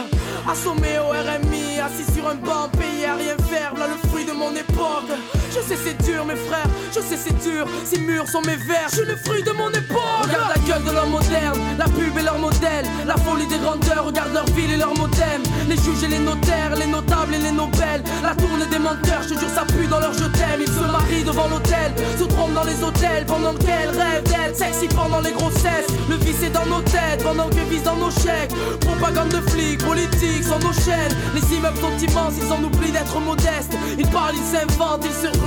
Assommé 0.50 0.98
au 0.98 1.10
RMI, 1.10 1.78
assis 1.80 2.12
sur 2.12 2.28
un 2.28 2.34
banc, 2.34 2.68
payé 2.76 3.06
à 3.06 3.14
rien 3.14 3.36
faire, 3.48 3.74
là 3.74 3.86
le 3.86 4.08
fruit 4.08 4.24
de 4.24 4.32
mon 4.32 4.50
époque. 4.50 5.12
Je 5.54 5.60
sais 5.60 5.78
c'est 5.84 5.96
dur 6.02 6.24
mes 6.24 6.34
frères, 6.34 6.66
je 6.90 6.98
sais 6.98 7.16
c'est 7.16 7.38
dur, 7.48 7.64
ces 7.84 7.98
murs 7.98 8.28
sont 8.28 8.40
mes 8.42 8.56
vers, 8.56 8.88
je 8.90 8.96
suis 8.96 9.06
le 9.06 9.14
fruit 9.14 9.42
de 9.44 9.52
mon 9.52 9.70
époque. 9.70 10.24
Regarde 10.24 10.50
la 10.56 10.60
gueule 10.66 10.82
de 10.82 10.90
l'homme 10.90 11.10
moderne, 11.10 11.60
la 11.78 11.84
pub 11.84 12.18
et 12.18 12.22
leur 12.22 12.38
modèle, 12.40 12.84
la 13.06 13.16
folie 13.16 13.46
des 13.46 13.58
grandeurs, 13.58 14.04
regarde 14.04 14.32
leur 14.34 14.46
ville 14.46 14.72
et 14.72 14.76
leur 14.76 14.92
modem. 14.98 15.42
Les 15.68 15.76
juges 15.76 16.02
et 16.02 16.08
les 16.08 16.18
notaires, 16.18 16.74
les 16.76 16.88
notables 16.88 17.34
et 17.34 17.38
les 17.38 17.52
nobels, 17.52 18.02
la 18.20 18.34
tournée 18.34 18.66
des 18.66 18.80
menteurs, 18.80 19.22
je 19.22 19.38
jure 19.38 19.48
ça 19.54 19.64
pue 19.64 19.86
dans 19.86 20.00
leur 20.00 20.12
je 20.12 20.24
t'aime. 20.24 20.60
Ils 20.60 20.66
se 20.66 20.90
marient 20.90 21.24
devant 21.24 21.46
l'hôtel, 21.46 21.94
se 22.18 22.24
trompent 22.24 22.54
dans 22.54 22.64
les 22.64 22.82
hôtels 22.82 23.24
pendant 23.26 23.54
qu'elles 23.54 23.94
rêvent 23.94 24.24
d'être 24.24 24.56
sexy 24.56 24.88
pendant 24.88 25.20
les 25.20 25.32
grossesses. 25.32 25.86
Le 26.10 26.16
vice 26.16 26.42
est 26.42 26.50
dans 26.50 26.66
nos 26.66 26.82
têtes 26.82 27.22
pendant 27.22 27.48
que 27.48 27.62
vise 27.70 27.84
dans 27.84 27.96
nos 27.96 28.10
chèques. 28.10 28.50
Propagande 28.80 29.28
de 29.28 29.40
flics, 29.50 29.84
politique 29.84 30.42
sont 30.42 30.58
nos 30.58 30.72
chaînes. 30.72 31.14
Les 31.34 31.46
immeubles 31.54 31.78
sont 31.78 31.96
immenses, 31.96 32.34
ils 32.42 32.52
en 32.52 32.62
oublient 32.64 32.90
d'être 32.90 33.20
modestes. 33.20 33.78
Ils 33.98 34.08
parlent, 34.08 34.34
ils 34.34 34.50
s'inventent, 34.50 35.04
ils 35.04 35.14
se 35.14 35.43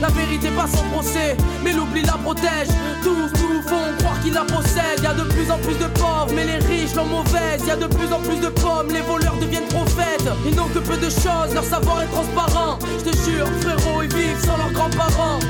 La 0.00 0.08
vérité 0.08 0.48
passe 0.50 0.78
en 0.78 0.84
procès, 0.94 1.36
mais 1.64 1.72
l'oubli 1.72 2.02
la 2.02 2.12
protège. 2.12 2.68
Tous 3.02 3.10
nous 3.10 3.62
font 3.62 3.90
croire 3.98 4.20
qu'ils 4.22 4.32
la 4.32 4.44
possèdent. 4.44 5.02
Y 5.02 5.06
a 5.06 5.14
de 5.14 5.24
plus 5.24 5.50
en 5.50 5.58
plus 5.58 5.74
de 5.74 5.86
pauvres, 5.98 6.30
mais 6.34 6.44
les 6.44 6.58
riches 6.58 6.94
l'ont 6.94 7.06
mauvaise. 7.06 7.66
Y 7.66 7.70
a 7.72 7.76
de 7.76 7.86
plus 7.86 8.12
en 8.12 8.20
plus 8.20 8.36
de 8.36 8.48
pommes, 8.48 8.88
les 8.92 9.00
voleurs 9.00 9.36
deviennent 9.40 9.66
prophètes. 9.68 10.28
Ils 10.46 10.54
n'ont 10.54 10.68
que 10.68 10.78
peu 10.78 10.96
de 10.96 11.10
choses, 11.10 11.52
leur 11.52 11.64
savoir 11.64 12.02
est 12.02 12.06
transparent. 12.06 12.78
Je 12.98 13.10
te 13.10 13.16
jure, 13.24 13.48
frérot, 13.60 14.02
ils 14.02 14.14
vivent 14.14 14.44
sans 14.44 14.56
leurs 14.56 14.72
grands-parents. 14.72 15.40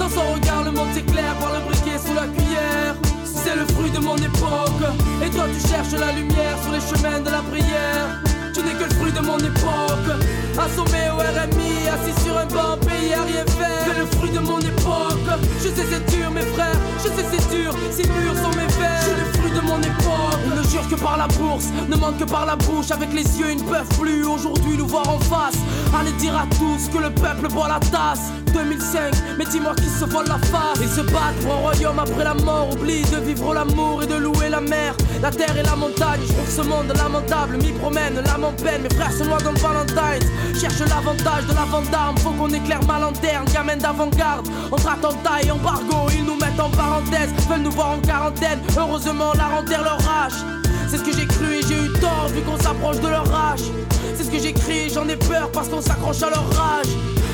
Dans 0.00 0.08
son 0.08 0.34
regard, 0.34 0.64
le 0.64 0.72
monde 0.72 0.92
s'éclaire 0.92 1.34
par 1.38 1.52
le 1.52 1.60
briquet 1.60 1.98
sous 2.04 2.14
la 2.14 2.26
cuillère. 2.26 2.96
C'est 3.24 3.54
le 3.54 3.66
fruit 3.74 3.90
de 3.90 4.00
mon 4.00 4.16
époque. 4.16 4.82
Et 5.24 5.30
toi, 5.30 5.44
tu 5.46 5.68
cherches 5.68 5.92
la 5.92 6.12
lumière 6.12 6.58
sur 6.62 6.72
les 6.72 6.80
chemins 6.80 7.20
de 7.20 7.30
la 7.30 7.42
prière. 7.42 8.20
Tu 8.52 8.62
n'es 8.62 8.74
que 8.74 8.84
le 8.84 8.94
fruit 8.96 9.12
de 9.12 9.20
mon 9.20 9.38
époque. 9.38 9.91
Assommé 10.58 11.08
au 11.10 11.16
RMI, 11.16 11.88
assis 11.88 12.24
sur 12.24 12.36
un 12.36 12.46
banc, 12.46 12.76
payé 12.86 13.14
à 13.14 13.22
rien 13.22 13.44
faire. 13.46 13.94
Que 13.94 14.00
le 14.00 14.06
fruit 14.06 14.30
de 14.30 14.38
mon 14.40 14.58
époque. 14.60 15.40
Je 15.58 15.68
sais 15.68 15.86
c'est 15.90 16.16
dur, 16.16 16.30
mes 16.30 16.42
frères. 16.42 16.76
Je 16.98 17.08
sais 17.08 17.26
c'est 17.30 17.56
dur. 17.56 17.74
Ces 17.90 18.04
murs 18.04 18.36
sont 18.36 18.56
mes 18.56 18.66
vers. 18.66 19.41
Le 19.52 19.60
de 19.60 19.66
mon 19.66 19.78
ne 19.78 20.68
jurent 20.68 20.88
que 20.88 20.94
par 20.94 21.16
la 21.18 21.26
bourse, 21.28 21.66
ne 21.88 21.96
mentent 21.96 22.18
que 22.18 22.24
par 22.24 22.46
la 22.46 22.56
bouche. 22.56 22.90
Avec 22.90 23.12
les 23.12 23.24
yeux, 23.38 23.50
ils 23.50 23.62
ne 23.62 23.68
peuvent 23.68 23.98
plus 23.98 24.24
aujourd'hui 24.24 24.76
nous 24.76 24.86
voir 24.86 25.08
en 25.08 25.18
face. 25.18 25.58
Allez 25.98 26.12
dire 26.12 26.36
à 26.36 26.46
tous 26.56 26.88
que 26.92 26.98
le 27.02 27.10
peuple 27.10 27.48
boit 27.48 27.68
la 27.68 27.80
tasse. 27.80 28.32
2005, 28.52 29.14
mais 29.38 29.44
dis-moi 29.46 29.74
qui 29.74 29.88
se 29.88 30.04
vole 30.04 30.26
la 30.26 30.38
face. 30.38 30.78
Ils 30.80 30.88
se 30.88 31.00
battent 31.00 31.38
pour 31.42 31.54
un 31.54 31.56
royaume 31.56 31.98
après 31.98 32.24
la 32.24 32.34
mort. 32.34 32.68
Oublie 32.72 33.02
de 33.02 33.18
vivre 33.18 33.54
l'amour 33.54 34.02
et 34.02 34.06
de 34.06 34.14
louer 34.14 34.48
la 34.50 34.60
mer, 34.60 34.94
la 35.22 35.30
terre 35.30 35.56
et 35.56 35.62
la 35.62 35.76
montagne. 35.76 36.20
Je 36.26 36.32
trouve 36.32 36.50
ce 36.50 36.62
monde 36.62 36.92
lamentable, 36.96 37.56
m'y 37.58 37.72
promène, 37.72 38.14
l'âme 38.24 38.44
en 38.44 38.52
peine. 38.52 38.82
Mes 38.82 38.94
frères 38.94 39.12
se 39.12 39.24
noient 39.24 39.42
comme 39.42 39.56
Valentine. 39.56 40.28
Cherche 40.58 40.80
l'avantage 40.80 41.46
de 41.46 41.54
la 41.54 41.64
vente 41.64 41.90
d'armes, 41.90 42.18
faut 42.18 42.30
qu'on 42.30 42.50
éclaire 42.50 42.82
ma 42.86 42.98
lanterne. 42.98 43.46
Gamin 43.52 43.76
d'avant-garde, 43.76 44.48
entre 44.70 44.88
attentat 44.88 45.42
et 45.42 45.50
embargo, 45.50 46.08
en 46.60 46.70
parenthèse, 46.70 47.30
veulent 47.48 47.62
nous 47.62 47.70
voir 47.70 47.92
en 47.92 47.98
quarantaine. 47.98 48.60
Heureusement, 48.76 49.32
la 49.34 49.48
renterre 49.48 49.82
leur 49.82 50.00
rage. 50.00 50.34
C'est 50.88 50.98
ce 50.98 51.02
que 51.02 51.12
j'ai 51.16 51.26
cru 51.26 51.54
et 51.54 51.62
j'ai 51.62 51.84
eu 51.84 51.92
tort 52.00 52.28
vu 52.34 52.42
qu'on 52.42 52.58
s'approche 52.58 53.00
de 53.00 53.08
leur 53.08 53.26
rage. 53.26 53.62
C'est 54.16 54.24
ce 54.24 54.30
que 54.30 54.38
j'écris, 54.38 54.90
j'en 54.90 55.08
ai 55.08 55.16
peur 55.16 55.50
parce 55.52 55.68
qu'on 55.68 55.80
s'accroche 55.80 56.22
à 56.22 56.30
leur 56.30 56.48
rage 56.54 56.88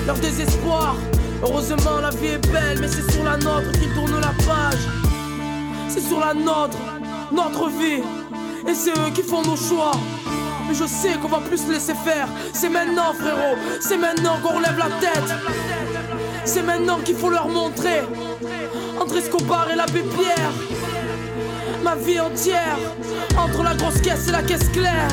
leur 0.09 0.16
désespoir. 0.16 0.96
Heureusement, 1.42 2.00
la 2.00 2.09
vie 2.09 2.28
est 2.28 2.50
belle, 2.50 2.78
mais 2.81 2.88
c'est 2.88 3.12
sur 3.12 3.22
la 3.24 3.37
nôtre 3.37 3.70
qu'ils 3.72 3.92
tournent 3.94 4.20
la 4.20 4.33
page. 4.46 4.85
C'est 5.88 6.00
sur 6.00 6.18
la 6.18 6.33
nôtre, 6.33 6.78
notre 7.31 7.68
vie. 7.68 8.02
Et 8.66 8.74
c'est 8.74 8.92
eux 8.92 9.11
qui 9.14 9.22
font 9.22 9.42
nos 9.42 9.57
choix. 9.57 9.92
Mais 10.66 10.74
je 10.74 10.87
sais 10.87 11.12
qu'on 11.20 11.28
va 11.28 11.40
plus 11.40 11.59
se 11.59 11.70
laisser 11.70 11.92
faire. 11.92 12.26
C'est 12.54 12.70
maintenant, 12.70 13.12
frérot. 13.12 13.57
C'est 13.83 13.98
maintenant 13.98 14.38
qu'on 14.42 14.57
relève 14.57 14.78
la 14.78 14.90
tête. 14.98 15.31
C'est 16.46 16.62
maintenant 16.62 16.98
qu'il 17.04 17.14
faut 17.14 17.31
leur 17.31 17.48
montrer. 17.48 18.00
André 19.01 19.19
Escobar 19.19 19.69
et 19.71 19.77
l'abbé 19.77 20.03
Pierre. 20.03 20.53
Ma 21.83 21.95
vie 21.95 22.21
entière. 22.21 22.79
Entre 23.37 23.63
la 23.63 23.75
grosse 23.75 24.01
caisse 24.01 24.29
et 24.29 24.33
la 24.33 24.43
caisse 24.43 24.69
claire. 24.71 25.09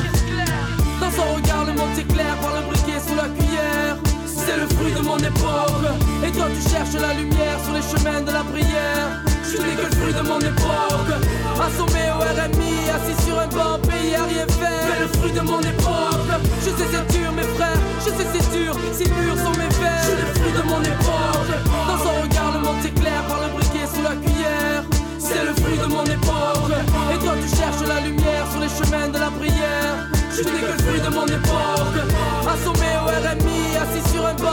Dans 1.00 1.10
son 1.10 1.34
regard, 1.34 1.64
le 1.64 1.72
monde 1.72 1.94
s'éclaire 1.94 2.36
par 2.40 2.54
le 2.54 2.66
briquet 2.66 3.00
sous 3.06 3.14
la 3.14 3.28
cuillère 3.28 3.98
c'est 4.46 4.56
le 4.56 4.68
fruit 4.68 4.92
de 4.92 5.00
mon 5.00 5.18
époque. 5.18 5.86
Et 6.24 6.30
toi, 6.30 6.46
tu 6.54 6.70
cherches 6.70 6.94
la 6.94 7.14
lumière 7.14 7.58
sur 7.64 7.74
les 7.74 7.82
chemins 7.82 8.20
de 8.20 8.30
la 8.30 8.44
prière. 8.44 9.35
Je 9.46 9.56
n'ai 9.58 9.76
que 9.76 9.86
le 9.86 9.96
fruit 9.96 10.12
de 10.12 10.22
mon 10.22 10.40
époque. 10.40 11.12
Assommé 11.60 12.10
au 12.14 12.20
RMI, 12.20 12.90
assis 12.90 13.24
sur 13.24 13.38
un 13.38 13.46
banc, 13.46 13.78
pays 13.86 14.14
à 14.14 14.24
rien 14.24 14.46
faire. 14.58 14.86
Mais 14.90 15.00
le 15.00 15.08
fruit 15.08 15.32
de 15.32 15.40
mon 15.40 15.60
époque. 15.60 16.30
Je 16.64 16.70
sais 16.70 16.88
c'est 16.90 17.18
dur 17.18 17.32
mes 17.32 17.48
frères, 17.54 17.80
je 18.00 18.10
sais 18.10 18.26
c'est 18.32 18.50
dur 18.50 18.74
Si 18.92 19.04
mûrs 19.04 19.38
sont 19.38 19.56
mes 19.58 19.70
vers. 19.78 20.02
Je 20.02 20.10
suis 20.10 20.20
le 20.22 20.26
fruit 20.34 20.52
de 20.52 20.62
mon 20.66 20.82
époque. 20.82 21.52
Dans 21.88 21.98
son 21.98 22.14
regard 22.22 22.52
le 22.54 22.60
monde 22.66 22.80
s'éclaire 22.82 23.22
par 23.28 23.40
le 23.40 23.48
briquet 23.56 23.86
sous 23.86 24.02
la 24.02 24.16
cuillère. 24.16 24.82
C'est 25.18 25.44
le 25.44 25.54
fruit 25.54 25.78
de 25.78 25.86
mon 25.86 26.04
époque. 26.04 26.74
Et 27.12 27.18
toi 27.18 27.34
tu 27.40 27.48
cherches 27.56 27.86
la 27.86 28.00
lumière 28.00 28.44
sur 28.50 28.60
les 28.60 28.72
chemins 28.78 29.08
de 29.08 29.18
la 29.18 29.30
prière. 29.30 29.94
Je 30.34 30.42
n'ai 30.42 30.60
que 30.60 30.72
le 30.74 30.78
fruit 30.84 31.00
de 31.00 31.10
mon 31.14 31.26
époque. 31.26 31.98
Assommé 32.46 32.90
au 33.02 33.08
RMI, 33.08 33.62
assis 33.82 34.04
sur 34.12 34.26
un 34.26 34.34
banc 34.34 34.45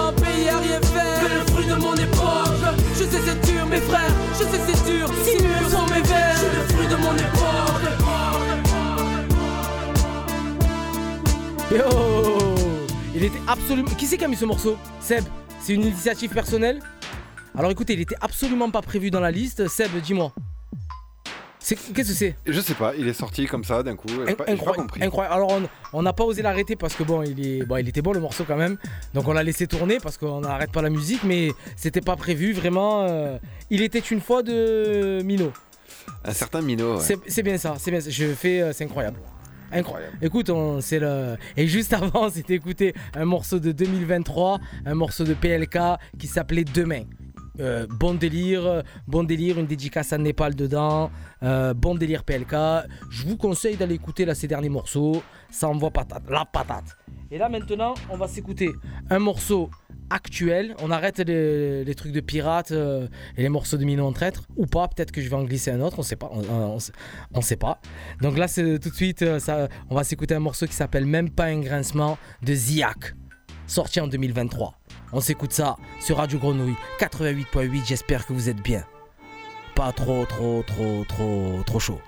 était 13.35 13.41
absolument. 13.47 13.89
Qui 13.89 14.05
c'est 14.05 14.17
qui 14.17 14.25
a 14.25 14.27
mis 14.27 14.35
ce 14.35 14.45
morceau 14.45 14.77
Seb, 14.99 15.23
c'est 15.61 15.73
une 15.73 15.81
initiative 15.83 16.31
personnelle 16.31 16.79
Alors 17.57 17.71
écoutez, 17.71 17.93
il 17.93 18.01
était 18.01 18.15
absolument 18.21 18.69
pas 18.69 18.81
prévu 18.81 19.11
dans 19.11 19.19
la 19.19 19.31
liste. 19.31 19.67
Seb, 19.67 19.91
dis-moi. 20.01 20.33
C'est- 21.59 21.75
Qu'est-ce 21.93 22.09
que 22.09 22.13
c'est 22.15 22.35
Je 22.45 22.59
sais 22.59 22.73
pas, 22.73 22.93
il 22.97 23.07
est 23.07 23.13
sorti 23.13 23.45
comme 23.45 23.63
ça 23.63 23.83
d'un 23.83 23.95
coup. 23.95 24.09
J'ai 24.09 24.15
pas, 24.17 24.25
j'ai 24.29 24.35
pas 24.35 24.51
Incroyable. 24.51 24.81
compris. 24.81 25.03
incroyable. 25.03 25.35
Alors 25.35 25.61
on- 25.93 26.01
n'a 26.01 26.11
pas 26.11 26.25
osé 26.25 26.41
l'arrêter 26.41 26.75
parce 26.75 26.93
que 26.93 27.03
bon 27.03 27.21
il, 27.23 27.45
est, 27.47 27.63
bon, 27.65 27.77
il 27.77 27.87
était 27.87 28.01
bon 28.01 28.11
le 28.11 28.19
morceau 28.19 28.43
quand 28.45 28.57
même. 28.57 28.77
Donc 29.13 29.27
on 29.29 29.33
l'a 29.33 29.43
laissé 29.43 29.65
tourner 29.65 29.99
parce 30.03 30.17
qu'on 30.17 30.41
n'arrête 30.41 30.71
pas 30.73 30.81
la 30.81 30.89
musique, 30.89 31.23
mais 31.23 31.51
c'était 31.77 32.01
pas 32.01 32.17
prévu 32.17 32.51
vraiment. 32.51 33.03
euh, 33.03 33.37
il 33.69 33.81
était 33.81 33.99
une 33.99 34.19
fois 34.19 34.43
de 34.43 35.21
Mino. 35.23 35.53
Un 36.25 36.33
certain 36.33 36.61
Mino. 36.61 36.97
ouais. 36.97 37.17
C'est 37.27 37.43
bien 37.43 37.57
ça, 37.57 37.75
c'est 37.79 37.91
bien 37.91 38.01
ça. 38.01 38.09
Je 38.09 38.25
fais, 38.33 38.61
euh, 38.61 38.73
c'est 38.73 38.83
incroyable. 38.83 39.17
Incroyable. 39.73 40.17
Écoute, 40.21 40.49
on, 40.49 40.81
c'est 40.81 40.99
le. 40.99 41.35
Et 41.57 41.67
juste 41.67 41.93
avant, 41.93 42.29
c'était 42.31 42.53
écouté 42.53 42.93
un 43.15 43.25
morceau 43.25 43.59
de 43.59 43.71
2023, 43.71 44.59
un 44.85 44.95
morceau 44.95 45.23
de 45.23 45.33
PLK 45.33 45.77
qui 46.19 46.27
s'appelait 46.27 46.63
Demain. 46.63 47.03
Euh, 47.59 47.85
bon 47.99 48.15
délire, 48.15 48.81
bon 49.07 49.23
délire, 49.23 49.59
une 49.59 49.67
dédicace 49.67 50.11
à 50.11 50.17
Népal 50.17 50.55
dedans, 50.55 51.11
euh, 51.43 51.75
bon 51.75 51.93
délire 51.93 52.23
PLK. 52.23 52.55
Je 53.11 53.27
vous 53.27 53.37
conseille 53.37 53.75
d'aller 53.75 53.95
écouter 53.95 54.25
là 54.25 54.33
ces 54.33 54.47
derniers 54.47 54.69
morceaux, 54.69 55.21
ça 55.51 55.69
envoie 55.69 55.91
patate, 55.91 56.23
la 56.29 56.45
patate. 56.45 56.97
Et 57.29 57.37
là 57.37 57.49
maintenant, 57.49 57.93
on 58.09 58.17
va 58.17 58.27
s'écouter 58.27 58.69
un 59.11 59.19
morceau 59.19 59.69
actuel. 60.13 60.75
On 60.81 60.91
arrête 60.91 61.19
les, 61.19 61.95
trucs 61.95 62.11
de 62.11 62.19
pirates 62.21 62.71
euh, 62.71 63.07
et 63.37 63.41
les 63.41 63.49
morceaux 63.49 63.77
de 63.77 63.83
Mino 63.85 64.05
en 64.05 64.13
traître 64.13 64.43
ou 64.55 64.65
pas. 64.65 64.87
Peut-être 64.87 65.11
que 65.11 65.21
je 65.21 65.29
vais 65.29 65.35
en 65.35 65.43
glisser 65.43 65.71
un 65.71 65.81
autre, 65.81 65.99
on 65.99 66.03
sait 66.03 66.15
pas, 66.15 66.29
on, 66.31 66.41
on- 66.49 66.77
on 67.33 67.41
sait- 67.41 67.55
pas. 67.55 67.79
Donc 68.21 68.37
là, 68.37 68.47
c'est 68.47 68.79
tout 68.79 68.89
de 68.89 68.95
suite, 68.95 69.21
euh, 69.21 69.39
ça, 69.39 69.67
on 69.89 69.95
va 69.95 70.03
s'écouter 70.03 70.33
un 70.35 70.39
morceau 70.39 70.65
qui 70.65 70.73
s'appelle 70.73 71.05
Même 71.05 71.29
pas 71.29 71.45
un 71.45 71.59
grincement 71.59 72.17
de 72.41 72.53
Ziak, 72.53 73.13
sorti 73.67 73.99
en 73.99 74.07
2023. 74.07 74.73
On 75.11 75.19
s'écoute 75.21 75.53
ça 75.53 75.75
sur 75.99 76.17
Radio 76.17 76.39
Grenouille 76.39 76.75
88.8. 76.99 77.85
J'espère 77.85 78.25
que 78.25 78.33
vous 78.33 78.49
êtes 78.49 78.61
bien. 78.61 78.83
Pas 79.75 79.91
trop, 79.91 80.25
trop, 80.25 80.63
trop, 80.65 81.03
trop, 81.07 81.59
trop 81.65 81.79
chaud. 81.79 81.99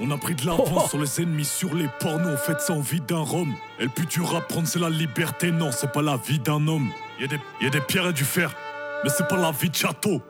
On 0.00 0.10
a 0.12 0.16
pris 0.18 0.34
de 0.36 0.46
l'avance 0.46 0.90
sur 0.90 1.00
les 1.00 1.20
ennemis, 1.20 1.44
sur 1.44 1.74
les 1.74 1.88
pornos, 1.98 2.34
on 2.34 2.36
fait 2.36 2.60
ça 2.60 2.72
en 2.74 2.80
vie 2.80 3.00
d'un 3.00 3.18
rhum. 3.22 3.52
Et 3.80 3.84
le 3.84 3.88
but 3.88 4.08
du 4.08 4.20
rap, 4.20 4.46
prendre 4.46 4.68
c'est 4.68 4.78
la 4.78 4.90
liberté, 4.90 5.50
non, 5.50 5.70
c'est 5.72 5.90
pas 5.90 6.02
la 6.02 6.16
vie 6.16 6.38
d'un 6.38 6.66
homme. 6.68 6.90
Y 7.20 7.24
a, 7.24 7.26
des, 7.26 7.40
y 7.60 7.66
a 7.66 7.70
des 7.70 7.80
pierres 7.80 8.06
et 8.06 8.12
du 8.12 8.22
fer, 8.22 8.54
mais 9.02 9.10
c'est 9.10 9.26
pas 9.26 9.36
la 9.36 9.50
vie 9.50 9.68
de 9.68 9.74
château. 9.74 10.22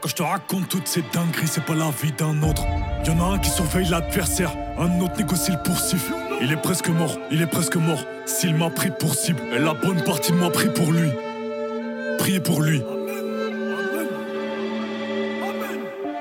Quand 0.00 0.08
je 0.08 0.16
te 0.16 0.22
raconte 0.22 0.68
toutes 0.68 0.88
ces 0.88 1.02
dingueries, 1.12 1.46
c'est 1.46 1.64
pas 1.64 1.76
la 1.76 1.90
vie 1.90 2.10
d'un 2.10 2.42
autre. 2.42 2.64
Y 3.04 3.10
en 3.10 3.20
a 3.20 3.34
un 3.34 3.38
qui 3.38 3.50
surveille 3.50 3.88
l'adversaire, 3.88 4.50
un 4.78 4.98
autre 5.00 5.16
négocie 5.16 5.52
le 5.52 5.62
poursuivre. 5.62 6.16
Il 6.40 6.52
est 6.52 6.56
presque 6.56 6.88
mort, 6.88 7.16
il 7.30 7.40
est 7.40 7.46
presque 7.46 7.76
mort. 7.76 8.00
S'il 8.26 8.56
m'a 8.56 8.68
pris 8.68 8.90
pour 8.90 9.14
cible, 9.14 9.40
et 9.52 9.60
la 9.60 9.74
bonne 9.74 10.02
partie 10.02 10.32
de 10.32 10.36
moi 10.36 10.50
pris 10.50 10.70
pour 10.70 10.90
lui. 10.90 11.10
Priez 12.18 12.40
pour 12.40 12.62
lui. 12.62 12.82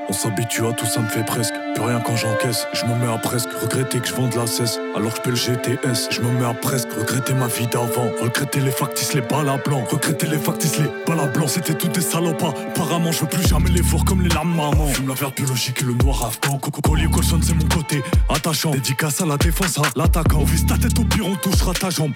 On 0.10 0.14
s'habitue 0.14 0.66
à 0.66 0.74
tout, 0.74 0.86
ça 0.86 1.02
me 1.02 1.08
fait 1.08 1.26
presque. 1.26 1.56
Plus 1.78 1.86
rien 1.86 2.00
quand 2.00 2.16
j'encaisse, 2.16 2.66
je 2.74 2.86
me 2.86 2.96
mets 2.96 3.14
à 3.14 3.20
presque 3.20 3.54
regretter 3.62 4.00
que 4.00 4.08
je 4.08 4.14
vends 4.16 4.28
de 4.28 4.36
la 4.36 4.48
cesse. 4.48 4.80
Alors 4.96 5.22
que 5.22 5.36
je 5.36 5.52
le 5.52 5.58
GTS, 5.58 6.10
je 6.10 6.22
me 6.22 6.32
mets 6.32 6.44
à 6.44 6.56
presque 6.56 6.92
regretter 6.92 7.36
ma 7.36 7.46
vie 7.46 7.68
d'avant. 7.68 8.10
Regretter 8.20 8.62
les 8.62 8.72
factices, 8.72 9.14
les 9.14 9.22
balles 9.22 9.48
à. 9.48 9.60
Regretter 9.92 10.26
les 10.26 10.40
factices, 10.40 10.80
les 10.80 10.90
balles 11.06 11.20
à. 11.20 11.48
C'était 11.48 11.76
tout 11.76 11.88
des 11.90 12.02
salopas. 12.02 12.52
Apparemment, 12.70 13.12
je 13.12 13.20
veux 13.22 13.28
plus 13.28 13.48
jamais 13.48 13.70
les 13.70 13.82
voir 13.82 14.04
comme 14.06 14.24
les 14.24 14.30
larmes 14.30 14.56
maman. 14.56 14.88
Fume 14.88 15.10
la 15.10 15.14
verte 15.14 15.36
biologique 15.36 15.80
et 15.84 15.86
le 15.86 15.94
noir 15.94 16.26
afghan. 16.26 16.58
Coco 16.58 16.82
collier 16.82 17.12
colson, 17.12 17.40
c'est 17.44 17.54
mon 17.54 17.68
côté 17.68 18.02
attachant. 18.28 18.72
Dédicace 18.72 19.22
à 19.22 19.28
la 19.28 19.38
défense, 19.38 19.78
à 19.78 19.84
l'attaquant. 19.96 20.44
Vise 20.46 20.66
ta 20.66 20.80
tête 20.80 20.98
au 20.98 21.04
pire, 21.04 21.28
on 21.28 21.36
touchera 21.36 21.74
ta 21.74 21.92
jambe. 21.92 22.14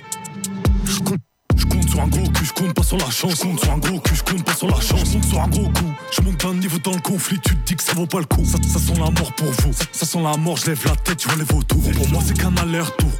Je 1.61 1.67
compte 1.67 1.89
sur 1.89 2.01
un 2.01 2.07
gros 2.07 2.29
cul, 2.29 2.45
je 2.45 2.53
compte 2.53 2.73
pas 2.73 2.83
sur 2.83 2.97
la 2.97 3.09
chance. 3.09 3.35
Je 3.35 3.41
compte 3.43 3.59
sur 3.59 3.71
un 3.71 3.77
gros 3.77 3.99
cul, 3.99 4.15
je 4.15 4.23
compte 4.23 4.43
pas 4.43 4.53
sur 4.53 4.67
la 4.67 4.81
chance. 4.81 5.05
Je 5.05 5.13
compte 5.13 5.25
sur 5.25 5.39
un 5.39 5.47
gros 5.47 5.69
coup. 5.69 5.93
Je 6.11 6.21
monte 6.21 6.37
d'un 6.37 6.53
niveau 6.55 6.77
dans 6.79 6.93
le 6.93 7.01
conflit, 7.01 7.39
tu 7.39 7.55
te 7.55 7.67
dis 7.67 7.75
que 7.75 7.83
ça 7.83 7.93
vaut 7.93 8.07
pas 8.07 8.19
le 8.19 8.25
coup. 8.25 8.43
Ça, 8.45 8.57
sent 8.57 8.93
la 8.97 9.11
mort 9.11 9.31
pour 9.33 9.47
vous. 9.47 9.73
Ça, 9.91 10.05
sent 10.05 10.21
la 10.21 10.37
mort, 10.37 10.57
je 10.57 10.67
lève 10.67 10.81
la 10.85 10.95
tête, 10.95 11.21
je 11.21 11.27
vois 11.27 11.37
les 11.37 11.43
vautours. 11.43 11.83
Pour 11.91 12.09
moi, 12.09 12.21
c'est 12.25 12.37
qu'un 12.37 12.55
aller-retour. 12.57 13.11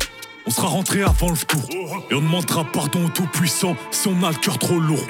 On 0.48 0.50
sera 0.50 0.68
rentré 0.68 1.04
avant 1.04 1.30
le 1.30 1.38
tour. 1.38 1.62
Et 2.10 2.16
on 2.16 2.22
demandera 2.22 2.64
pardon 2.66 3.06
au 3.06 3.10
tout-puissant 3.10 3.76
si 3.92 4.08
on 4.08 4.24
a 4.24 4.30
le 4.30 4.36
cœur 4.38 4.58
trop 4.58 4.80
lourd. 4.80 5.06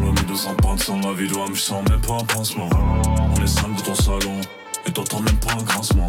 Mis 0.00 0.22
200 0.26 0.54
pentes 0.62 0.82
sans 0.82 1.00
la 1.00 1.12
vidéo, 1.12 1.44
je 1.52 1.60
sens 1.60 1.88
même 1.88 2.00
pas 2.00 2.14
un 2.14 2.24
pansement. 2.24 2.70
On 3.36 3.42
est 3.42 3.46
cinq 3.46 3.76
dans 3.76 3.82
ton 3.82 3.94
salon, 3.94 4.40
et 4.86 4.90
t'entends 4.90 5.20
même 5.20 5.36
pas 5.36 5.52
un 5.52 5.62
grincement. 5.62 6.08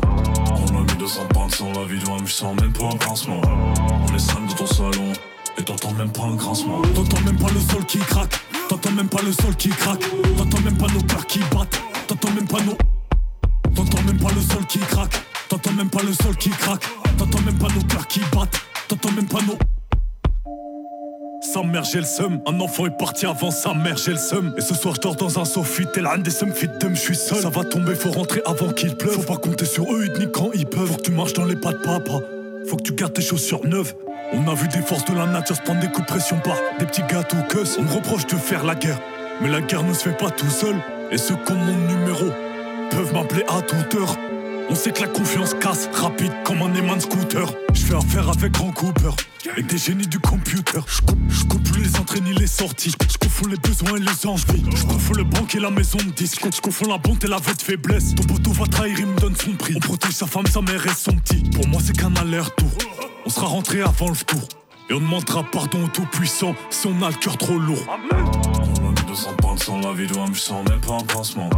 On 0.49 0.73
l'a 0.73 0.79
mis 0.79 0.97
200 0.97 1.27
pentes 1.33 1.55
sans 1.55 1.71
la 1.73 1.85
vidéo, 1.85 2.17
je 2.25 2.31
sens 2.31 2.59
même 2.59 2.71
pas 2.71 2.85
un 2.85 2.95
grincement. 2.95 3.41
On 4.09 4.15
est 4.15 4.19
cinq 4.19 4.47
dans 4.47 4.55
ton 4.55 4.65
salon, 4.65 5.13
et 5.57 5.63
t'entends 5.63 5.91
même 5.93 6.11
pas 6.11 6.23
un 6.23 6.35
grincement. 6.35 6.81
T'entends 6.95 7.21
même 7.21 7.37
pas 7.37 7.49
le 7.53 7.59
sol 7.59 7.85
qui 7.85 7.99
craque. 7.99 8.39
T'entends 8.69 8.91
même 8.91 9.09
pas 9.09 9.21
le 9.21 9.31
sol 9.31 9.55
qui 9.55 9.69
craque. 9.69 10.03
T'entends 10.37 10.61
même 10.61 10.77
pas 10.77 10.87
nos 10.87 11.01
cœurs 11.01 11.25
qui 11.27 11.39
battent. 11.39 11.81
T'entends 12.07 12.31
même 12.31 12.47
pas 12.47 12.61
nos. 12.61 12.77
T'entends 13.75 14.01
même 14.03 14.17
pas 14.17 14.31
le 14.33 14.41
sol 14.41 14.65
qui 14.67 14.79
craque. 14.79 15.13
T'entends 15.49 15.73
même 15.73 15.89
pas 15.89 16.03
le 16.03 16.13
sol 16.13 16.35
qui 16.37 16.49
craque. 16.49 16.83
T'entends 17.17 17.41
même 17.41 17.57
pas 17.57 17.67
nos 17.67 17.83
cœurs 17.83 18.07
qui 18.07 18.21
battent. 18.33 18.61
T'entends 18.87 19.11
même 19.11 19.27
pas 19.27 19.41
nos. 19.41 19.57
Sa 21.53 21.63
mère, 21.63 21.83
j'ai 21.83 21.99
le 21.99 22.05
seum. 22.05 22.39
Un 22.47 22.59
enfant 22.61 22.85
est 22.85 22.97
parti 22.97 23.25
avant 23.25 23.51
sa 23.51 23.73
mère, 23.73 23.97
j'ai 23.97 24.11
le 24.11 24.17
seum. 24.17 24.53
Et 24.57 24.61
ce 24.61 24.73
soir, 24.73 24.95
je 24.95 25.01
dors 25.01 25.15
dans 25.15 25.39
un 25.39 25.45
sofi. 25.45 25.85
T'es 25.93 26.01
l'un 26.01 26.17
des 26.17 26.31
seums 26.31 26.53
fit 26.53 26.67
de 26.67 26.89
je 26.89 26.95
suis 26.95 27.15
seul. 27.15 27.41
Ça 27.41 27.49
va 27.49 27.65
tomber, 27.65 27.95
faut 27.95 28.11
rentrer 28.11 28.41
avant 28.45 28.71
qu'il 28.71 28.95
pleuve. 28.95 29.13
Faut 29.13 29.33
pas 29.33 29.37
compter 29.37 29.65
sur 29.65 29.83
eux, 29.91 30.05
ni 30.17 30.31
quand 30.31 30.51
ils 30.53 30.65
peuvent. 30.65 30.87
Faut 30.87 30.95
que 30.95 31.01
tu 31.01 31.11
marches 31.11 31.33
dans 31.33 31.45
les 31.45 31.55
pas 31.55 31.73
de 31.73 31.79
papa. 31.79 32.21
Faut 32.67 32.77
que 32.77 32.83
tu 32.83 32.93
gardes 32.93 33.13
tes 33.13 33.21
chaussures 33.21 33.65
neuves. 33.65 33.93
On 34.33 34.47
a 34.49 34.53
vu 34.53 34.67
des 34.67 34.81
forces 34.81 35.05
de 35.05 35.13
la 35.13 35.25
nature 35.25 35.55
se 35.55 35.61
prendre 35.61 35.81
des 35.81 35.87
coups 35.87 36.07
de 36.07 36.11
pression 36.11 36.39
par 36.39 36.55
des 36.79 36.85
petits 36.85 37.03
gâteaux 37.09 37.37
que 37.49 37.59
On 37.79 37.83
me 37.83 37.91
reproche 37.91 38.25
de 38.27 38.35
faire 38.35 38.63
la 38.63 38.75
guerre. 38.75 38.99
Mais 39.41 39.49
la 39.49 39.61
guerre 39.61 39.83
ne 39.83 39.93
se 39.93 40.09
fait 40.09 40.17
pas 40.17 40.29
tout 40.29 40.49
seul. 40.49 40.75
Et 41.11 41.17
ceux 41.17 41.35
qui 41.45 41.51
ont 41.51 41.55
mon 41.55 41.77
numéro 41.87 42.25
peuvent 42.91 43.13
m'appeler 43.13 43.43
à 43.47 43.61
toute 43.61 43.95
heure. 43.95 44.15
On 44.71 44.75
sait 44.75 44.91
que 44.91 45.01
la 45.01 45.07
confiance 45.07 45.53
casse 45.53 45.89
rapide 45.91 46.31
comme 46.45 46.61
un 46.61 46.73
aimant 46.73 46.97
scooter. 46.97 47.53
Je 47.73 47.81
fais 47.81 47.93
affaire 47.93 48.29
avec 48.29 48.53
Grand 48.53 48.71
Cooper 48.71 49.09
et 49.57 49.63
des 49.63 49.77
génies 49.77 50.07
du 50.07 50.17
computer. 50.17 50.79
Je 50.87 51.01
coupe, 51.01 51.63
plus 51.69 51.83
les 51.83 51.99
entrées 51.99 52.21
ni 52.21 52.33
les 52.33 52.47
sorties. 52.47 52.93
Je 53.11 53.17
confonds 53.17 53.47
les 53.47 53.57
besoins 53.57 53.97
et 53.97 53.99
les 53.99 54.25
envies. 54.25 54.63
Je 54.73 54.83
confonds 54.85 55.15
le 55.15 55.25
banque 55.25 55.55
et 55.55 55.59
la 55.59 55.71
maison 55.71 55.97
de 55.97 56.11
disque. 56.11 56.45
Je 56.55 56.61
confonds 56.61 56.87
la 56.87 56.97
bonté 56.97 57.27
et 57.27 57.29
la 57.29 57.39
vête 57.39 57.61
faiblesse. 57.61 58.15
Ton 58.15 58.23
poteau 58.23 58.51
va 58.51 58.65
trahir, 58.65 58.97
il 58.97 59.07
me 59.07 59.19
donne 59.19 59.35
son 59.35 59.51
prix. 59.57 59.73
On 59.75 59.79
protège 59.81 60.13
sa 60.13 60.25
femme, 60.25 60.45
sa 60.47 60.61
mère 60.61 60.85
et 60.85 60.95
son 60.95 61.17
petit. 61.17 61.43
Pour 61.49 61.67
moi, 61.67 61.81
c'est 61.83 61.97
qu'un 61.97 62.15
aller-retour. 62.15 62.71
On 63.25 63.29
sera 63.29 63.47
rentré 63.47 63.81
avant 63.81 64.07
le 64.07 64.15
tour. 64.15 64.47
Et 64.89 64.93
on 64.93 65.01
demandera 65.01 65.43
pardon 65.43 65.83
au 65.83 65.87
tout-puissant 65.89 66.55
si 66.69 66.87
on 66.87 67.05
a 67.05 67.09
le 67.09 67.15
cœur 67.15 67.37
trop 67.37 67.59
lourd. 67.59 67.85
On 67.89 68.85
l'a 68.85 68.89
mis 68.89 69.07
200 69.07 69.33
pentes 69.37 69.63
sans 69.63 69.79
la 69.81 69.91
vidéo, 69.91 70.21
je 70.31 70.39
sens 70.39 70.67
même 70.69 70.79
pas 70.79 70.93
un 70.93 71.03
pansement. 71.03 71.49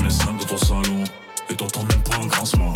On 0.00 0.06
est 0.06 0.10
cinq 0.10 0.38
dans 0.38 0.46
ton 0.46 0.56
salon, 0.56 1.04
et 1.50 1.54
t'entends 1.54 1.84
même 1.84 2.02
pas 2.02 2.16
un 2.22 2.26
grincement. 2.26 2.72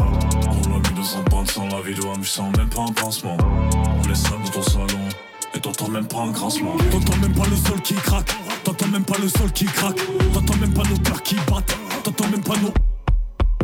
On 0.64 0.68
l'a 0.68 0.78
mis 0.78 0.94
200 0.96 1.24
pentes 1.30 1.50
sans 1.50 1.68
la 1.68 1.80
vidéo, 1.80 2.12
je 2.20 2.28
sens 2.28 2.56
même 2.56 2.68
pas 2.68 2.82
un 2.82 2.92
pansement. 2.92 3.36
On 3.42 4.10
est 4.10 4.14
cinq 4.14 4.42
dans 4.44 4.50
ton 4.50 4.62
salon, 4.62 5.08
et 5.54 5.60
t'entends 5.60 5.88
même 5.88 6.06
pas 6.06 6.18
un 6.18 6.30
grincement. 6.30 6.76
T'entends 6.90 7.16
même 7.16 7.34
pas 7.34 7.46
le 7.48 7.56
sol 7.56 7.80
qui 7.82 7.94
craque. 7.94 8.30
T'entends 8.64 8.88
même 8.88 9.04
pas 9.04 9.18
le 9.18 9.28
sol 9.28 9.50
qui 9.52 9.64
craque. 9.64 10.00
T'entends 10.32 10.56
même 10.56 10.72
pas 10.72 10.82
nos 10.84 10.98
cœurs 10.98 11.22
qui 11.22 11.36
battent. 11.50 11.76
T'entends 12.02 12.28
même 12.28 12.42
pas 12.42 12.56
nos. 12.56 12.72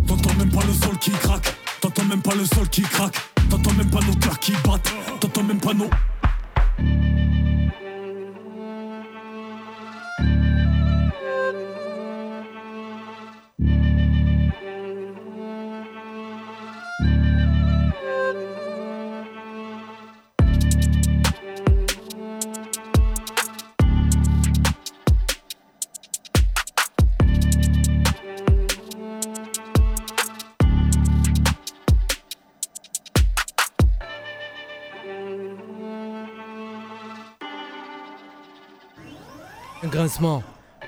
T'entends 0.06 0.34
même 0.38 0.50
pas 0.50 0.64
le 0.66 0.72
sol 0.72 0.98
qui 0.98 1.10
craque. 1.10 1.54
T'entends 1.80 2.04
même 2.04 2.22
pas 2.22 2.34
le 2.34 2.44
sol 2.46 2.68
qui 2.68 2.82
craque. 2.82 3.16
T'entends 3.50 3.72
même 3.74 3.90
pas 3.90 4.00
nos 4.00 4.14
cœurs 4.14 4.38
qui 4.38 4.52
battent. 4.64 4.92
T'entends 5.20 5.42
même 5.42 5.60
pas 5.60 5.74
nos. 5.74 5.90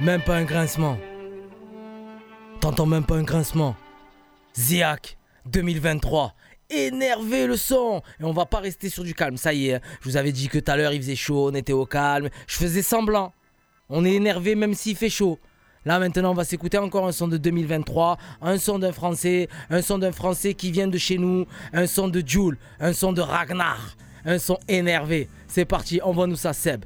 Même 0.00 0.20
pas 0.20 0.37
un 0.37 0.44
grincement. 0.44 0.98
T'entends 2.61 2.85
même 2.85 3.05
pas 3.05 3.14
un 3.14 3.22
grincement. 3.22 3.74
Ziak, 4.55 5.16
2023. 5.46 6.35
Énervé 6.68 7.46
le 7.46 7.57
son 7.57 8.02
Et 8.20 8.24
on 8.24 8.33
va 8.33 8.44
pas 8.44 8.59
rester 8.59 8.90
sur 8.90 9.05
du 9.05 9.14
calme, 9.14 9.38
ça 9.38 9.55
y 9.55 9.68
est. 9.68 9.81
Je 10.02 10.11
vous 10.11 10.18
avais 10.18 10.33
dit 10.33 10.48
que 10.48 10.59
tout 10.59 10.70
à 10.70 10.76
l'heure 10.76 10.92
il 10.92 11.00
faisait 11.00 11.16
chaud, 11.16 11.48
on 11.50 11.55
était 11.55 11.72
au 11.72 11.87
calme. 11.87 12.29
Je 12.46 12.57
faisais 12.57 12.83
semblant. 12.83 13.33
On 13.88 14.05
est 14.05 14.12
énervé 14.12 14.55
même 14.55 14.74
s'il 14.74 14.96
fait 14.96 15.09
chaud. 15.09 15.38
Là 15.87 15.98
maintenant 15.98 16.33
on 16.33 16.35
va 16.35 16.44
s'écouter 16.44 16.76
encore 16.76 17.07
un 17.07 17.12
son 17.12 17.29
de 17.29 17.38
2023, 17.38 18.18
un 18.42 18.59
son 18.59 18.79
d'un 18.79 18.92
français, 18.92 19.48
un 19.70 19.81
son 19.81 19.96
d'un 19.96 20.12
français 20.12 20.52
qui 20.52 20.70
vient 20.72 20.88
de 20.88 20.98
chez 20.98 21.16
nous, 21.16 21.46
un 21.72 21.87
son 21.87 22.09
de 22.09 22.22
Jules, 22.26 22.59
un 22.81 22.92
son 22.92 23.14
de 23.14 23.22
Ragnar, 23.22 23.96
un 24.26 24.38
son 24.38 24.59
énervé. 24.68 25.31
C'est 25.48 25.64
parti, 25.64 26.02
envoie-nous 26.02 26.37
ça, 26.37 26.52
Seb. 26.52 26.85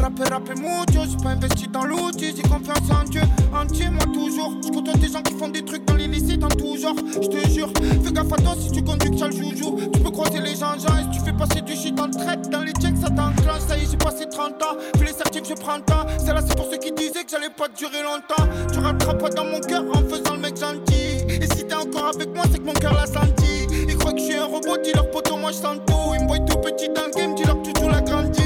Rapper, 0.00 0.24
rapper 0.24 0.54
mucho. 0.54 1.04
J'suis 1.04 1.16
pas 1.22 1.30
investi 1.30 1.68
dans 1.68 1.84
l'outil, 1.84 2.34
j'ai 2.36 2.42
confiance 2.42 2.90
en 2.90 3.04
Dieu, 3.08 3.22
entier, 3.54 3.88
moi 3.90 4.04
toujours. 4.12 4.54
Côtoie 4.72 4.94
des 4.94 5.08
gens 5.08 5.22
qui 5.22 5.34
font 5.34 5.48
des 5.48 5.64
trucs 5.64 5.84
dans 5.84 5.94
l'illicite 5.94 6.42
en 6.42 6.48
tout 6.48 6.76
genre. 6.76 6.94
Je 7.20 7.28
te 7.28 7.48
jure, 7.48 7.72
fais 8.04 8.12
gaffe 8.12 8.32
à 8.32 8.36
toi 8.36 8.54
si 8.58 8.70
tu 8.70 8.82
conduis 8.82 9.10
que 9.10 9.18
t'as 9.18 9.28
le 9.28 9.36
joujou. 9.36 9.78
Tu 9.92 10.00
peux 10.00 10.10
croiser 10.10 10.40
les 10.40 10.54
gens, 10.54 10.78
gens, 10.78 10.96
et 10.98 11.12
si 11.12 11.18
tu 11.18 11.24
fais 11.24 11.32
passer 11.32 11.60
du 11.60 11.74
shit 11.74 11.98
en 12.00 12.10
traite, 12.10 12.48
dans 12.50 12.62
les 12.62 12.72
checks, 12.72 12.96
ça 12.96 13.08
t'enclenche. 13.08 13.60
Ça 13.68 13.76
y 13.76 13.82
est, 13.82 13.90
j'ai 13.90 13.96
passé 13.96 14.26
30 14.30 14.62
ans, 14.62 14.76
fais 14.96 15.04
les 15.04 15.12
certifs, 15.12 15.42
je 15.48 15.54
prends 15.54 15.76
le 15.76 15.82
temps. 15.82 16.06
C'est 16.18 16.32
là, 16.32 16.40
c'est 16.46 16.56
pour 16.56 16.66
ceux 16.70 16.78
qui 16.78 16.92
disaient 16.92 17.24
que 17.24 17.30
j'allais 17.30 17.50
pas 17.50 17.68
durer 17.68 18.02
longtemps. 18.02 18.48
Tu 18.72 18.78
rattrapes 18.78 19.20
pas 19.20 19.30
dans 19.30 19.44
mon 19.44 19.60
cœur 19.60 19.84
en 19.92 20.02
faisant 20.08 20.34
le 20.34 20.40
mec 20.40 20.56
gentil. 20.56 21.26
Et 21.28 21.46
si 21.54 21.66
t'es 21.66 21.74
encore 21.74 22.10
avec 22.14 22.34
moi, 22.34 22.44
c'est 22.50 22.58
que 22.58 22.66
mon 22.66 22.72
cœur 22.72 22.94
l'a 22.94 23.06
senti. 23.06 23.66
Ils 23.88 23.96
croient 23.96 24.12
que 24.12 24.18
je 24.18 24.24
suis 24.24 24.34
un 24.36 24.46
robot, 24.46 24.76
dis 24.82 24.92
leur 24.92 25.10
poteau, 25.10 25.36
moi 25.36 25.50
je 25.50 25.56
sens 25.56 25.78
tout. 25.86 26.14
Ils 26.14 26.22
me 26.22 26.28
voient 26.28 26.38
tout 26.40 26.58
petit 26.58 26.88
dans 26.88 27.06
le 27.06 27.12
game, 27.16 27.34
dis 27.34 27.44
leur 27.44 27.60
tu 27.62 27.72
joues 27.78 27.88
la 27.88 28.00
grandi. 28.00 28.42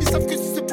Ils 0.00 0.08
savent 0.08 0.26
que 0.26 0.36
si 0.36 0.54
c'est 0.54 0.65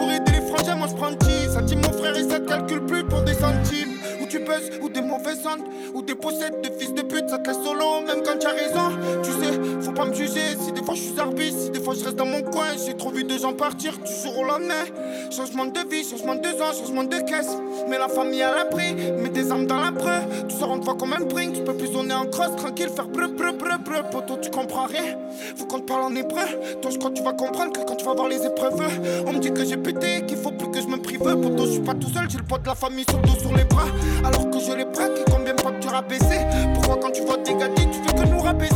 ça 2.34 2.40
calcule 2.40 2.82
plus 2.86 3.04
pour 3.04 3.22
des 3.22 3.34
centimes. 3.34 3.94
Ou 4.20 4.26
tu 4.26 4.40
buzz, 4.40 4.72
ou 4.82 4.90
des 4.90 5.02
mauvaises 5.02 5.46
ondes, 5.46 5.66
ou 5.94 6.02
des 6.02 6.16
possèdes 6.16 6.62
de 6.62 6.70
fils 6.80 6.94
de 6.94 7.04
pute, 7.04 7.30
ça 7.30 7.38
te 7.38 7.50
laisse 7.50 7.62
solo, 7.64 8.02
même 8.08 8.24
quand 8.26 8.40
tu 8.40 8.48
as 8.48 8.52
raison. 8.52 8.90
Tu 9.22 9.32
sais, 9.32 9.60
pas 9.94 10.06
me 10.06 10.14
juger 10.14 10.58
si 10.60 10.72
des 10.72 10.84
fois 10.84 10.96
je 10.96 11.02
suis 11.02 11.20
arbitre, 11.20 11.58
si 11.58 11.70
des 11.70 11.80
fois 11.80 11.94
je 11.94 12.04
reste 12.04 12.18
dans 12.18 12.26
mon 12.26 12.42
coin. 12.42 12.68
J'ai 12.86 12.96
trop 12.96 13.12
vu 13.12 13.24
de 13.24 13.38
gens 13.38 13.54
partir 13.54 13.94
du 13.94 14.12
jour 14.24 14.40
au 14.40 14.44
lendemain. 14.44 14.86
Changement 15.32 15.66
de 15.66 15.80
vie, 15.90 16.04
changement 16.04 16.36
de 16.36 16.48
zone, 16.48 16.76
changement 16.80 17.04
de 17.04 17.18
caisse. 17.18 17.56
Mais 17.88 17.98
la 17.98 18.08
famille 18.08 18.42
à 18.42 18.56
l'abri, 18.56 18.96
mets 19.20 19.30
des 19.30 19.52
armes 19.52 19.66
dans 19.66 19.80
la 19.80 19.92
preuve. 19.92 20.48
Tu 20.48 20.56
sors 20.56 20.72
en 20.72 20.80
toi 20.80 20.96
comme 20.96 21.14
un 21.14 21.24
brink, 21.24 21.54
tu 21.54 21.64
peux 21.64 21.74
plus 21.74 21.88
zoner 21.88 22.14
en 22.14 22.26
cross, 22.26 22.56
tranquille, 22.56 22.90
faire 22.90 23.08
breu, 23.08 23.28
breu, 23.28 23.52
breu, 23.52 23.78
breu. 23.84 24.04
Poto, 24.12 24.38
tu 24.42 24.50
comprends 24.50 24.86
rien. 24.86 25.18
Faut 25.56 25.66
qu'on 25.66 25.80
te 25.80 25.86
parle 25.86 26.04
en 26.04 26.16
hébreu. 26.16 26.46
Toi, 26.82 26.92
je 26.92 26.98
crois 26.98 27.12
que 27.12 27.18
tu 27.18 27.24
vas 27.24 27.34
comprendre 27.34 27.74
que 27.74 27.86
quand 27.86 27.96
tu 27.96 28.06
vas 28.06 28.14
voir 28.14 28.28
les 28.28 28.46
épreuves, 28.46 28.82
on 29.28 29.34
me 29.34 29.40
dit 29.40 29.52
que 29.52 29.64
j'ai 29.66 29.78
pété, 29.78 30.26
qu'il 30.26 30.38
faut 30.38 30.52
plus 30.52 30.70
que 30.72 30.82
je 30.82 30.88
me 30.88 30.98
prive. 30.98 31.20
Poto, 31.20 31.66
je 31.66 31.72
suis 31.72 31.82
pas 31.82 31.94
tout 31.94 32.10
seul, 32.10 32.30
j'ai 32.30 32.38
le 32.38 32.44
poids 32.44 32.60
de 32.60 32.68
la 32.68 32.76
famille 32.76 33.06
sur 33.10 33.20
le 33.20 33.28
dos, 33.28 33.40
sur 33.40 33.56
les 33.56 33.66
bras. 33.66 33.88
Alors 34.24 34.50
que 34.50 34.60
je 34.60 34.72
les 34.74 34.86
braque, 34.86 35.12
et 35.20 35.32
combien 35.32 35.54
de 35.54 35.62
fois 35.62 35.72
tu 35.80 35.88
rabaissé 35.88 36.40
Pourquoi 36.74 36.98
quand 37.02 37.12
tu 37.12 37.22
vois 37.22 37.38
tes 37.38 37.54
gâtés, 37.54 37.88
tu 37.92 38.00
veux 38.00 38.24
que 38.24 38.30
nous 38.30 38.40
rabaisser? 38.40 38.74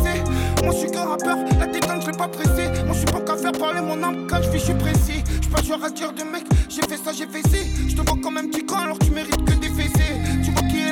Moi, 0.63 0.73
je 0.73 0.77
suis 0.79 0.91
qu'un 0.91 1.05
rappeur, 1.05 1.37
la 1.59 1.67
détente, 1.67 2.01
je 2.01 2.11
l'ai 2.11 2.17
pas 2.17 2.27
pressé. 2.27 2.67
Moi, 2.85 2.93
je 2.93 2.97
suis 2.97 3.05
pas 3.05 3.21
qu'à 3.21 3.37
faire 3.37 3.51
parler 3.51 3.81
mon 3.81 4.01
âme 4.03 4.27
quand 4.29 4.41
je 4.41 4.57
suis 4.57 4.73
précis. 4.73 5.23
Je 5.41 5.49
pas 5.49 5.85
à 5.85 5.89
dire 5.89 6.13
de 6.13 6.23
mec, 6.23 6.43
j'ai 6.69 6.81
fait 6.81 6.97
ça, 6.97 7.11
j'ai 7.13 7.27
fait 7.27 7.47
ci. 7.49 7.89
Je 7.89 7.95
te 7.95 8.01
vois 8.01 8.17
comme 8.21 8.37
un 8.37 8.47
petit 8.47 8.65
con, 8.65 8.77
alors 8.77 8.99
tu 8.99 9.11
mérites 9.11 9.43
que 9.45 9.53
des 9.53 9.69
fessées. 9.69 10.07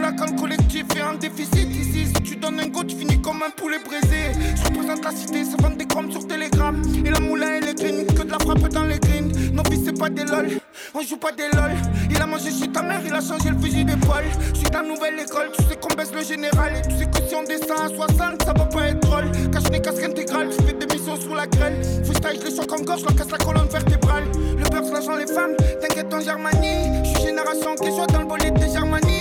Est 0.03 0.15
quand 0.15 0.31
le 0.31 0.39
collectif 0.39 0.86
est 0.95 1.01
en 1.01 1.13
déficit. 1.13 1.69
Ici, 1.69 2.08
si 2.08 2.23
tu 2.23 2.36
donnes 2.36 2.60
un 2.60 2.67
go, 2.67 2.84
tu 2.84 2.95
finis 2.95 3.21
comme 3.21 3.41
un 3.43 3.49
poulet 3.49 3.79
brisé. 3.79 4.31
Je 4.55 4.63
représente 4.63 5.03
la 5.03 5.12
cité, 5.12 5.43
ça 5.43 5.55
vend 5.60 5.75
des 5.75 5.86
chrome 5.86 6.12
sur 6.12 6.27
Telegram. 6.27 6.75
Et 7.05 7.10
la 7.10 7.19
moulin 7.19 7.55
et 7.55 7.62
les 7.62 7.73
green, 7.73 8.05
que 8.05 8.23
de 8.23 8.31
la 8.31 8.39
frappe 8.39 8.67
dans 8.69 8.84
les 8.84 8.99
greens. 8.99 9.31
Nos 9.53 9.63
vies, 9.63 9.81
c'est 9.86 9.97
pas 9.97 10.10
des 10.10 10.23
lol, 10.23 10.49
on 10.93 11.01
joue 11.01 11.17
pas 11.17 11.31
des 11.31 11.49
lol. 11.53 11.71
Il 12.10 12.21
a 12.21 12.25
mangé 12.25 12.51
chez 12.51 12.67
ta 12.71 12.81
mère, 12.81 13.01
il 13.05 13.13
a 13.13 13.21
changé 13.21 13.49
le 13.49 13.60
fusil 13.60 13.86
d'épaule. 13.86 14.25
Je 14.53 14.60
suis 14.60 14.69
dans 14.69 14.84
nouvelle 14.84 15.19
école, 15.19 15.51
tu 15.58 15.63
sais 15.65 15.75
qu'on 15.75 15.93
baisse 15.95 16.13
le 16.13 16.23
général. 16.23 16.73
Et 16.77 16.81
tu 16.88 16.97
sais 16.97 17.05
que 17.05 17.27
si 17.27 17.36
on 17.36 17.43
descend 17.43 17.79
à 17.79 17.89
60, 17.89 18.43
ça 18.43 18.53
va 18.53 18.65
pas 18.65 18.88
être 18.88 18.99
drôle. 18.99 19.31
Cache 19.51 19.69
les 19.71 19.81
casques 19.81 20.03
intégrales, 20.03 20.49
je 20.51 20.65
fais 20.65 20.73
des 20.73 20.93
missions 20.93 21.19
sous 21.19 21.34
la 21.34 21.47
grêle. 21.47 21.81
Freestyle, 22.03 22.39
je 22.41 22.49
les 22.49 22.55
choque 22.55 22.71
en 22.71 22.84
gorge, 22.84 23.01
je 23.01 23.05
leur 23.05 23.15
casse 23.15 23.31
la 23.31 23.38
colonne 23.38 23.69
vertébrale. 23.69 24.25
Le 24.58 24.69
beurre, 24.69 24.91
l'argent, 24.91 25.15
les 25.15 25.27
femmes, 25.27 25.55
t'inquiète 25.81 26.13
en 26.13 26.19
Germanie. 26.19 27.03
Je 27.03 27.10
suis 27.10 27.27
génération 27.27 27.75
qui 27.75 27.89
joue 27.89 28.05
dans 28.08 28.19
le 28.19 28.25
bolide 28.25 28.53
de 28.53 28.71
Germanie. 28.71 29.14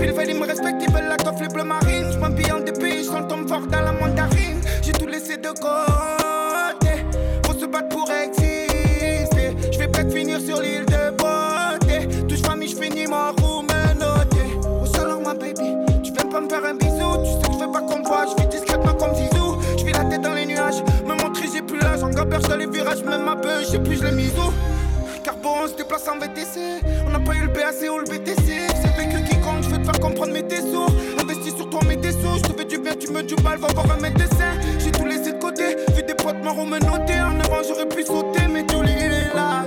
Le 0.00 0.12
veille, 0.12 0.30
ils 0.30 0.38
me 0.38 0.46
respectent, 0.46 0.82
ils 0.86 0.92
veulent 0.92 1.08
la 1.08 1.16
toffe, 1.16 1.40
les 1.40 1.48
bleus 1.48 1.64
marines. 1.64 2.12
Je 2.12 2.18
m'habille 2.18 2.50
en 2.52 2.60
DP, 2.60 2.98
je 2.98 3.10
chante 3.10 3.28
tombe 3.28 3.48
fort 3.48 3.66
dans 3.66 3.80
la 3.80 3.92
mandarine. 3.92 4.60
J'ai 4.82 4.92
tout 4.92 5.06
laissé 5.06 5.36
de 5.36 5.48
côté, 5.48 7.04
faut 7.46 7.58
se 7.58 7.66
battre 7.66 7.88
pour 7.88 8.10
exister. 8.10 9.56
Je 9.72 9.78
vais 9.78 9.88
peut-être 9.88 10.12
finir 10.12 10.40
sur 10.40 10.60
l'île 10.60 10.84
de 10.86 11.10
beauté. 11.16 12.26
Touche 12.28 12.42
famille, 12.42 12.68
je 12.68 12.76
finis 12.76 13.06
mon 13.06 13.32
room 13.40 13.66
menotté. 13.66 14.58
Oh, 14.64 14.84
salam, 14.86 15.22
ma 15.22 15.34
baby, 15.34 15.76
tu 16.02 16.12
viens 16.12 16.26
pas 16.30 16.40
me 16.40 16.48
faire 16.48 16.64
un 16.64 16.74
bisou. 16.74 17.22
Tu 17.24 17.30
sais 17.30 17.48
que 17.48 17.52
je 17.52 17.64
veux 17.64 17.72
pas 17.72 17.80
qu'on 17.80 17.98
me 18.00 18.04
voit, 18.04 18.26
je 18.26 18.42
vis 18.42 18.48
discrètement 18.48 18.94
comme 18.94 19.14
Zizou. 19.14 19.56
Je 19.78 19.84
vis 19.84 19.92
la 19.92 20.04
tête 20.04 20.22
dans 20.22 20.34
les 20.34 20.46
nuages, 20.46 20.82
me 21.06 21.14
montrer, 21.22 21.46
j'ai 21.52 21.62
plus 21.62 21.78
l'âge. 21.80 22.02
En 22.02 22.10
gabère, 22.10 22.40
les 22.58 22.66
virages, 22.66 23.02
même 23.04 23.24
ma 23.24 23.36
beuh, 23.36 23.64
j'ai 23.70 23.78
plus, 23.78 23.96
je 23.96 24.04
l'ai 24.04 24.12
mis 24.12 24.28
où. 24.38 24.52
Carbo, 25.24 25.48
on 25.64 25.68
se 25.68 25.74
déplace 25.74 26.06
en 26.06 26.18
VTC. 26.18 26.82
On 27.06 27.10
n'a 27.10 27.18
pas 27.18 27.34
eu 27.34 27.40
le 27.40 27.48
BAC 27.48 27.90
ou 27.90 27.98
le 27.98 28.04
BTC. 28.04 28.66
C'est 28.82 28.94
vécu 28.94 29.24
qui 29.24 29.40
compte, 29.40 29.62
je 29.62 29.70
vais 29.70 29.78
te 29.78 29.84
faire 29.84 29.98
comprendre 29.98 30.34
mes 30.34 30.42
dessous. 30.42 30.86
Investis 31.18 31.56
sur 31.56 31.70
toi, 31.70 31.80
mes 31.88 31.96
dessous. 31.96 32.36
Je 32.36 32.42
te 32.42 32.58
veux 32.58 32.64
du 32.66 32.76
bien, 32.76 32.92
tu 32.94 33.10
me 33.10 33.22
du 33.22 33.34
mal, 33.42 33.58
va 33.58 33.68
voir 33.68 33.86
un 33.96 34.00
médecin. 34.02 34.52
J'ai 34.78 34.92
tout 34.92 35.06
laissé 35.06 35.32
de 35.32 35.38
côté, 35.38 35.76
vu 35.96 36.02
des 36.02 36.12
potes 36.12 36.44
marrons 36.44 36.66
me 36.66 36.78
noter. 36.78 37.20
En 37.20 37.40
avant, 37.40 37.62
j'aurais 37.66 37.88
pu 37.88 38.04
sauter, 38.04 38.46
mais 38.52 38.66
Jolie, 38.70 38.92
il 38.96 39.12
est 39.12 39.34
là. 39.34 39.64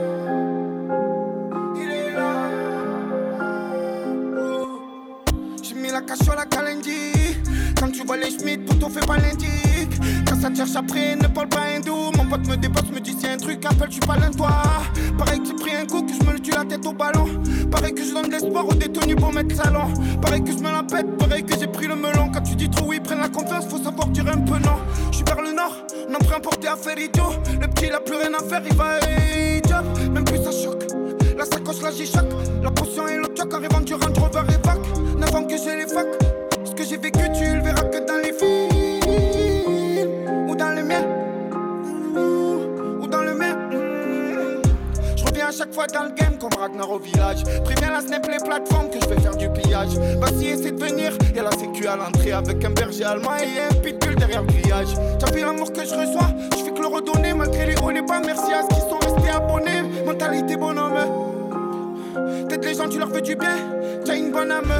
Il 1.75 1.91
est 1.91 2.11
là. 2.11 2.49
J'ai 5.63 5.73
mis 5.73 5.89
la 5.89 6.01
cache 6.01 6.19
sur 6.23 6.35
la 6.35 6.45
calendie. 6.45 7.35
Quand 7.79 7.89
tu 7.89 8.05
vois 8.05 8.17
les 8.17 8.29
schmitt, 8.29 8.79
tout 8.79 8.89
fait 8.89 9.05
pas 9.07 9.17
l'indique. 9.17 10.26
Ça 10.39 10.51
te 10.51 10.57
cherche 10.57 10.75
après, 10.75 11.15
ne 11.15 11.27
parle 11.27 11.49
pas 11.49 11.63
hindou. 11.75 12.11
Mon 12.15 12.25
pote 12.25 12.47
me 12.47 12.55
dépasse, 12.55 12.89
me 12.93 12.99
dit 12.99 13.15
c'est 13.19 13.29
un 13.29 13.37
truc, 13.37 13.65
appelle, 13.65 13.87
je 13.87 13.93
suis 13.93 13.99
pas 14.01 14.17
l'un 14.17 14.29
toi. 14.31 14.49
Pareil 15.17 15.39
que 15.39 15.47
j'ai 15.47 15.53
pris 15.53 15.75
un 15.75 15.85
coup, 15.85 16.03
que 16.03 16.13
je 16.13 16.25
me 16.25 16.33
le 16.33 16.39
tue 16.39 16.51
la 16.51 16.63
tête 16.63 16.85
au 16.85 16.93
ballon. 16.93 17.25
Pareil 17.71 17.93
que 17.93 18.03
je 18.03 18.13
donne 18.13 18.29
l'espoir 18.29 18.65
aux 18.67 18.73
détenus 18.73 19.15
pour 19.15 19.33
mettre 19.33 19.55
salon. 19.55 19.91
Pareil 20.21 20.43
que 20.43 20.51
je 20.51 20.57
me 20.57 20.71
la 20.71 20.83
pète, 20.83 21.17
pareil 21.17 21.43
que 21.43 21.57
j'ai 21.59 21.67
pris 21.67 21.87
le 21.87 21.95
melon. 21.95 22.29
Quand 22.31 22.41
tu 22.41 22.55
dis 22.55 22.69
trop 22.69 22.85
oui, 22.87 22.99
prenne 22.99 23.19
la 23.19 23.29
confiance, 23.29 23.65
faut 23.67 23.77
savoir 23.77 24.07
dire 24.09 24.27
un 24.27 24.37
peu 24.37 24.59
non. 24.59 24.77
Je 25.11 25.17
suis 25.17 25.25
vers 25.25 25.41
le 25.41 25.53
nord, 25.53 25.75
on 26.09 26.13
a 26.13 26.19
pris 26.19 26.35
un 26.35 26.39
porté 26.39 26.67
à 26.67 26.75
faire 26.75 26.97
idiot. 26.97 27.33
Le 27.59 27.67
petit, 27.67 27.85
il 27.87 27.93
a 27.93 27.99
plus 27.99 28.15
rien 28.15 28.33
à 28.33 28.43
faire, 28.43 28.61
il 28.63 28.75
va 28.75 28.99
et 28.99 29.61
job. 29.67 29.85
Même 30.13 30.23
plus 30.23 30.37
ça 30.37 30.51
choque. 30.51 30.85
La 31.37 31.45
sacoche, 31.45 31.81
là 31.81 31.89
j'y 31.91 32.05
choque. 32.05 32.31
La 32.63 32.71
potion 32.71 33.07
et 33.07 33.17
le 33.17 33.27
choc 33.35 33.53
arrivant 33.53 33.81
du 33.81 33.95
Range 33.95 34.17
Rover. 34.17 34.43
Neuf 35.17 35.35
ans 35.35 35.43
que 35.43 35.57
j'ai 35.57 35.75
les 35.75 35.87
facs. 35.87 36.07
Ce 36.63 36.71
que 36.71 36.83
j'ai 36.83 36.97
vécu, 36.97 37.19
tu 37.37 37.55
le 37.55 37.61
verras 37.61 37.83
que 37.83 38.05
dans 38.07 38.17
les 38.17 38.33
films. 38.33 38.76
Ou 40.87 40.95
dans 40.95 40.95
les 40.95 40.95
miens. 40.95 41.07
Ou 43.01 43.07
dans 43.07 43.21
le 43.21 43.33
mien. 43.33 43.55
Je 45.15 45.25
reviens 45.25 45.47
à 45.47 45.51
chaque 45.51 45.73
fois 45.73 45.87
dans 45.87 46.03
le 46.03 46.11
game 46.11 46.37
comme 46.39 46.53
Ragnar 46.57 46.89
au 46.89 46.99
village. 46.99 47.43
Préviens 47.63 47.91
la 47.91 48.01
snap 48.01 48.27
les 48.27 48.37
plateformes 48.37 48.89
que 48.89 48.99
je 49.01 49.09
vais 49.09 49.19
faire 49.19 49.35
du 49.35 49.49
pillage. 49.49 49.89
Vas-y, 50.19 50.47
essaie 50.47 50.71
de 50.71 50.83
venir. 50.83 51.11
Y'a 51.35 51.43
la 51.43 51.51
sécu 51.51 51.87
à 51.87 51.95
l'entrée 51.95 52.31
avec 52.31 52.63
un 52.63 52.69
berger 52.69 53.03
allemand 53.03 53.35
et 53.37 53.59
un 53.61 53.73
pitbull 53.81 54.15
derrière 54.15 54.41
le 54.41 54.47
grillage. 54.47 54.89
T'as 55.19 55.31
vu 55.31 55.41
l'amour 55.41 55.73
que 55.73 55.83
je 55.83 55.93
reçois? 55.93 56.29
Je 56.51 56.63
fais 56.63 56.71
que 56.71 56.81
le 56.81 56.87
redonner 56.87 57.33
malgré 57.33 57.65
les 57.65 57.75
hauts 57.81 57.91
les 57.91 58.01
bas. 58.01 58.21
Merci 58.25 58.53
à 58.53 58.61
ceux 58.61 58.69
qui 58.69 58.81
sont 58.81 58.99
restés 58.99 59.29
abonnés. 59.29 59.83
Mentalité 60.05 60.55
bonhomme. 60.55 60.97
Peut-être 62.47 62.65
les 62.65 62.75
gens, 62.75 62.87
tu 62.87 62.97
leur 62.97 63.09
fais 63.09 63.21
du 63.21 63.35
bien. 63.35 63.57
T'as 64.05 64.15
une 64.15 64.31
bonne 64.31 64.51
âme. 64.51 64.71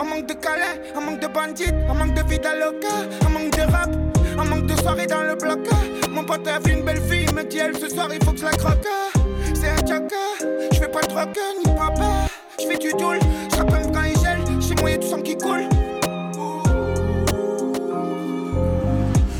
Un 0.00 0.04
manque 0.04 0.26
de 0.26 0.34
câlin, 0.34 0.74
un 0.96 1.00
manque 1.00 1.20
de 1.20 1.26
bandits, 1.26 1.72
un 1.88 1.94
manque 1.94 2.14
de 2.14 2.22
vida 2.28 2.54
loca, 2.54 2.86
un 3.26 3.30
manque 3.30 3.50
de 3.50 3.62
rap, 3.62 3.90
un 4.38 4.44
manque 4.44 4.66
de 4.66 4.76
soirée 4.80 5.06
dans 5.06 5.22
le 5.22 5.34
bloc. 5.34 5.60
Mon 6.10 6.24
pote 6.24 6.46
a 6.46 6.58
vu 6.58 6.72
une 6.72 6.84
belle 6.84 7.00
fille, 7.02 7.26
il 7.28 7.34
me 7.34 7.44
dit 7.44 7.58
elle 7.58 7.76
ce 7.76 7.88
soir 7.88 8.08
il 8.12 8.24
faut 8.24 8.32
que 8.32 8.38
je 8.38 8.44
la 8.44 8.50
croque. 8.52 8.86
C'est 9.54 9.68
un 9.68 9.86
chaka, 9.86 10.16
je 10.72 10.78
fais 10.78 10.88
pas 10.88 11.00
de 11.00 11.06
troc 11.06 11.28
ni 11.64 11.72
papa. 11.74 12.28
Je 12.60 12.66
fais 12.66 12.78
du 12.78 12.90
doule, 12.92 13.18
je 13.50 13.62
même 13.62 13.92
quand 13.92 14.02
il 14.02 14.18
gèle, 14.20 14.76
moi 14.80 14.90
y'a 14.90 14.98
du 14.98 15.06
sang 15.06 15.20
qui 15.22 15.36
coule. 15.36 15.68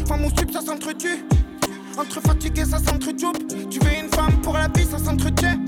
Femme 0.06 0.24
ou 0.24 0.30
sub, 0.38 0.50
ça 0.50 0.60
s'entretue. 0.60 1.24
Entre 1.98 2.20
fatigué, 2.20 2.64
ça 2.64 2.78
s'entretue. 2.78 3.26
Tu 3.70 3.80
veux 3.80 3.92
une 3.92 4.08
femme 4.08 4.40
pour 4.42 4.54
la 4.54 4.68
vie, 4.68 4.84
ça 4.84 4.98
s'entretient. 4.98 5.58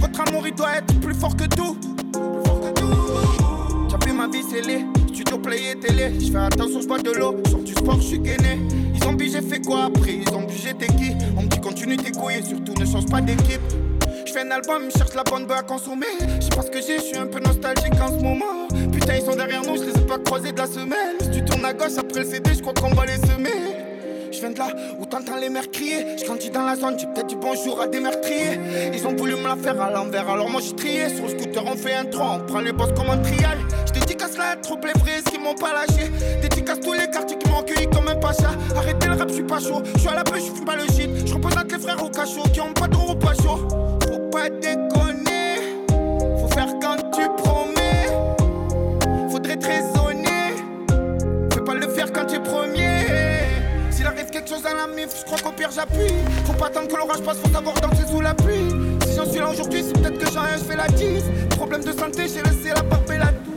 Votre 0.00 0.20
amour 0.28 0.46
il 0.46 0.54
doit 0.54 0.76
être 0.76 1.00
plus 1.00 1.14
fort 1.14 1.36
que 1.36 1.44
tout. 1.44 1.76
Plus 1.76 2.44
fort 2.44 2.60
que 2.60 2.80
tout. 2.80 4.06
Vu 4.06 4.12
ma 4.12 4.26
vie 4.26 4.42
scellée, 4.42 4.84
studio 5.14 5.38
play 5.38 5.72
et 5.72 5.78
télé. 5.78 6.12
Je 6.18 6.30
fais 6.30 6.38
attention, 6.38 6.80
je 6.80 6.86
bois 6.86 6.98
de 6.98 7.10
l'eau, 7.10 7.36
sur 7.48 7.58
du 7.58 7.72
sport, 7.72 8.00
je 8.00 8.06
suis 8.06 8.18
gainé. 8.18 8.60
Ils 8.94 9.04
ont 9.06 9.12
bu, 9.12 9.30
j'ai 9.30 9.42
fait 9.42 9.60
quoi 9.60 9.84
après? 9.84 10.20
Ils 10.26 10.34
ont 10.34 10.42
bu, 10.42 10.54
j'étais 10.54 10.86
qui? 10.86 11.12
On 11.36 11.42
me 11.42 11.48
dit 11.48 11.60
continue 11.60 11.96
tes 11.96 12.12
couilles 12.12 12.42
surtout 12.44 12.74
ne 12.78 12.86
change 12.86 13.06
pas 13.06 13.20
d'équipe. 13.20 13.60
Je 14.26 14.32
fais 14.32 14.40
un 14.40 14.50
album, 14.50 14.84
je 14.92 14.98
cherche 14.98 15.14
la 15.14 15.24
bonne 15.24 15.46
bœuf 15.46 15.58
à 15.58 15.62
consommer. 15.62 16.06
Je 16.20 16.44
sais 16.44 16.50
pas 16.50 16.62
ce 16.62 16.70
que 16.70 16.80
j'ai, 16.80 16.96
je 16.96 17.02
suis 17.02 17.18
un 17.18 17.26
peu 17.26 17.40
nostalgique 17.40 17.94
en 18.00 18.08
ce 18.08 18.22
moment. 18.22 18.68
Putain, 18.92 19.16
ils 19.16 19.24
sont 19.24 19.36
derrière 19.36 19.62
nous, 19.62 19.76
je 19.76 19.82
les 19.82 19.98
ai 19.98 20.06
pas 20.06 20.18
croisés 20.18 20.52
de 20.52 20.58
la 20.58 20.66
semaine. 20.66 21.16
Si 21.20 21.30
tu 21.30 21.44
tournes 21.44 21.64
à 21.64 21.72
gauche 21.72 21.98
après 21.98 22.20
le 22.20 22.26
CD, 22.26 22.54
je 22.54 22.60
crois 22.60 22.74
qu'on 22.74 22.94
va 22.94 23.04
les 23.04 23.16
semer. 23.16 23.81
Viens 24.42 24.50
de 24.50 24.58
là 24.58 24.66
où 24.98 25.06
t'entends 25.06 25.36
les 25.36 25.48
mères 25.48 25.70
crier. 25.70 26.04
Je 26.18 26.24
grandis 26.24 26.50
dans 26.50 26.66
la 26.66 26.74
zone, 26.74 26.98
j'ai 26.98 27.06
peut-être 27.06 27.28
du 27.28 27.36
bonjour 27.36 27.80
à 27.80 27.86
des 27.86 28.00
meurtriers. 28.00 28.58
Ils 28.92 29.06
ont 29.06 29.14
voulu 29.14 29.36
me 29.36 29.46
la 29.46 29.54
faire 29.54 29.80
à 29.80 29.88
l'envers, 29.88 30.28
alors 30.28 30.50
moi 30.50 30.60
j'ai 30.60 30.74
trié. 30.74 31.08
Sur 31.10 31.26
le 31.26 31.28
scooter, 31.28 31.62
on 31.64 31.76
fait 31.76 31.94
un 31.94 32.06
tronc, 32.06 32.40
on 32.40 32.46
prend 32.46 32.58
les 32.58 32.72
boss 32.72 32.88
comme 32.96 33.08
un 33.08 33.18
trial. 33.18 33.58
Je 33.94 34.14
qu'à 34.14 34.26
cela, 34.26 34.56
trop 34.60 34.76
les 34.82 35.00
vrais, 35.00 35.22
qui 35.30 35.38
m'ont 35.38 35.54
pas 35.54 35.72
lâché. 35.72 36.10
Dédicace 36.40 36.80
tous 36.80 36.92
les 36.92 37.08
quartiers 37.08 37.38
qui 37.38 37.48
m'ont 37.48 37.60
accueilli 37.60 37.88
comme 37.90 38.08
un 38.08 38.16
pacha. 38.16 38.50
Arrêtez 38.76 39.06
le 39.06 39.14
rap, 39.14 39.28
je 39.28 39.34
suis 39.34 39.44
pas 39.44 39.60
chaud. 39.60 39.80
Je 39.94 40.00
suis 40.00 40.08
à 40.08 40.14
la 40.16 40.24
pêche, 40.24 40.42
je 40.48 40.52
fume 40.52 40.64
pas 40.64 40.74
le 40.74 40.86
shit. 40.92 41.24
Je 41.24 41.34
représente 41.34 41.70
les 41.70 41.78
frères 41.78 42.02
au 42.02 42.08
cachot 42.08 42.42
qui 42.52 42.60
ont 42.60 42.72
pas 42.72 42.88
trop 42.88 43.14
pas 43.14 43.34
chaud. 43.34 43.68
Faut 44.08 44.28
pas 44.32 44.50
déconner. 44.50 45.86
Faut 46.40 46.48
faire 46.48 46.74
quand 46.80 46.96
tu 47.12 47.28
promets. 47.44 48.08
Faudrait 49.30 49.56
te 49.56 49.66
raisonner. 49.68 50.56
Fais 51.52 51.60
pas 51.60 51.74
le 51.74 51.86
faire 51.86 52.12
quand 52.12 52.26
tu 52.26 52.34
es 52.34 52.40
premier. 52.40 53.01
Quelque 54.32 54.48
chose 54.48 54.64
à 54.64 54.72
la 54.72 54.86
mif, 54.86 55.10
je 55.20 55.24
crois 55.26 55.38
qu'au 55.38 55.52
pire 55.52 55.68
j'appuie. 55.70 56.14
Faut 56.46 56.54
pas 56.54 56.68
attendre 56.68 56.88
que 56.88 56.96
l'orage 56.96 57.20
passe, 57.20 57.36
faut 57.36 57.52
savoir 57.52 57.74
danser 57.74 58.06
sous 58.10 58.22
la 58.22 58.32
pluie. 58.32 58.70
Si 59.06 59.14
j'en 59.14 59.26
suis 59.30 59.38
là 59.38 59.50
aujourd'hui, 59.50 59.84
c'est 59.86 59.92
peut-être 59.92 60.18
que 60.18 60.24
j'ai 60.24 60.38
rien, 60.38 60.56
je 60.56 60.64
fais 60.64 60.76
la 60.76 60.88
diff. 60.88 61.48
Problème 61.50 61.84
de 61.84 61.92
santé, 61.92 62.22
j'ai 62.28 62.42
laissé 62.42 62.70
la 62.74 62.82
barbe 62.82 63.10
et 63.10 63.18
la 63.18 63.26
toux. 63.26 63.51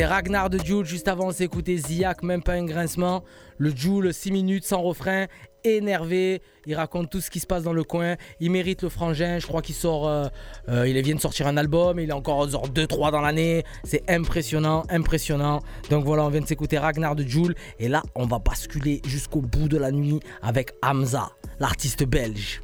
C'était 0.00 0.14
Ragnar 0.14 0.48
de 0.48 0.58
Joule. 0.64 0.86
Juste 0.86 1.08
avant, 1.08 1.26
on 1.28 1.30
écouté 1.30 1.76
Ziak, 1.76 2.22
même 2.22 2.42
pas 2.42 2.54
un 2.54 2.64
grincement. 2.64 3.22
Le 3.58 3.68
Joule, 3.68 4.14
6 4.14 4.32
minutes 4.32 4.64
sans 4.64 4.80
refrain, 4.80 5.26
énervé. 5.62 6.40
Il 6.64 6.74
raconte 6.74 7.10
tout 7.10 7.20
ce 7.20 7.30
qui 7.30 7.38
se 7.38 7.46
passe 7.46 7.64
dans 7.64 7.74
le 7.74 7.84
coin. 7.84 8.16
Il 8.40 8.50
mérite 8.50 8.80
le 8.80 8.88
frangin. 8.88 9.38
Je 9.38 9.46
crois 9.46 9.60
qu'il 9.60 9.74
sort. 9.74 10.08
euh, 10.08 10.28
euh, 10.70 10.88
il 10.88 10.98
vient 11.02 11.14
de 11.14 11.20
sortir 11.20 11.46
un 11.48 11.58
album. 11.58 12.00
Il 12.00 12.08
est 12.08 12.14
encore 12.14 12.46
2-3 12.48 13.12
dans 13.12 13.20
l'année. 13.20 13.62
C'est 13.84 14.02
impressionnant, 14.08 14.84
impressionnant. 14.88 15.60
Donc 15.90 16.06
voilà, 16.06 16.24
on 16.24 16.30
vient 16.30 16.40
de 16.40 16.46
s'écouter 16.46 16.78
Ragnar 16.78 17.14
de 17.14 17.22
Joule. 17.22 17.54
Et 17.78 17.88
là, 17.88 18.02
on 18.14 18.24
va 18.24 18.38
basculer 18.38 19.02
jusqu'au 19.04 19.42
bout 19.42 19.68
de 19.68 19.76
la 19.76 19.90
nuit 19.92 20.20
avec 20.40 20.70
Hamza, 20.82 21.28
l'artiste 21.58 22.04
belge. 22.04 22.62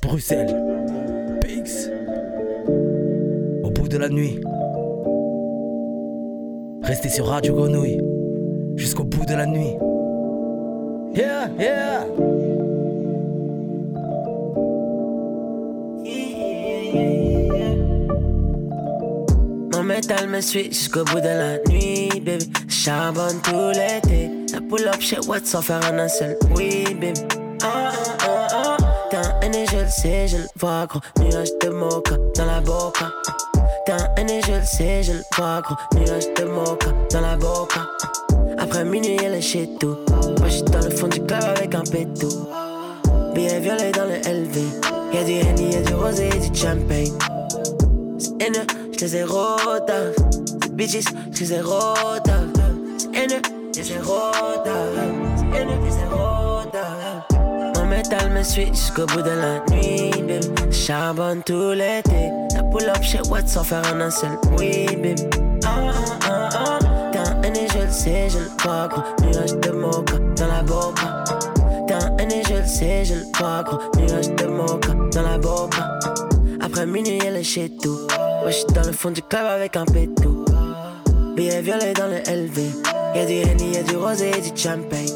Bruxelles. 0.00 0.56
Au 3.62 3.70
bout 3.70 3.86
de 3.86 3.98
la 3.98 4.08
nuit. 4.08 4.40
Restez 6.84 7.08
sur 7.08 7.26
Radio 7.26 7.54
Grenouille 7.54 7.98
jusqu'au 8.76 9.04
bout 9.04 9.24
de 9.24 9.34
la 9.34 9.46
nuit. 9.46 9.74
Yeah, 11.14 11.48
yeah. 11.58 12.04
Mon 19.72 19.82
métal 19.82 20.28
me 20.28 20.42
suit 20.42 20.66
jusqu'au 20.66 21.04
bout 21.04 21.20
de 21.20 21.28
la 21.28 21.58
nuit, 21.70 22.20
baby. 22.20 22.50
Charbonne 22.68 23.40
tout 23.42 23.70
l'été. 23.70 24.30
Ça 24.46 24.58
pull 24.60 24.86
up 24.86 25.00
chez 25.00 25.18
Watt 25.26 25.46
sans 25.46 25.62
faire 25.62 25.80
un 25.90 26.08
seul. 26.08 26.36
Oui, 26.54 26.84
baby. 27.00 27.20
Ah, 27.62 27.92
ah, 28.28 28.46
ah, 28.52 28.76
ah. 28.80 28.84
Un 29.42 29.52
je 29.52 29.76
le 29.76 29.88
sais, 29.88 30.28
je 30.28 30.36
le 30.36 30.44
vois, 30.56 30.86
gros. 30.86 31.00
Nuage 31.18 31.48
de 31.62 31.68
mocha 31.70 32.16
dans 32.36 32.44
la 32.44 32.60
boca. 32.60 33.06
T'es 33.84 33.92
un 33.92 34.14
aîné, 34.16 34.40
je 34.46 34.52
le 34.52 34.64
sais, 34.64 35.02
je 35.02 35.12
le 35.12 35.24
vois, 35.36 35.60
gros. 35.60 35.76
Nuage 35.94 36.32
de 36.38 36.44
mocha 36.44 36.90
dans 37.10 37.20
la 37.20 37.36
boca. 37.36 37.86
Après 38.56 38.82
minuit, 38.82 39.18
elle 39.22 39.34
est 39.34 39.42
chez 39.42 39.68
tout. 39.78 39.98
Moi, 40.38 40.48
j'suis 40.48 40.62
dans 40.62 40.80
le 40.80 40.88
fond 40.88 41.08
du 41.08 41.20
club 41.20 41.42
avec 41.42 41.74
un 41.74 41.82
pétou. 41.82 42.28
Billet 43.34 43.60
violet 43.60 43.92
dans 43.92 44.06
le 44.06 44.16
LV. 44.16 44.56
Y'a 45.12 45.24
du 45.24 45.32
Henny, 45.32 45.72
y'a 45.74 45.82
du 45.82 45.94
rosé, 45.94 46.30
du 46.30 46.58
champagne. 46.58 47.12
C'est 48.18 48.42
haineux, 48.42 48.66
j'les 48.98 49.16
ai. 49.16 49.24
C'est 50.62 50.74
bitches, 50.74 51.04
j'les 51.32 51.52
ai 51.52 51.60
rodave. 51.60 52.48
C'est 52.96 53.14
haineux, 53.14 53.42
j'les 53.74 53.92
ai 53.92 53.98
rodave. 53.98 54.73
Suit 58.44 58.66
jusqu'au 58.66 59.06
bout 59.06 59.22
de 59.22 59.30
la 59.30 59.58
nuit, 59.70 60.10
baby. 60.22 60.70
Charbonne 60.70 61.42
tout 61.44 61.72
l'été. 61.72 62.30
Ça 62.50 62.62
pull 62.62 62.88
up 62.88 63.02
chez 63.02 63.20
Watt 63.30 63.48
sans 63.48 63.64
faire 63.64 63.82
un 63.86 64.10
seul. 64.10 64.32
Oui, 64.58 64.86
baby. 64.86 65.14
Ah, 65.64 65.90
ah, 66.28 66.28
ah, 66.28 66.48
ah. 66.52 66.78
T'es 67.10 67.18
un 67.18 67.42
aîné, 67.42 67.66
je 67.72 67.78
le 67.78 67.90
sais, 67.90 68.28
je 68.28 68.38
le 68.38 68.50
vois, 68.62 68.88
gros. 68.88 69.02
Nuage 69.22 69.54
de 69.54 69.70
mocha 69.70 70.18
dans 70.36 70.46
la 70.46 70.62
boca. 70.62 71.24
T'es 71.88 71.94
un 71.94 72.16
aîné, 72.18 72.42
je 72.46 72.54
le 72.54 72.66
sais, 72.66 73.04
je 73.06 73.14
le 73.14 73.24
vois, 73.38 73.62
gros. 73.62 73.78
Nuage 73.96 74.28
de 74.28 74.46
mocha 74.46 74.92
dans 75.12 75.22
la 75.22 75.38
boca. 75.38 75.98
Après 76.60 76.86
minuit, 76.86 77.18
elle 77.26 77.36
est 77.36 77.42
chez 77.42 77.70
tout. 77.82 77.98
Moi, 78.42 78.50
j'suis 78.50 78.66
dans 78.74 78.84
le 78.86 78.92
fond 78.92 79.10
du 79.10 79.22
club 79.22 79.46
avec 79.46 79.74
un 79.76 79.86
pétou. 79.86 80.44
Billet 81.34 81.62
violet 81.62 81.94
dans 81.94 82.08
le 82.08 82.18
LV. 82.18 82.60
Y'a 83.14 83.24
du 83.24 83.32
Henny, 83.32 83.72
y'a 83.72 83.82
du 83.82 83.96
rosé, 83.96 84.30
du 84.32 84.60
champagne. 84.60 85.13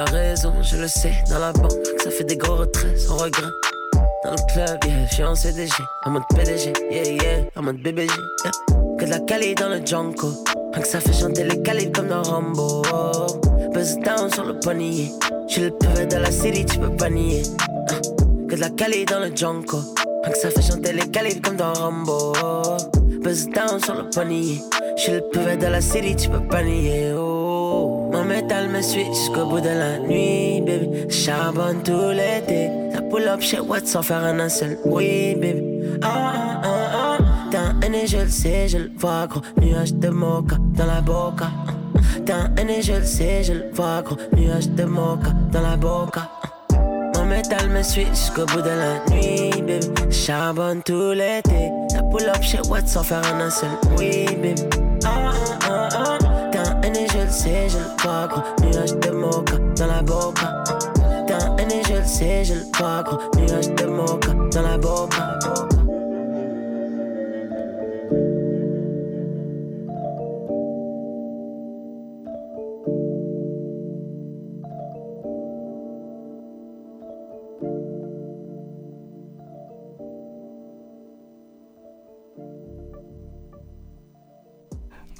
La 0.00 0.06
raison, 0.06 0.54
je 0.62 0.78
le 0.78 0.88
sais. 0.88 1.12
Dans 1.28 1.38
la 1.38 1.52
banque, 1.52 1.72
ça 2.02 2.10
fait 2.10 2.24
des 2.24 2.38
gros 2.38 2.56
retraits 2.56 2.98
sans 2.98 3.18
regret. 3.18 3.50
Dans 4.24 4.30
le 4.30 4.50
club, 4.50 4.78
yeah, 4.86 5.06
j'suis 5.10 5.24
en 5.24 5.34
CDG. 5.34 5.74
En 6.06 6.12
mode 6.12 6.22
PDG, 6.34 6.72
yeah, 6.90 7.02
yeah. 7.02 7.44
En 7.54 7.60
mode 7.60 7.82
BBG. 7.82 8.10
Que 8.98 9.04
de 9.04 9.10
la 9.10 9.18
Cali 9.18 9.54
dans 9.54 9.68
le 9.68 9.84
Junko. 9.84 10.28
Rien 10.72 10.82
que 10.82 10.88
ça 10.88 11.00
fait 11.00 11.12
chanter 11.12 11.44
les 11.44 11.60
Cali 11.60 11.92
comme 11.92 12.08
dans 12.08 12.22
Rambo. 12.22 12.80
Buzz 13.74 13.98
down 13.98 14.32
sur 14.32 14.46
le 14.46 14.58
poignet. 14.58 15.10
J'suis 15.48 15.64
le 15.64 15.70
pavé 15.72 16.06
de 16.06 16.16
la 16.16 16.30
city, 16.30 16.64
tu 16.64 16.78
peux 16.78 16.96
pas 16.96 17.10
nier. 17.10 17.42
Hein. 17.90 18.00
Que 18.48 18.54
de 18.54 18.60
la 18.60 18.70
Cali 18.70 19.04
dans 19.04 19.20
le 19.20 19.36
Junko. 19.36 19.80
Rien 20.24 20.32
que 20.32 20.38
ça 20.38 20.48
fait 20.48 20.62
chanter 20.62 20.94
les 20.94 21.10
Cali 21.10 21.38
comme 21.42 21.56
dans 21.56 21.74
Rambo. 21.74 22.32
Buzz 23.22 23.48
down 23.48 23.78
sur 23.84 23.96
le 23.96 24.08
poignet. 24.08 24.62
J'suis 24.96 25.12
le 25.12 25.20
pavé 25.30 25.58
de 25.58 25.66
la 25.66 25.82
city, 25.82 26.16
tu 26.16 26.30
peux 26.30 26.40
pas 26.48 26.62
nier. 26.62 27.12
Oh. 27.18 27.39
Mon 28.50 28.56
métal 28.56 28.70
me 28.72 28.82
suit 28.82 29.04
jusqu'au 29.04 29.46
bout 29.46 29.60
de 29.60 29.68
la 29.68 29.98
nuit, 29.98 30.60
baby. 30.60 31.08
Charbonne 31.08 31.84
tout 31.84 32.10
l'été. 32.10 32.68
Ça 32.92 33.00
pull 33.00 33.28
up 33.28 33.40
chez 33.40 33.60
Watt 33.60 33.86
sans 33.86 34.02
faire 34.02 34.24
un 34.24 34.48
seul. 34.48 34.76
Oui, 34.84 35.36
baby. 35.36 35.62
Ah, 36.02 36.32
ah, 36.34 36.60
ah, 36.64 36.68
ah. 36.92 37.18
T'es 37.52 37.58
un 37.58 37.80
aîné, 37.80 38.08
je 38.08 38.16
le 38.16 38.28
sais, 38.28 38.66
je 38.66 38.78
le 38.78 38.90
vois, 38.96 39.28
gros. 39.28 39.40
Nuage 39.60 39.94
de 39.94 40.08
mocha 40.08 40.56
dans 40.58 40.86
la 40.86 41.00
boca. 41.00 41.46
T'es 42.26 42.32
un 42.32 42.52
aîné, 42.56 42.82
je 42.82 42.94
le 42.94 43.04
sais, 43.04 43.44
je 43.44 43.52
le 43.52 43.70
vois, 43.72 44.02
gros. 44.02 44.16
Nuage 44.36 44.68
de 44.70 44.82
mocha 44.82 45.30
dans 45.52 45.62
la 45.62 45.76
boca. 45.76 46.28
Mon 47.14 47.26
métal 47.26 47.68
me 47.70 47.84
suit 47.84 48.06
jusqu'au 48.06 48.46
bout 48.46 48.62
de 48.62 48.70
la 48.70 49.14
nuit, 49.14 49.62
baby. 49.62 49.86
Charbonne 50.10 50.82
tout 50.82 51.12
l'été. 51.12 51.70
Ça 51.88 52.02
pull 52.02 52.28
up 52.28 52.42
chez 52.42 52.60
Watt 52.68 52.88
sans 52.88 53.04
faire 53.04 53.22
un 53.32 53.48
seul. 53.48 53.70
Oui, 53.96 54.26
baby. 54.42 54.89
Sais, 57.40 57.68
je 57.68 57.78
le 57.78 57.84
vois, 58.02 58.26
gros. 58.28 58.42
Nuage 58.62 58.94
de 58.96 59.10
mocha 59.10 59.56
dans 59.76 59.86
la 59.86 60.02
boca. 60.02 60.62
T'es 61.26 61.34
un 61.34 61.56
je 61.88 61.94
le 61.94 62.04
sais, 62.04 62.44
je 62.44 62.54
le 62.54 62.66
vois, 62.76 63.02
gros. 63.02 63.18
Nuage 63.36 63.74
de 63.74 63.86
mocha 63.86 64.32
dans 64.52 64.62
la 64.62 64.76
boca. 64.76 65.59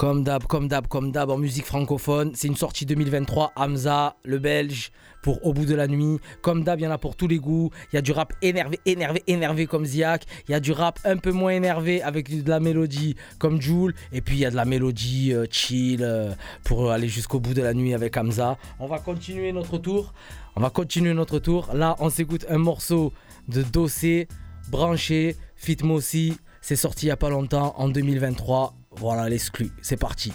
Comme 0.01 0.25
d'hab, 0.25 0.45
comme 0.45 0.67
d'hab, 0.67 0.87
comme 0.87 1.13
d'hab 1.13 1.29
en 1.29 1.37
musique 1.37 1.67
francophone. 1.67 2.33
C'est 2.35 2.49
une 2.49 2.57
sortie 2.57 2.87
2023. 2.87 3.53
Hamza, 3.55 4.17
le 4.25 4.39
belge, 4.39 4.93
pour 5.23 5.45
Au 5.45 5.53
bout 5.53 5.67
de 5.67 5.75
la 5.75 5.89
nuit. 5.89 6.19
Comme 6.41 6.65
d'hab, 6.65 6.81
il 6.81 6.85
y 6.85 6.87
en 6.87 6.91
a 6.91 6.97
pour 6.97 7.17
tous 7.17 7.29
les 7.29 7.37
goûts. 7.37 7.69
Il 7.93 7.97
y 7.97 7.99
a 7.99 8.01
du 8.01 8.11
rap 8.13 8.33
énervé, 8.41 8.81
énervé, 8.87 9.23
énervé 9.27 9.67
comme 9.67 9.85
Ziak. 9.85 10.25
Il 10.49 10.53
y 10.53 10.55
a 10.55 10.61
du 10.61 10.73
rap 10.73 10.99
un 11.05 11.19
peu 11.19 11.33
moins 11.33 11.51
énervé 11.51 12.01
avec 12.01 12.45
de 12.45 12.49
la 12.49 12.61
mélodie 12.61 13.15
comme 13.39 13.61
Joule. 13.61 13.93
Et 14.11 14.23
puis 14.23 14.37
il 14.37 14.41
y 14.41 14.47
a 14.47 14.51
de 14.51 14.57
la 14.57 14.65
mélodie 14.65 15.35
euh, 15.35 15.45
chill 15.51 16.03
euh, 16.03 16.33
pour 16.65 16.91
aller 16.91 17.09
jusqu'au 17.09 17.39
bout 17.39 17.53
de 17.53 17.61
la 17.61 17.75
nuit 17.75 17.93
avec 17.93 18.17
Hamza. 18.17 18.57
On 18.79 18.87
va 18.87 19.01
continuer 19.01 19.53
notre 19.53 19.77
tour. 19.77 20.15
On 20.57 20.63
va 20.63 20.71
continuer 20.71 21.13
notre 21.13 21.41
tour. 21.41 21.69
Là, 21.75 21.97
on 21.99 22.09
s'écoute 22.09 22.47
un 22.49 22.57
morceau 22.57 23.13
de 23.49 23.61
Dossé, 23.61 24.29
branché, 24.71 25.37
Fit 25.57 25.77
Mossi. 25.83 26.39
C'est 26.63 26.77
sorti 26.77 27.05
il 27.05 27.09
n'y 27.09 27.13
a 27.13 27.19
pas 27.19 27.29
longtemps, 27.29 27.75
en 27.77 27.91
2023. 27.91 28.80
Voilà 28.97 29.29
l'exclu, 29.29 29.71
c'est 29.83 29.97
parti. 29.97 30.33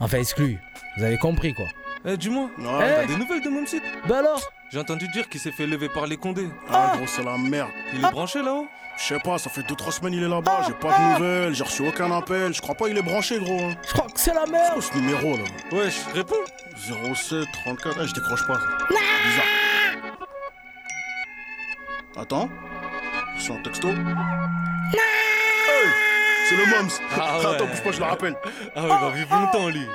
Enfin 0.00 0.18
exclu, 0.18 0.58
vous 0.96 1.04
avez 1.04 1.18
compris 1.18 1.54
quoi. 1.54 1.66
Eh, 2.04 2.16
dis-moi, 2.16 2.50
Non, 2.58 2.80
eh, 2.80 2.84
t'as 2.84 3.06
des 3.06 3.16
nouvelles 3.16 3.42
de 3.42 3.48
Momsit 3.48 3.80
Bah 4.08 4.18
alors 4.18 4.40
J'ai 4.72 4.80
entendu 4.80 5.06
dire 5.08 5.28
qu'il 5.28 5.38
s'est 5.40 5.52
fait 5.52 5.66
lever 5.68 5.88
par 5.88 6.06
les 6.08 6.16
condés. 6.16 6.48
Ah, 6.68 6.94
gros, 6.96 7.06
c'est 7.06 7.22
la 7.22 7.38
merde. 7.38 7.68
Il 7.94 8.04
est 8.04 8.10
branché 8.10 8.42
là-haut 8.42 8.66
Je 8.96 9.02
sais 9.04 9.20
pas, 9.20 9.38
ça 9.38 9.50
fait 9.50 9.60
2-3 9.60 9.92
semaines 9.92 10.14
il 10.14 10.22
est 10.24 10.28
là-bas, 10.28 10.64
j'ai 10.66 10.74
pas 10.74 10.98
de 10.98 11.12
nouvelles, 11.14 11.54
j'ai 11.54 11.62
reçu 11.62 11.86
aucun 11.86 12.10
appel, 12.10 12.52
je 12.52 12.60
crois 12.60 12.74
pas 12.74 12.88
il 12.88 12.98
est 12.98 13.02
branché 13.02 13.38
gros. 13.38 13.60
hein. 13.70 13.74
Je 13.86 13.92
crois 13.92 14.06
que 14.10 14.18
c'est 14.18 14.34
la 14.34 14.46
merde. 14.46 14.80
ce 14.82 14.98
numéro 14.98 15.36
là 15.36 15.44
Wesh, 15.70 16.00
réponds 16.12 16.34
07 17.14 17.46
34, 17.64 17.98
eh, 18.02 18.06
je 18.08 18.14
décroche 18.14 18.46
pas. 18.48 18.58
Bizarre. 18.88 19.44
Attends, 22.16 22.50
je 23.36 23.42
suis 23.42 23.52
en 23.52 23.62
texto. 23.62 23.88
C'est 26.52 26.58
le 26.58 26.82
Moms. 26.82 26.88
Ah 27.18 27.38
ouais. 27.38 27.46
Attends, 27.46 27.66
bouge 27.66 27.82
pas, 27.82 27.92
je 27.92 27.98
le 27.98 28.04
rappelle. 28.04 28.36
Ah 28.76 28.82
ouais, 28.82 28.88
il 28.90 29.00
va 29.00 29.10
vivre 29.10 29.34
longtemps 29.34 29.68
lui. 29.68 29.86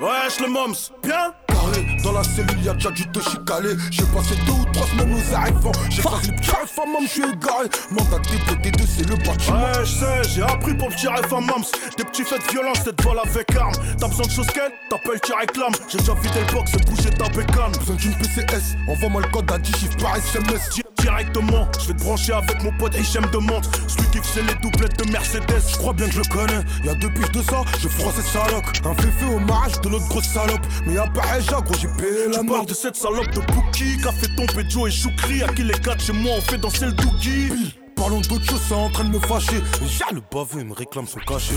Wesh 0.00 0.40
le 0.40 0.48
Moms, 0.48 0.74
bien 1.02 1.32
Carré, 1.48 1.86
dans 2.06 2.12
la 2.12 2.22
cellule 2.22 2.62
y'a 2.62 2.72
déjà 2.74 2.90
du 2.90 3.06
te 3.08 3.18
chicaler 3.20 3.74
J'ai 3.90 4.04
passé 4.04 4.34
deux 4.46 4.52
ou 4.52 4.64
trois 4.72 4.86
semaines 4.86 5.12
aux 5.14 5.34
arrivants 5.34 5.72
J'ai 5.90 6.02
pas 6.02 6.20
les 6.22 6.32
petits 6.32 6.50
réformes, 6.50 6.96
je 7.02 7.08
suis 7.08 7.22
égaré 7.22 7.66
Mandat 7.90 8.18
dépoté 8.30 8.70
de 8.70 8.86
c'est 8.86 9.08
le 9.08 9.16
bâtiment 9.16 9.56
Ouais, 9.56 9.84
je 9.84 9.90
sais, 9.92 10.22
j'ai 10.34 10.42
appris 10.42 10.74
pour 10.74 10.88
le 10.88 10.94
tirer 10.94 11.22
femme 11.28 11.46
Mams. 11.46 11.64
Des 11.96 12.04
petits 12.04 12.22
faits 12.22 12.44
de 12.46 12.50
violence, 12.52 12.78
cette 12.84 13.02
vol 13.02 13.18
avec 13.24 13.54
arme. 13.56 13.72
T'as 13.98 14.08
besoin 14.08 14.26
de 14.26 14.30
choses 14.30 14.46
qu'elle 14.48 14.72
T'appelles, 14.90 15.20
tu 15.24 15.32
réclames. 15.32 15.72
J'ai 15.88 15.98
déjà 15.98 16.14
vidé 16.14 16.40
le 16.46 16.52
box 16.52 16.72
et 16.74 16.90
bougé 16.90 17.10
ta 17.10 17.28
bécane. 17.28 17.72
Besoin 17.78 17.96
d'une 17.96 18.14
PCS, 18.14 18.76
envoie-moi 18.88 19.22
le 19.22 19.28
code 19.28 19.50
à 19.50 19.58
10 19.58 19.72
chiffres 19.78 19.96
par 19.96 20.16
SMS 20.16 20.70
Di- 20.70 20.82
Directement, 20.98 21.68
je 21.80 21.88
vais 21.88 21.94
te 21.94 22.02
brancher 22.02 22.32
avec 22.32 22.62
mon 22.64 22.72
pote 22.78 22.94
Hichem 22.98 23.24
de 23.32 23.38
montre. 23.38 23.70
Celui 23.86 24.08
qui 24.10 24.18
faisait 24.18 24.42
les 24.42 24.54
doublettes 24.60 24.98
de 25.04 25.10
Mercedes. 25.10 25.62
Je 25.68 25.76
crois 25.76 25.92
bien 25.92 26.06
que 26.06 26.12
je 26.12 26.20
le 26.20 26.24
connais, 26.28 26.60
y'a 26.84 26.94
deux 26.94 27.10
piges 27.10 27.30
de 27.32 27.42
ça, 27.42 27.62
je 27.80 27.88
froisse 27.88 28.16
ces 28.16 28.22
salocs 28.22 28.64
Un 28.84 28.94
féfé 28.94 29.24
au 29.32 29.38
mariage 29.38 29.80
de 29.82 29.88
l'autre 29.88 30.08
grosse 30.08 30.24
salope 30.26 30.60
Mais 30.86 30.94
y'a 30.94 31.06
pas 31.06 31.22
gros 31.62 31.74
j'ai 31.80 31.88
Tu 31.98 32.46
parles 32.46 32.66
de 32.66 32.74
cette 32.74 32.96
salope 32.96 33.30
de 33.30 33.40
Bookie 33.52 33.96
Qu'a 34.02 34.12
fait 34.12 34.28
tomber 34.36 34.68
Joe 34.68 34.88
et 34.88 34.92
Choukri 34.92 35.42
À 35.42 35.48
qui 35.48 35.62
les 35.62 35.78
gars 35.78 35.96
chez 35.98 36.12
moi 36.12 36.32
on 36.36 36.40
fait 36.40 36.58
danser 36.58 36.86
le 36.86 36.92
doogie 36.92 37.50
Parlons 37.96 38.20
d'autre 38.20 38.44
chose, 38.44 38.60
c'est 38.68 38.74
en 38.74 38.90
train 38.90 39.04
de 39.04 39.10
me 39.10 39.18
fâcher. 39.18 39.60
J'ai 39.84 40.14
le 40.14 40.20
baveux, 40.32 40.60
il 40.60 40.66
me 40.66 40.74
réclame 40.74 41.06
son 41.06 41.18
cachet. 41.20 41.54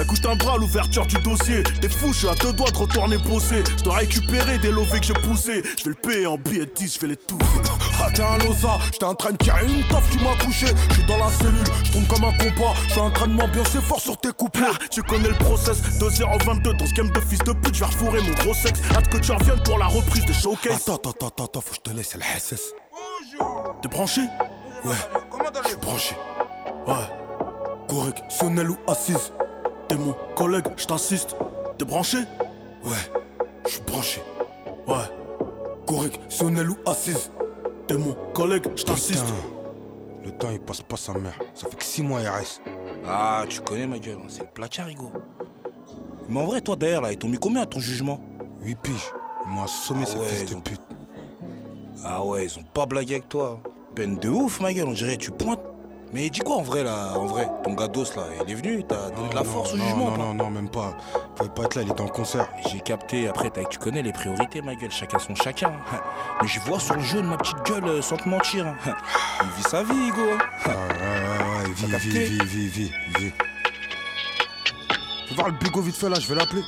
Écoute 0.00 0.24
un 0.26 0.36
bras 0.36 0.54
à 0.54 0.56
l'ouverture 0.58 1.06
du 1.06 1.16
dossier. 1.16 1.62
T'es 1.80 1.88
fou, 1.88 2.12
je 2.12 2.18
suis 2.18 2.28
à 2.28 2.34
deux 2.34 2.52
doigts 2.52 2.70
de 2.70 2.76
retourner 2.76 3.16
bosser. 3.18 3.64
Je 3.78 3.82
dois 3.82 3.96
récupérer 3.96 4.58
des 4.58 4.70
lovés 4.70 5.00
que 5.00 5.06
j'ai 5.06 5.14
poussés. 5.14 5.62
Je 5.78 5.84
vais 5.84 5.90
le 5.90 5.94
payer 5.94 6.26
en 6.26 6.36
billets 6.36 6.66
de 6.66 6.72
10, 6.76 6.94
je 6.94 7.00
vais 7.00 7.06
les 7.08 7.16
touffer 7.16 7.60
Ah 8.00 8.08
t'es 8.12 8.22
un 8.22 8.38
losa, 8.38 8.78
j'étais 8.92 9.04
en 9.04 9.14
train 9.14 9.32
de 9.32 9.38
tirer 9.38 9.64
une 9.66 9.82
toffe, 9.88 10.08
tu 10.10 10.18
m'as 10.22 10.36
couché 10.44 10.66
J'suis 10.90 11.04
dans 11.06 11.18
la 11.18 11.30
cellule, 11.32 11.64
j'tourne 11.84 12.06
comme 12.06 12.24
un 12.24 12.32
compas. 12.36 12.74
J'suis 12.88 13.00
en 13.00 13.10
train 13.10 13.26
de 13.26 13.32
m'ambiancer 13.32 13.80
fort 13.80 14.00
sur 14.00 14.18
tes 14.18 14.32
couplets. 14.32 14.66
Ah, 14.70 14.78
Tu 14.90 15.02
connais 15.02 15.28
le 15.28 15.34
process 15.36 15.80
2-0-22 15.98 16.76
dans 16.76 16.86
ce 16.86 16.92
game 16.94 17.10
de 17.10 17.20
fils 17.20 17.38
de 17.40 17.52
pute 17.52 17.74
Je 17.74 17.80
vais 17.80 17.86
refourrer 17.86 18.20
mon 18.22 18.34
gros 18.34 18.54
sexe. 18.54 18.80
Hâte 18.94 19.08
que 19.08 19.18
tu 19.18 19.32
reviennes 19.32 19.62
pour 19.62 19.78
la 19.78 19.86
reprise 19.86 20.24
des 20.26 20.34
showcases. 20.34 20.82
Attends, 20.82 20.96
attends, 20.96 21.28
attends, 21.28 21.44
attends, 21.44 21.60
faut 21.60 21.70
que 21.70 21.76
je 21.86 21.90
te 21.90 21.96
laisse, 21.96 22.14
le 22.14 22.22
SS 22.38 22.74
T'es 23.82 23.88
branché? 23.88 24.22
Ouais, 24.84 24.94
je 25.64 25.68
suis 25.68 25.76
branché. 25.78 26.14
Ouais, 26.86 26.94
correct, 27.88 28.22
Sonnel 28.28 28.70
ou 28.70 28.76
assise 28.86 29.32
T'es 29.88 29.96
mon 29.96 30.14
collègue, 30.36 30.66
je 30.76 30.86
t'assiste 30.86 31.36
T'es 31.78 31.84
branché? 31.84 32.18
Ouais, 32.84 32.96
je 33.66 33.70
suis 33.72 33.82
branché. 33.82 34.22
Ouais, 34.86 34.96
Correct, 35.86 36.18
Sonnel 36.28 36.70
ou 36.70 36.76
assise 36.86 37.30
t'es 37.86 37.96
mon 37.96 38.14
collègue, 38.34 38.66
je 38.76 38.84
t'assiste 38.84 39.24
Putain, 39.24 40.26
le 40.26 40.30
temps 40.32 40.50
il 40.50 40.60
passe 40.60 40.82
pas 40.82 40.96
sa 40.98 41.14
mère, 41.14 41.38
ça 41.54 41.66
fait 41.70 41.76
que 41.76 41.84
6 41.84 42.02
mois 42.02 42.20
RS 42.20 42.60
Ah, 43.06 43.44
tu 43.48 43.60
connais 43.62 43.86
ma 43.86 43.98
gueule, 43.98 44.18
c'est 44.28 44.42
le 44.42 44.48
plat 44.48 44.68
Rigo. 44.78 45.10
Mais 46.28 46.40
en 46.40 46.44
vrai, 46.44 46.60
toi 46.60 46.76
d'ailleurs, 46.76 47.00
là, 47.00 47.12
ils 47.12 47.16
t'ont 47.18 47.28
mis 47.28 47.38
combien 47.38 47.62
à 47.62 47.66
ton 47.66 47.80
jugement? 47.80 48.20
8 48.60 48.78
piges, 48.82 49.12
ils 49.46 49.50
m'ont 49.52 49.62
assommé 49.64 50.02
Ah 50.04 50.06
cette 50.10 50.20
ouais, 50.20 50.26
fils 50.26 50.50
de 50.50 50.56
ont- 50.56 50.60
pute. 50.60 50.80
Ah 52.04 52.22
ouais, 52.24 52.44
ils 52.44 52.58
ont 52.58 52.62
pas 52.64 52.84
blagué 52.84 53.14
avec 53.14 53.28
toi. 53.30 53.60
Peine 53.98 54.16
de 54.16 54.28
ouf, 54.28 54.60
ma 54.60 54.72
gueule, 54.72 54.86
on 54.86 54.92
dirait, 54.92 55.16
tu 55.16 55.32
pointes. 55.32 55.58
Mais 56.12 56.30
dis 56.30 56.38
quoi 56.38 56.54
en 56.58 56.62
vrai, 56.62 56.84
là, 56.84 57.14
en 57.16 57.26
vrai 57.26 57.48
Ton 57.64 57.74
gados, 57.74 58.04
là, 58.14 58.22
il 58.46 58.52
est 58.52 58.54
venu, 58.54 58.84
t'as 58.88 59.10
donné 59.10 59.28
de 59.28 59.34
la 59.34 59.42
Non, 59.42 59.50
force 59.50 59.74
au 59.74 59.76
jugement 59.76 60.12
Non, 60.12 60.16
non, 60.16 60.34
non, 60.34 60.50
même 60.50 60.68
pas, 60.70 60.96
il 61.16 61.34
pouvait 61.34 61.50
pas 61.50 61.62
être 61.64 61.74
là, 61.74 61.82
il 61.82 61.90
était 61.90 62.00
en 62.00 62.06
concert 62.06 62.46
J'ai 62.70 62.78
capté, 62.78 63.26
après, 63.26 63.50
t'as- 63.50 63.64
tu 63.64 63.76
connais 63.78 64.00
les 64.02 64.12
priorités, 64.12 64.62
ma 64.62 64.76
gueule, 64.76 64.92
chacun 64.92 65.18
son 65.18 65.34
chacun. 65.34 65.72
Mais 66.40 66.46
je 66.46 66.60
vois 66.60 66.78
sur 66.78 66.94
le 66.94 67.02
jaune 67.02 67.26
ma 67.26 67.38
petite 67.38 67.60
gueule, 67.66 67.84
euh, 67.86 68.00
sans 68.00 68.16
te 68.16 68.28
mentir. 68.28 68.66
Il 69.42 69.48
vit 69.56 69.62
sa 69.68 69.82
vie, 69.82 70.06
Hugo. 70.10 70.22
Ah 70.64 70.68
ouais, 70.68 70.74
ouais, 70.74 71.66
ouais, 71.66 71.74
vis, 71.74 71.90
capté 71.90 72.08
vis, 72.08 72.24
vis, 72.38 72.44
vis, 72.44 72.68
vis, 72.68 72.92
vis 73.18 73.32
Fais 75.28 75.34
voir 75.34 75.48
le 75.48 75.54
bigot 75.54 75.80
vite 75.82 75.96
fait 75.96 76.08
là, 76.08 76.20
je 76.20 76.28
vais 76.28 76.36
l'appeler 76.36 76.62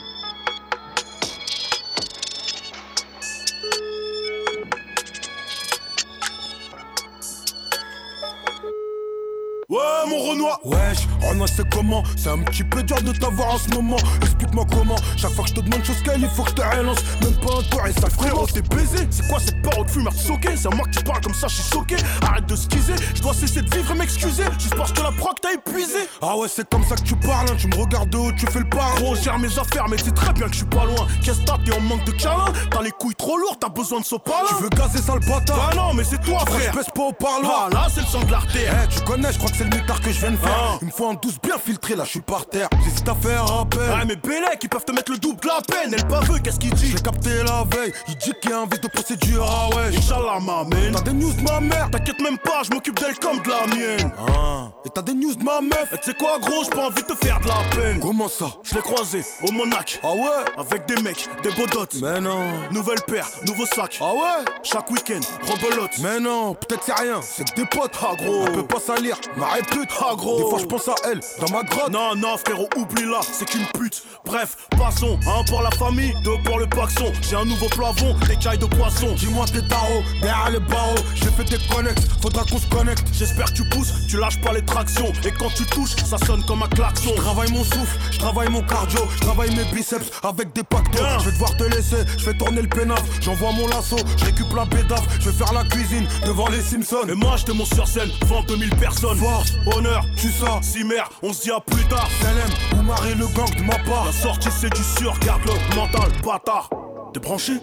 Ouais, 9.70 9.78
mon 10.08 10.18
Renoir. 10.28 10.58
Wesh, 10.64 11.06
Renoir 11.22 11.48
c'est 11.48 11.68
comment? 11.70 12.02
C'est 12.16 12.28
un 12.28 12.38
petit 12.38 12.64
peu 12.64 12.82
dur 12.82 13.00
de 13.02 13.12
t'avoir 13.12 13.54
en 13.54 13.58
ce 13.58 13.68
moment. 13.68 13.98
Explique-moi 14.20 14.66
comment. 14.68 14.96
Chaque 15.16 15.30
fois 15.30 15.44
que 15.44 15.50
je 15.50 15.54
te 15.54 15.60
demande 15.60 15.84
chose 15.84 16.02
qu'elle, 16.02 16.20
il 16.20 16.28
faut 16.28 16.42
que 16.42 16.50
je 16.50 16.54
te 16.56 16.76
relance. 16.76 16.98
Même 17.22 17.34
pas 17.34 17.58
un 17.58 17.62
tour 17.62 17.86
et 17.86 17.92
ça 17.92 18.10
Frérot, 18.10 18.48
t'es 18.48 18.62
baisé. 18.62 19.06
C'est 19.10 19.28
quoi 19.28 19.38
cette 19.38 19.62
parole? 19.62 19.86
De 19.86 19.90
fumeur 19.92 20.12
de 20.12 20.18
soquet. 20.18 20.56
C'est 20.56 20.66
à 20.66 20.74
moi 20.74 20.84
que 20.86 20.98
tu 20.98 21.04
parles 21.04 21.20
comme 21.20 21.34
ça, 21.34 21.46
je 21.46 21.54
suis 21.54 21.72
choqué. 21.72 21.94
Arrête 22.26 22.46
de 22.46 22.56
squeezer 22.56 22.96
Je 23.14 23.22
dois 23.22 23.32
cesser 23.32 23.62
de 23.62 23.72
vivre 23.72 23.92
et 23.92 23.94
m'excuser. 23.94 24.42
Juste 24.58 24.74
parce 24.74 24.90
que 24.90 25.02
la 25.02 25.12
proc 25.12 25.40
t'a 25.40 25.52
épuisé. 25.52 26.00
Ah 26.20 26.36
ouais 26.36 26.48
c'est 26.48 26.68
comme 26.68 26.84
ça 26.84 26.96
que 26.96 27.02
tu 27.02 27.14
parles, 27.14 27.46
hein. 27.48 27.56
tu 27.56 27.68
me 27.68 27.76
regardes 27.76 28.10
de 28.10 28.16
haut, 28.18 28.32
tu 28.32 28.46
fais 28.46 28.58
le 28.58 28.68
parrain 28.68 28.96
Gros, 28.96 29.14
gère 29.14 29.38
mes 29.38 29.56
affaires, 29.56 29.86
mais 29.88 29.98
c'est 29.98 30.14
très 30.14 30.32
bien 30.32 30.46
que 30.46 30.52
je 30.52 30.58
suis 30.58 30.66
pas 30.66 30.84
loin. 30.84 31.06
Qu'est-ce 31.22 31.42
que 31.42 31.44
t'as, 31.44 31.58
t'es 31.64 31.72
en 31.72 31.80
manque 31.80 32.04
de 32.06 32.12
câlin 32.12 32.52
T'as 32.72 32.82
les 32.82 32.90
couilles 32.90 33.14
trop 33.14 33.38
lourdes, 33.38 33.58
t'as 33.60 33.68
besoin 33.68 34.00
de 34.00 34.04
sopalin. 34.04 34.48
Tu 34.48 34.64
veux 34.64 34.68
gazer 34.70 34.98
sale 34.98 35.20
bâtard. 35.20 35.56
Bah 35.56 35.70
non, 35.76 35.94
mais 35.94 36.02
c'est 36.02 36.20
toi, 36.20 36.40
Frère, 36.40 36.74
je 36.74 36.90
pas 36.90 37.02
au 37.02 37.12
Ah, 37.12 37.24
parloir 37.24 37.70
là, 37.70 37.86
c'est 37.94 38.00
le 38.00 38.06
sang 38.06 38.24
de 38.24 38.32
l'artère. 38.32 38.74
Eh, 38.84 38.88
tu 38.92 39.00
connais, 39.02 39.32
je 39.32 39.38
crois 39.38 39.50
que 39.50 39.59
c'est 39.60 39.68
le 39.70 39.76
mitard 39.76 40.00
que 40.00 40.10
je 40.10 40.18
viens 40.20 40.30
de 40.30 40.36
faire 40.36 40.56
Ah. 40.58 40.78
Il 40.80 40.86
me 40.86 40.92
faut 40.92 41.06
un 41.08 41.14
douce 41.14 41.38
bien 41.42 41.58
filtré, 41.58 41.94
là 41.94 42.04
je 42.04 42.10
suis 42.10 42.20
par 42.20 42.46
terre 42.46 42.68
J'hésite 42.82 43.06
à 43.08 43.14
faire 43.14 43.44
appel 43.60 43.80
Ah, 43.92 44.04
mais 44.06 44.16
Bélec, 44.16 44.58
ils 44.62 44.68
peuvent 44.70 44.84
te 44.86 44.92
mettre 44.92 45.12
le 45.12 45.18
double 45.18 45.40
de 45.40 45.46
la 45.48 45.60
peine. 45.60 45.92
Elle 45.94 46.06
pas 46.06 46.20
veut, 46.20 46.38
qu'est-ce 46.38 46.58
qu'il 46.58 46.72
dit? 46.72 46.88
Je 46.88 46.96
l'ai 46.96 47.02
capté 47.02 47.30
la 47.42 47.64
veille, 47.76 47.92
il 48.08 48.16
dit 48.16 48.32
qu'il 48.40 48.50
y 48.50 48.54
a 48.54 48.60
un 48.60 48.66
vice 48.66 48.80
de 48.80 48.88
procédure, 48.88 49.46
ah 49.46 49.68
ouais 49.76 49.96
Inch'Allah, 49.96 50.38
ma 50.40 50.64
man. 50.64 50.92
T'as 50.94 51.02
des 51.02 51.12
news 51.12 51.32
de 51.32 51.42
ma 51.42 51.60
mère? 51.60 51.90
T'inquiète 51.90 52.20
même 52.20 52.38
pas, 52.38 52.62
je 52.64 52.70
m'occupe 52.70 52.98
d'elle 52.98 53.18
comme 53.18 53.38
de 53.42 53.50
la 53.50 53.66
mienne. 53.66 54.12
Ah, 54.28 54.68
et 54.86 54.88
t'as 54.88 55.02
des 55.02 55.12
news 55.14 55.34
de 55.34 55.44
ma 55.44 55.60
meuf? 55.60 55.92
Et 55.92 55.98
tu 55.98 56.04
sais 56.10 56.14
quoi, 56.16 56.38
gros, 56.38 56.64
j'ai 56.64 56.70
pas 56.70 56.86
envie 56.86 57.02
de 57.02 57.08
te 57.08 57.14
faire 57.26 57.38
de 57.40 57.48
la 57.48 57.58
peine. 57.76 58.00
Comment 58.00 58.28
ça? 58.28 58.46
Je 58.62 58.74
l'ai 58.74 58.80
croisé 58.80 59.22
au 59.46 59.52
Monac. 59.52 60.00
Ah 60.02 60.12
ouais? 60.12 60.44
Avec 60.56 60.86
des 60.86 61.00
mecs, 61.02 61.28
des 61.42 61.50
beaux 61.50 61.66
dots. 61.66 61.86
Mais 62.00 62.18
non 62.20 62.40
Nouvelle 62.70 63.02
paire, 63.06 63.28
nouveau 63.46 63.66
sac. 63.66 63.98
Ah 64.00 64.14
ouais? 64.14 64.44
Chaque 64.62 64.90
week-end, 64.90 65.20
rebelote. 65.42 65.98
Mais 66.00 66.18
non, 66.18 66.54
peut-être 66.54 66.82
c'est 66.86 66.94
rien, 66.98 67.20
c'est 67.22 67.44
que 67.50 67.56
des 67.56 67.66
potes 67.66 67.94
Ah, 68.02 68.14
gros. 68.16 68.46
Elle 68.46 68.52
peut 68.52 68.66
pas 68.66 68.80
salir, 68.80 69.16
m'arrête 69.50 69.66
pute 69.66 69.90
Ah, 70.00 70.14
gros. 70.16 70.38
Des 70.38 70.48
fois 70.48 70.58
je 70.58 70.64
pense 70.66 70.88
à 70.88 70.94
elle, 71.10 71.20
dans 71.40 71.52
ma 71.52 71.62
grotte 71.62 71.90
Non, 71.90 72.14
non, 72.16 72.36
frérot, 72.38 72.68
oublie-la, 72.76 73.20
c'est 73.22 73.48
qu'une 73.48 73.66
pute. 73.78 74.02
Bref, 74.24 74.56
passons. 74.78 75.18
Un 75.26 75.44
pour 75.44 75.62
la 75.62 75.70
famille, 75.72 76.14
deux 76.22 76.36
pour 76.44 76.58
le 76.58 76.66
paxon. 76.66 77.12
J'ai 77.28 77.36
un 77.36 77.44
nouveau 77.44 77.66
plafond, 77.68 78.14
des 78.28 78.36
cailles 78.36 78.58
de 78.58 78.66
poisson. 78.66 79.12
Dis-moi 79.16 79.46
tes 79.46 79.66
tarots, 79.66 80.02
derrière 80.20 80.50
les 80.50 80.60
barreaux 80.60 80.94
J'ai 81.14 81.30
fait 81.30 81.44
des 81.44 81.58
connects, 81.68 81.98
faudra 82.22 82.44
qu'on 82.44 82.58
se 82.58 82.66
connecte 82.66 83.02
J'espère 83.12 83.46
que 83.46 83.54
tu 83.54 83.68
pousses, 83.70 83.92
tu 84.08 84.18
lâches 84.18 84.40
pas 84.40 84.52
les 84.52 84.64
tractions. 84.64 85.12
Et 85.24 85.32
quand 85.32 85.50
tu 85.54 85.64
touches, 85.66 85.96
ça 85.96 86.18
sonne 86.26 86.44
comme 86.44 86.62
un 86.62 86.68
klaxon. 86.68 87.12
Je 87.16 87.20
travaille 87.20 87.50
mon 87.50 87.64
souffle, 87.64 87.98
je 88.10 88.18
travaille 88.18 88.48
mon 88.48 88.62
cardio, 88.62 89.00
je 89.14 89.20
travaille 89.20 89.54
mes 89.54 89.64
biceps 89.74 90.10
avec 90.22 90.52
des 90.52 90.62
pactos. 90.62 91.02
Je 91.20 91.24
vais 91.26 91.32
devoir 91.32 91.56
te 91.56 91.64
laisser, 91.64 92.04
je 92.18 92.24
fais 92.24 92.34
tourner 92.34 92.62
le 92.62 92.68
pénaf, 92.68 93.02
j'envoie 93.20 93.52
mon 93.52 93.66
lasso, 93.68 93.96
je 94.16 94.24
récupère 94.24 94.56
la 94.56 94.64
bédaf, 94.64 95.02
je 95.20 95.30
vais 95.30 95.44
faire 95.44 95.52
la 95.52 95.64
cuisine 95.64 96.06
devant 96.26 96.48
les 96.48 96.60
Simpsons. 96.60 97.06
Et 97.08 97.14
moi, 97.14 97.36
j'étais 97.36 97.52
mon 97.52 97.64
sur 97.64 97.86
scène, 97.86 98.10
devant 98.20 98.42
2000 98.42 98.70
personnes. 98.76 99.18
Force, 99.40 99.52
Honneur, 99.74 100.04
tu 100.16 100.30
ça, 100.30 100.60
si 100.62 100.84
mère, 100.84 101.08
on 101.22 101.32
se 101.32 101.42
dit 101.42 101.50
à 101.50 101.60
plus 101.60 101.84
tard. 101.84 102.08
Salem, 102.20 102.50
ou 102.78 102.82
Marie 102.82 103.14
le 103.14 103.26
gang 103.28 103.54
de 103.56 103.62
ma 103.62 103.78
part. 103.78 104.04
La 104.06 104.12
sortie, 104.12 104.50
c'est 104.50 104.70
du 104.70 104.82
sûr, 104.82 105.18
garde 105.20 105.42
le 105.46 105.76
mental, 105.76 106.10
bâtard. 106.22 106.68
T'es 107.12 107.20
branché? 107.20 107.54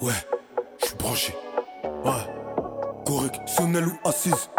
Ouais, 0.00 0.12
je 0.80 0.86
suis 0.86 0.96
branché. 0.96 1.34
Ouais. 2.04 2.12
Correct, 3.04 3.40
Sonnel 3.46 3.86
ou 3.86 4.08
assise. 4.08 4.50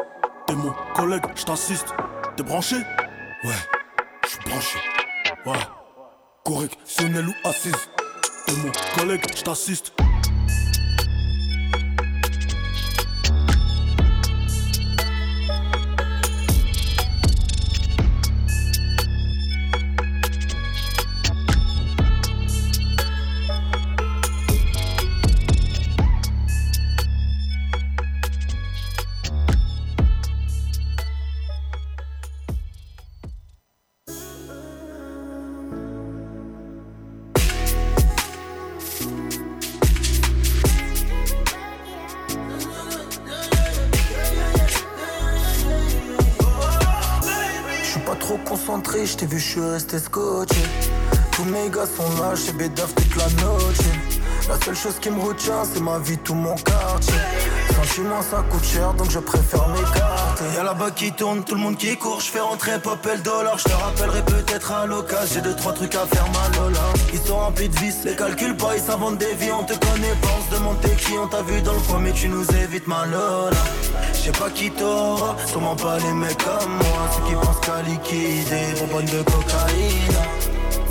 T'es 0.46 0.56
mon 0.56 0.74
collègue, 0.94 1.24
je 1.36 1.44
t'assiste. 1.44 1.94
T'es 2.36 2.44
branché? 2.44 2.78
Ouais, 3.44 3.54
je 4.24 4.30
suis 4.30 4.40
branché. 4.50 4.80
Ouais. 5.46 5.60
Correct, 6.44 6.78
Sonnel 6.86 7.28
ou 7.28 7.48
assise. 7.48 7.90
T'es 8.46 8.54
mon 8.54 8.72
collègue, 8.98 9.24
je 9.36 9.42
t'assiste. 9.42 9.94
Tous 51.32 51.44
mes 51.46 51.70
gars 51.70 51.86
sont 51.86 52.22
là, 52.22 52.36
chez 52.36 52.52
Bédaf 52.52 52.94
toute 52.94 53.16
la 53.16 53.26
noche. 53.44 53.78
La 54.48 54.60
seule 54.64 54.76
chose 54.76 54.98
qui 55.02 55.10
me 55.10 55.20
retient, 55.20 55.64
c'est 55.72 55.82
ma 55.82 55.98
vie, 55.98 56.18
tout 56.20 56.36
mon 56.36 56.56
quartier. 56.56 57.14
Sentiment, 57.76 58.22
ça 58.22 58.44
coûte 58.50 58.64
cher, 58.64 58.94
donc 58.94 59.10
je 59.10 59.18
préfère 59.18 59.68
m'écarter. 59.70 60.46
Y'a 60.56 60.64
là-bas 60.64 60.92
qui 60.92 61.12
tourne, 61.12 61.44
tout 61.44 61.56
le 61.56 61.62
monde 61.62 61.78
qui 61.78 61.98
court. 61.98 62.22
Je 62.22 62.28
fais 62.28 62.40
rentrer 62.40 62.80
pop 62.80 63.00
le 63.04 63.20
dollar. 63.20 63.58
Je 63.58 63.64
te 63.64 63.74
rappellerai 63.74 64.24
peut-être 64.26 64.72
à 64.72 64.86
l'occasion. 64.86 65.28
J'ai 65.34 65.42
deux, 65.42 65.56
trois 65.56 65.74
trucs 65.74 65.96
à 65.96 66.06
faire, 66.06 66.26
ma 66.32 66.58
Lola. 66.58 66.80
Ils 67.12 67.20
sont 67.20 67.38
remplis 67.38 67.70
de 67.70 67.78
vis, 67.80 68.04
les 68.06 68.16
calculs 68.16 68.56
pas, 68.56 68.76
ils 68.76 68.82
s'inventent 68.82 69.18
des 69.18 69.34
vies. 69.34 69.52
On 69.52 69.64
te 69.64 69.74
connaît 69.74 70.16
pas, 70.22 70.30
on 70.40 70.52
se 70.52 70.60
demande 70.60 70.78
qui. 70.82 71.18
On 71.18 71.28
t'a 71.28 71.42
vu 71.42 71.62
dans 71.62 71.74
le 71.74 71.80
coin, 71.80 72.00
mais 72.00 72.12
tu 72.12 72.30
nous 72.30 72.46
évites, 72.64 72.88
ma 72.88 73.06
Lola. 73.06 73.58
Je 73.82 73.87
sais 74.28 74.40
pas 74.40 74.50
qui 74.50 74.70
t'aura, 74.72 75.36
sûrement 75.46 75.76
pas 75.76 75.98
les 76.00 76.14
mecs 76.14 76.38
comme 76.38 76.74
moi. 76.74 77.02
Ceux 77.14 77.24
qui 77.28 77.34
pensent 77.34 77.60
qu'à 77.62 77.82
liquider, 77.84 78.66
bonbonne 78.80 79.06
de 79.06 79.22
cocaïne. 79.24 80.22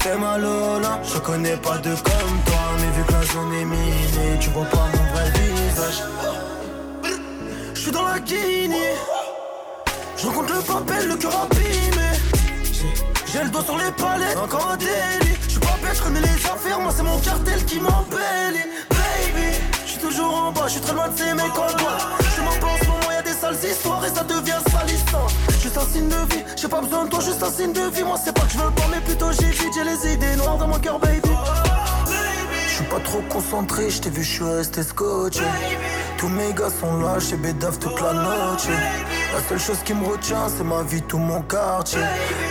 Fais 0.01 0.17
ma 0.17 0.39
Lola, 0.39 1.01
je 1.05 1.19
connais 1.19 1.57
pas 1.57 1.79
de 1.79 1.95
comme 1.95 2.37
toi. 2.47 2.63
Mais 2.81 2.91
vu 2.97 3.05
que 3.05 3.13
la 3.13 3.23
zone 3.25 3.53
est 3.55 3.65
minée, 3.65 4.39
tu 4.41 4.49
vois 4.51 4.65
pas 4.65 4.87
mon 4.95 5.13
vrai 5.13 5.31
visage. 5.31 6.03
Je 7.75 7.81
suis 7.81 7.91
dans 7.91 8.05
la 8.05 8.19
Guinée. 8.21 8.95
Je 10.17 10.27
rencontre 10.27 10.55
le 10.55 10.61
papel, 10.61 11.09
le 11.09 11.17
cœur 11.17 11.33
abîmé. 11.43 12.11
J'ai 13.33 13.43
le 13.43 13.51
doigt 13.51 13.65
sur 13.65 13.77
les 13.77 13.93
palettes, 13.93 14.39
encore 14.39 14.71
un 14.73 14.77
délit. 14.79 15.37
Je 15.45 15.51
suis 15.51 15.61
pas 15.61 15.77
bête, 15.83 15.95
je 15.95 16.03
connais 16.03 16.21
les 16.21 16.47
affaires, 16.47 16.81
moi 16.81 16.93
c'est 16.97 17.03
mon 17.03 17.19
cartel 17.19 17.65
qui 17.67 17.81
m'embellit. 17.81 18.67
Baby, 18.89 19.49
je 19.85 19.91
suis 19.91 20.01
toujours 20.01 20.35
en 20.35 20.53
bas, 20.53 20.63
je 20.67 20.73
suis 20.73 20.81
très 20.81 20.95
loin 20.95 21.09
de 21.09 21.19
ces 21.19 21.35
mecs 21.35 21.59
en 21.59 21.77
bois. 21.77 21.99
Je 22.35 22.41
m'en 22.41 22.57
pense, 22.61 22.86
sales 23.41 23.71
histoires 23.71 24.05
et 24.05 24.09
ça 24.09 24.25
devient 24.25 24.61
salissant. 24.71 25.27
Juste 25.63 25.77
un 25.77 25.87
signe 25.87 26.09
de 26.09 26.35
vie, 26.35 26.43
j'ai 26.57 26.69
pas 26.69 26.81
besoin 26.81 27.05
de 27.05 27.11
toi, 27.11 27.21
juste 27.21 27.43
un 27.43 27.51
signe 27.51 27.73
de 27.73 27.89
vie. 27.95 28.03
Moi 28.03 28.17
c'est 28.23 28.33
pas 28.33 28.43
que 28.43 28.53
je 28.53 28.59
veux 28.59 28.71
pas, 28.71 28.89
mais 28.91 29.01
plutôt 29.01 29.31
j'ai 29.33 29.51
vite, 29.51 29.73
j'ai 29.75 29.85
les 29.85 30.15
idées 30.15 30.37
noires 30.37 30.59
dans 30.59 30.69
mon 30.69 30.79
cœur, 30.79 30.99
baby. 30.99 31.31
Je 32.69 32.75
suis 32.75 32.85
pas 32.85 33.01
trop 33.01 33.23
concentré, 33.29 33.91
je 33.91 34.01
t'ai 34.01 34.11
vu, 34.11 34.23
je 34.23 34.33
suis 34.33 34.45
resté 34.45 34.83
scotché. 34.83 35.45
Tous 36.19 36.29
mes 36.29 36.53
gars 36.55 36.71
sont 36.81 36.99
là, 37.01 37.19
chez 37.21 37.37
Bédaf 37.37 37.79
toute 37.79 38.01
la 38.01 38.13
noche. 38.13 38.69
La 39.35 39.41
seule 39.49 39.61
chose 39.61 39.79
qui 39.85 39.93
me 39.93 40.07
retient, 40.07 40.49
c'est 40.49 40.65
ma 40.65 40.83
vie, 40.83 41.03
tout 41.03 41.19
mon 41.19 41.43
quartier. 41.43 42.01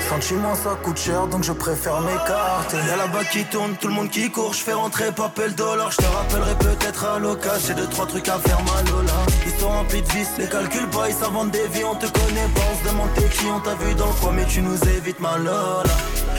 Sentiment, 0.08 0.54
ça 0.54 0.78
coûte 0.84 0.98
cher, 1.00 1.26
donc 1.28 1.44
je 1.44 1.52
préfère 1.52 2.00
m'écarter. 2.02 2.78
Y'a 2.88 2.98
là-bas 2.98 3.24
qui 3.32 3.44
tourne, 3.46 3.76
tout 3.82 3.88
le 3.88 3.94
monde 3.96 4.10
qui 4.10 4.30
court. 4.30 4.54
Je 4.54 4.60
fais 4.60 4.74
rentrer 4.74 5.12
papel 5.12 5.56
dollar. 5.56 5.92
Je 5.92 5.98
te 5.98 6.06
rappellerai 6.06 6.56
peut-être 6.60 7.06
à 7.06 7.18
l'occasion. 7.18 7.68
J'ai 7.68 7.74
deux, 7.74 7.88
trois 7.88 8.06
trucs 8.06 8.30
à 8.30 8.38
faire, 8.38 8.60
ma 8.64 8.92
Lola. 8.92 9.12
Ils 9.48 9.60
sont 9.60 9.70
remplis 9.70 10.04
de 10.04 10.10
vis, 10.10 10.28
les 10.38 10.48
calculs 10.48 10.90
pas, 10.90 11.10
ils 11.10 11.16
s'inventent 11.16 11.52
des 11.52 11.68
vies. 11.74 11.86
On 11.86 11.96
te 11.96 12.06
connaît 12.06 12.50
pas, 12.54 12.62
on 12.72 12.86
se 12.86 12.92
demande 12.92 13.10
t'es 13.16 13.30
qui. 13.30 13.46
On 13.48 13.60
t'a 13.62 13.74
vu 13.84 13.96
dans 13.96 14.12
coin, 14.22 14.32
mais 14.34 14.46
tu 14.46 14.62
nous 14.62 14.78
évites, 14.90 15.20
ma 15.20 15.38
Lola. 15.38 15.84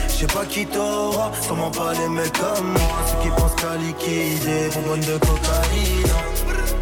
Je 0.07 0.13
sais 0.13 0.27
pas 0.27 0.45
qui 0.45 0.65
t'aura, 0.65 1.31
sûrement 1.41 1.71
pas 1.71 1.91
les 1.93 2.07
mecs 2.07 2.31
comme 2.39 2.71
moi. 2.71 2.97
Ceux 3.05 3.23
qui 3.23 3.29
pensent 3.35 3.55
qu'à 3.55 3.75
liquider, 3.75 4.69
bonbonne 4.73 5.01
de 5.01 5.17
cocaïne. 5.17 6.36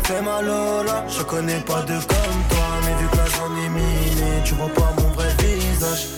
Fais 0.07 0.21
ma 0.21 0.39
Lola, 0.39 1.03
je 1.07 1.23
connais 1.23 1.59
pas 1.61 1.81
de 1.81 1.93
comme 1.93 2.41
toi. 2.49 2.67
Mais 2.85 2.93
vu 3.01 3.07
que 3.09 3.25
zone 3.37 3.57
est 3.65 3.69
minée, 3.69 4.43
tu 4.43 4.53
vois 4.53 4.69
pas 4.69 4.93
mon 5.01 5.09
vrai 5.13 5.29
visage. 5.39 6.14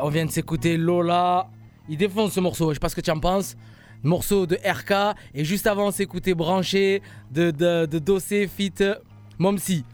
On 0.00 0.08
vient 0.08 0.24
de 0.24 0.30
s'écouter 0.30 0.76
Lola. 0.76 1.48
Il 1.88 1.98
défonce 1.98 2.32
ce 2.32 2.40
morceau, 2.40 2.70
je 2.70 2.74
sais 2.74 2.80
pas 2.80 2.88
ce 2.88 2.96
que 2.96 3.00
tu 3.00 3.10
en 3.10 3.20
penses. 3.20 3.56
Morceau 4.02 4.46
de 4.46 4.56
RK. 4.56 5.16
Et 5.34 5.44
juste 5.44 5.66
avant, 5.66 5.88
on 5.88 5.90
s'écoutait 5.90 6.34
Branché 6.34 7.02
de, 7.30 7.50
de, 7.50 7.86
de 7.86 7.98
Dossé 7.98 8.48
Fit 8.48 8.74
Momsi. 9.38 9.84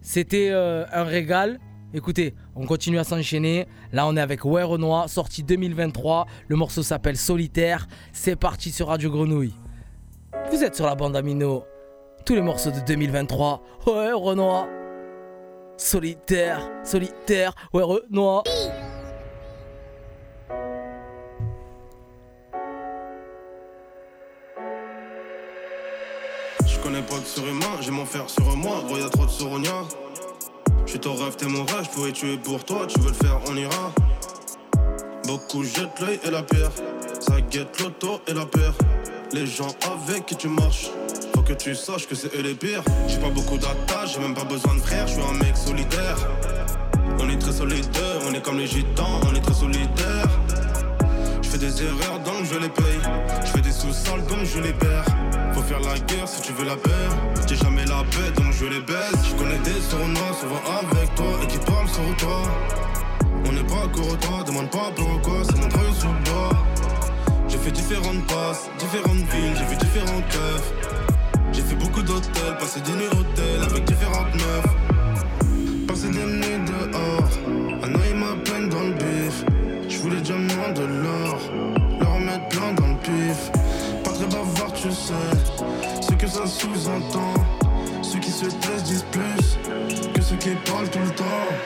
C'était 0.00 0.50
euh, 0.50 0.84
un 0.92 1.04
régal. 1.04 1.58
Écoutez, 1.92 2.34
on 2.54 2.66
continue 2.66 2.98
à 2.98 3.04
s'enchaîner. 3.04 3.66
Là, 3.92 4.06
on 4.06 4.16
est 4.16 4.20
avec 4.20 4.44
Ouais 4.44 4.62
Renoir, 4.62 5.08
sorti 5.08 5.42
2023. 5.42 6.26
Le 6.46 6.56
morceau 6.56 6.82
s'appelle 6.82 7.16
Solitaire. 7.16 7.88
C'est 8.12 8.36
parti 8.36 8.70
sur 8.70 8.86
Radio 8.88 9.10
Grenouille. 9.10 9.54
Vous 10.52 10.62
êtes 10.62 10.76
sur 10.76 10.86
la 10.86 10.94
bande 10.94 11.16
Amino. 11.16 11.64
Tous 12.24 12.34
les 12.34 12.42
morceaux 12.42 12.70
de 12.70 12.80
2023. 12.86 13.62
Ouais, 13.86 14.12
Renoir. 14.12 14.68
Solitaire, 15.76 16.70
solitaire, 16.84 17.54
ouais, 17.72 17.82
Renoir. 17.82 18.44
Pas 27.10 27.16
surhumain, 27.24 27.66
j'ai 27.80 27.90
mon 27.90 28.06
fer 28.06 28.22
sur 28.28 28.56
moi, 28.56 28.84
gros 28.86 28.96
y'a 28.96 29.08
trop 29.08 29.26
de 29.26 29.30
sourognas. 29.30 29.88
Je 30.86 30.90
suis 30.90 31.00
ton 31.00 31.16
rêve, 31.16 31.34
t'es 31.36 31.46
mon 31.46 31.64
rêve, 31.64 31.88
pourrais 31.92 32.12
tuer 32.12 32.36
pour 32.38 32.64
toi, 32.64 32.86
tu 32.86 33.00
veux 33.00 33.08
le 33.08 33.14
faire, 33.14 33.40
on 33.48 33.56
ira. 33.56 33.92
Beaucoup 35.26 35.64
jettent 35.64 35.98
l'œil 36.00 36.20
et 36.24 36.30
la 36.30 36.44
pierre, 36.44 36.70
ça 37.18 37.40
guette 37.40 37.80
l'auto 37.80 38.20
et 38.28 38.32
la 38.32 38.46
paire. 38.46 38.74
Les 39.32 39.44
gens 39.44 39.74
avec 39.82 40.24
qui 40.26 40.36
tu 40.36 40.46
marches, 40.46 40.90
faut 41.34 41.42
que 41.42 41.52
tu 41.52 41.74
saches 41.74 42.06
que 42.06 42.14
c'est 42.14 42.32
eux 42.36 42.42
les 42.42 42.54
pires. 42.54 42.84
J'ai 43.08 43.18
pas 43.18 43.30
beaucoup 43.30 43.58
d'attaches, 43.58 44.14
j'ai 44.14 44.20
même 44.20 44.34
pas 44.34 44.44
besoin 44.44 44.76
de 44.76 44.80
frères, 44.80 45.08
je 45.08 45.14
suis 45.14 45.22
un 45.22 45.32
mec 45.32 45.56
solitaire. 45.56 46.16
On 47.18 47.28
est 47.28 47.38
très 47.38 47.52
solidaire, 47.52 48.20
on 48.28 48.34
est 48.34 48.42
comme 48.42 48.58
les 48.58 48.68
gitans, 48.68 49.20
on 49.28 49.34
est 49.34 49.40
très 49.40 49.54
solidaire. 49.54 50.28
Je 51.42 51.48
fais 51.48 51.58
des 51.58 51.82
erreurs 51.82 52.20
donc 52.24 52.44
je 52.44 52.56
les 52.56 52.68
paye. 52.68 53.00
Je 53.44 53.50
fais 53.50 53.60
des 53.60 53.72
sous-sols 53.72 54.24
donc 54.26 54.44
je 54.44 54.60
les 54.60 54.72
perds. 54.72 55.06
Faut 55.52 55.62
faire 55.62 55.80
la 55.80 55.98
guerre 55.98 56.28
si 56.28 56.42
tu 56.42 56.52
veux 56.52 56.64
la 56.64 56.76
paix. 56.76 56.90
J'ai 57.48 57.56
jamais 57.56 57.84
la 57.86 58.02
paix 58.04 58.30
donc 58.36 58.52
je 58.52 58.66
les 58.66 58.80
baisse. 58.80 59.20
Je 59.28 59.34
connais 59.34 59.58
des 59.58 59.80
sournois 59.80 60.32
souvent 60.40 60.62
avec 60.80 61.14
toi 61.14 61.26
et 61.42 61.46
qui 61.46 61.58
parlent 61.58 61.88
sur 61.88 62.16
toi. 62.16 62.42
On 63.46 63.52
n'est 63.52 63.64
pas 63.64 63.88
court 63.92 64.16
toi, 64.18 64.44
demande 64.46 64.70
pas 64.70 64.90
pourquoi, 64.94 65.42
c'est 65.44 65.56
mon 65.56 65.68
truc 65.68 65.94
sous 65.98 66.06
le 66.06 66.24
bas. 66.30 66.56
J'ai 67.48 67.58
fait 67.58 67.72
différentes 67.72 68.26
passes, 68.26 68.70
différentes 68.78 69.26
villes, 69.32 69.54
j'ai 69.56 69.64
vu 69.64 69.76
différents 69.76 70.22
keufs. 70.30 70.72
J'ai 71.52 71.62
fait 71.62 71.74
beaucoup 71.74 72.02
d'hôtels, 72.02 72.56
passé 72.58 72.80
des 72.80 72.92
nuits 72.92 73.08
hôtels 73.08 73.62
avec 73.68 73.84
différentes 73.84 74.34
meufs. 74.34 74.79
10 88.58 89.04
plus, 89.10 89.56
plus 89.62 90.08
Que 90.12 90.22
ceux 90.22 90.36
qui 90.36 90.50
parlent 90.70 90.88
tout 90.90 90.98
le 90.98 91.10
temps. 91.10 91.24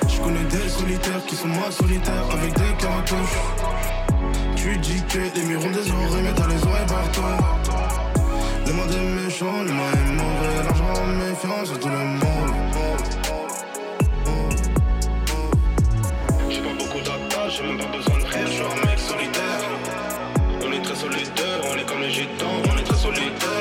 Je 0.09 0.20
connais 0.20 0.45
des 0.45 0.68
solitaires 0.68 1.24
qui 1.26 1.37
sont 1.37 1.49
moins 1.49 1.70
solitaires 1.70 2.24
Avec 2.32 2.53
des 2.53 2.74
cartouches. 2.78 3.39
Tu 4.57 4.76
dis 4.78 5.03
que 5.09 5.18
les 5.35 5.45
murs 5.45 5.64
ont 5.64 5.70
des 5.70 5.91
oreilles 5.91 6.22
Mais 6.22 6.35
t'as 6.35 6.47
les 6.49 6.62
oreilles 6.62 6.87
partout 6.87 7.20
Le 8.66 8.72
monde 8.72 8.91
est 8.91 9.24
méchant, 9.24 9.62
le 9.62 9.72
monde 9.72 9.95
est 9.95 10.12
mauvais. 10.12 10.64
L'argent 10.64 11.03
en 11.03 11.07
méfiance, 11.07 11.80
tout 11.80 11.89
le 11.89 11.97
monde. 11.97 12.55
J'ai 16.51 16.61
pas 16.61 16.74
beaucoup 16.78 17.01
d'attaches, 17.01 17.59
j'ai 17.59 17.66
même 17.66 17.78
pas 17.78 17.97
besoin 17.97 18.18
de 18.18 18.24
rire 18.24 18.47
Je 18.47 18.53
suis 18.53 18.62
un 18.62 18.87
mec 18.87 18.99
solitaire. 18.99 19.61
On 20.66 20.72
est 20.72 20.82
très 20.82 20.95
solitaire, 20.95 21.61
on 21.70 21.78
est 21.78 21.87
comme 21.87 22.01
les 22.01 22.11
gitans. 22.11 22.62
On 22.70 22.78
est 22.78 22.85
très 22.85 22.97
solitaire. 22.97 23.53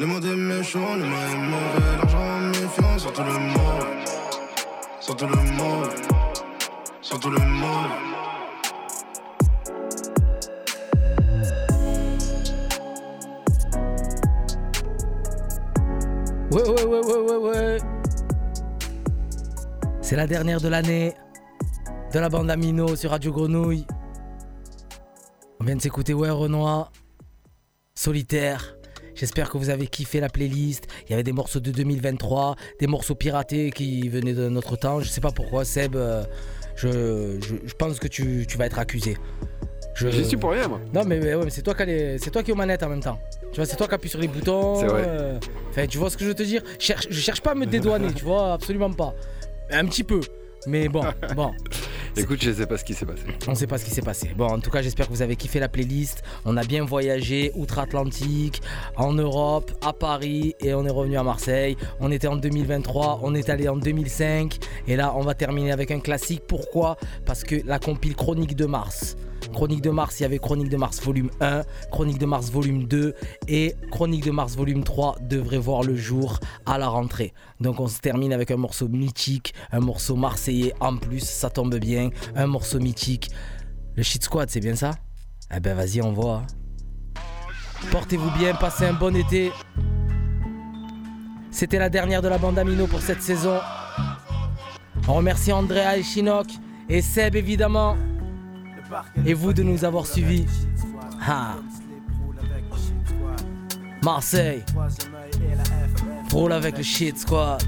Le 0.00 0.06
monde 0.06 0.24
est 0.24 0.34
méchant, 0.34 0.96
le 0.96 1.04
monde 1.04 1.28
est 1.30 1.36
mauvais, 1.36 1.96
l'argent 1.98 2.40
méfiant 2.40 2.98
sur 2.98 3.12
tout 3.12 3.22
le 3.22 3.32
monde. 3.34 4.08
Sur 4.98 5.14
tout 5.14 5.26
le 5.26 5.36
monde. 5.36 5.90
Sur 7.02 7.20
tout 7.20 7.28
le 7.28 7.38
monde. 7.38 7.90
Ouais, 16.50 16.62
ouais, 16.62 16.84
ouais, 16.84 17.04
ouais, 17.04 17.18
ouais, 17.18 17.36
ouais. 17.36 17.78
C'est 20.00 20.16
la 20.16 20.26
dernière 20.26 20.62
de 20.62 20.68
l'année 20.68 21.14
de 22.14 22.18
la 22.18 22.30
bande 22.30 22.50
Amino 22.50 22.96
sur 22.96 23.10
Radio 23.10 23.32
Grenouille. 23.32 23.86
On 25.60 25.64
vient 25.64 25.76
de 25.76 25.82
s'écouter 25.82 26.14
Ouais 26.14 26.30
Renoir, 26.30 26.90
Solitaire. 27.94 28.79
J'espère 29.20 29.50
que 29.50 29.58
vous 29.58 29.68
avez 29.68 29.86
kiffé 29.86 30.18
la 30.18 30.30
playlist. 30.30 30.86
Il 31.06 31.10
y 31.10 31.12
avait 31.14 31.22
des 31.22 31.32
morceaux 31.32 31.60
de 31.60 31.70
2023, 31.70 32.56
des 32.78 32.86
morceaux 32.86 33.14
piratés 33.14 33.70
qui 33.70 34.08
venaient 34.08 34.32
de 34.32 34.48
notre 34.48 34.76
temps. 34.76 35.00
Je 35.00 35.08
sais 35.10 35.20
pas 35.20 35.30
pourquoi, 35.30 35.66
Seb. 35.66 35.94
euh, 35.94 36.24
je, 36.74 37.38
je- 37.42 37.56
je 37.68 37.74
pense 37.74 37.98
que 37.98 38.08
tu, 38.08 38.46
tu 38.48 38.56
vas 38.56 38.64
être 38.64 38.78
accusé. 38.78 39.18
Je- 39.94 40.08
J'y 40.08 40.24
suis 40.24 40.38
pour 40.38 40.52
rien, 40.52 40.66
moi. 40.68 40.80
Non, 40.94 41.04
mais, 41.04 41.20
mais 41.20 41.34
ouais, 41.34 41.44
mais 41.44 41.50
c'est 41.50 41.60
toi, 41.60 41.74
qui 41.74 41.84
les- 41.84 42.16
c'est 42.16 42.30
toi 42.30 42.42
qui 42.42 42.50
es 42.50 42.54
aux 42.54 42.56
manettes 42.56 42.82
en 42.82 42.88
même 42.88 43.02
temps. 43.02 43.18
Tu 43.52 43.56
vois, 43.56 43.66
c'est 43.66 43.76
toi 43.76 43.86
qui 43.86 43.94
appuies 43.94 44.08
sur 44.08 44.20
les 44.20 44.28
boutons. 44.28 44.76
C'est 44.80 44.86
vrai. 44.86 45.04
euh, 45.06 45.38
Enfin, 45.68 45.86
tu 45.86 45.98
vois 45.98 46.08
ce 46.08 46.16
que 46.16 46.24
je 46.24 46.28
veux 46.30 46.34
te 46.34 46.42
dire? 46.42 46.62
Cherche- 46.78 47.08
Je 47.10 47.20
cherche 47.20 47.42
pas 47.42 47.50
à 47.50 47.54
me 47.54 47.66
dédouaner, 47.66 48.12
tu 48.14 48.24
vois, 48.24 48.54
absolument 48.54 48.90
pas. 48.90 49.14
Un 49.70 49.84
petit 49.84 50.02
peu. 50.04 50.20
Mais 50.66 50.88
bon, 50.88 51.04
bon. 51.36 51.52
Écoute, 52.16 52.42
je 52.42 52.52
sais 52.52 52.66
pas 52.66 52.76
ce 52.76 52.84
qui 52.84 52.94
s'est 52.94 53.06
passé. 53.06 53.22
On 53.46 53.54
sait 53.54 53.66
pas 53.66 53.78
ce 53.78 53.84
qui 53.84 53.90
s'est 53.90 54.02
passé. 54.02 54.32
Bon, 54.36 54.46
en 54.46 54.58
tout 54.58 54.70
cas, 54.70 54.82
j'espère 54.82 55.06
que 55.06 55.12
vous 55.12 55.22
avez 55.22 55.36
kiffé 55.36 55.60
la 55.60 55.68
playlist. 55.68 56.22
On 56.44 56.56
a 56.56 56.64
bien 56.64 56.84
voyagé 56.84 57.52
outre-Atlantique, 57.54 58.60
en 58.96 59.12
Europe, 59.12 59.72
à 59.80 59.92
Paris 59.92 60.54
et 60.60 60.74
on 60.74 60.84
est 60.84 60.90
revenu 60.90 61.16
à 61.16 61.22
Marseille. 61.22 61.76
On 62.00 62.10
était 62.10 62.28
en 62.28 62.36
2023, 62.36 63.20
on 63.22 63.34
est 63.34 63.48
allé 63.48 63.68
en 63.68 63.76
2005 63.76 64.58
et 64.88 64.96
là, 64.96 65.14
on 65.16 65.22
va 65.22 65.34
terminer 65.34 65.72
avec 65.72 65.90
un 65.90 66.00
classique. 66.00 66.42
Pourquoi? 66.46 66.96
Parce 67.24 67.44
que 67.44 67.56
la 67.64 67.78
compile 67.78 68.16
Chronique 68.16 68.56
de 68.56 68.66
Mars. 68.66 69.16
Chronique 69.48 69.82
de 69.82 69.90
Mars, 69.90 70.20
il 70.20 70.22
y 70.24 70.26
avait 70.26 70.38
Chronique 70.38 70.68
de 70.68 70.76
Mars 70.76 71.00
volume 71.02 71.30
1, 71.40 71.62
Chronique 71.90 72.18
de 72.18 72.26
Mars 72.26 72.50
volume 72.50 72.84
2 72.84 73.14
et 73.48 73.74
Chronique 73.90 74.24
de 74.24 74.30
Mars 74.30 74.56
volume 74.56 74.84
3 74.84 75.16
devrait 75.22 75.58
voir 75.58 75.82
le 75.82 75.96
jour 75.96 76.38
à 76.66 76.78
la 76.78 76.88
rentrée. 76.88 77.32
Donc 77.60 77.80
on 77.80 77.86
se 77.86 78.00
termine 78.00 78.32
avec 78.32 78.50
un 78.50 78.56
morceau 78.56 78.88
mythique, 78.88 79.54
un 79.72 79.80
morceau 79.80 80.16
marseillais 80.16 80.74
en 80.80 80.96
plus, 80.96 81.20
ça 81.20 81.50
tombe 81.50 81.76
bien, 81.76 82.10
un 82.34 82.46
morceau 82.46 82.78
mythique. 82.78 83.30
Le 83.96 84.02
Shit 84.02 84.24
Squad, 84.24 84.50
c'est 84.50 84.60
bien 84.60 84.76
ça? 84.76 84.92
Eh 85.54 85.60
ben 85.60 85.74
vas-y, 85.74 86.00
on 86.00 86.12
voit. 86.12 86.42
Portez-vous 87.90 88.30
bien, 88.38 88.54
passez 88.54 88.84
un 88.84 88.92
bon 88.92 89.16
été. 89.16 89.50
C'était 91.50 91.78
la 91.78 91.88
dernière 91.88 92.22
de 92.22 92.28
la 92.28 92.38
bande 92.38 92.58
Amino 92.58 92.86
pour 92.86 93.00
cette 93.00 93.22
saison. 93.22 93.58
On 95.08 95.14
remercie 95.14 95.52
Andrea 95.52 95.96
et 95.96 96.02
Chinook 96.02 96.46
et 96.88 97.02
Seb 97.02 97.34
évidemment. 97.34 97.96
Et 99.26 99.34
vous 99.34 99.52
de 99.52 99.62
nous 99.62 99.84
avoir 99.84 100.06
suivis. 100.06 100.46
Ha. 101.26 101.56
Marseille. 104.02 104.64
Roule 106.32 106.52
avec 106.52 106.76
le 106.78 106.82
shit 106.82 107.18
squad. 107.18 107.62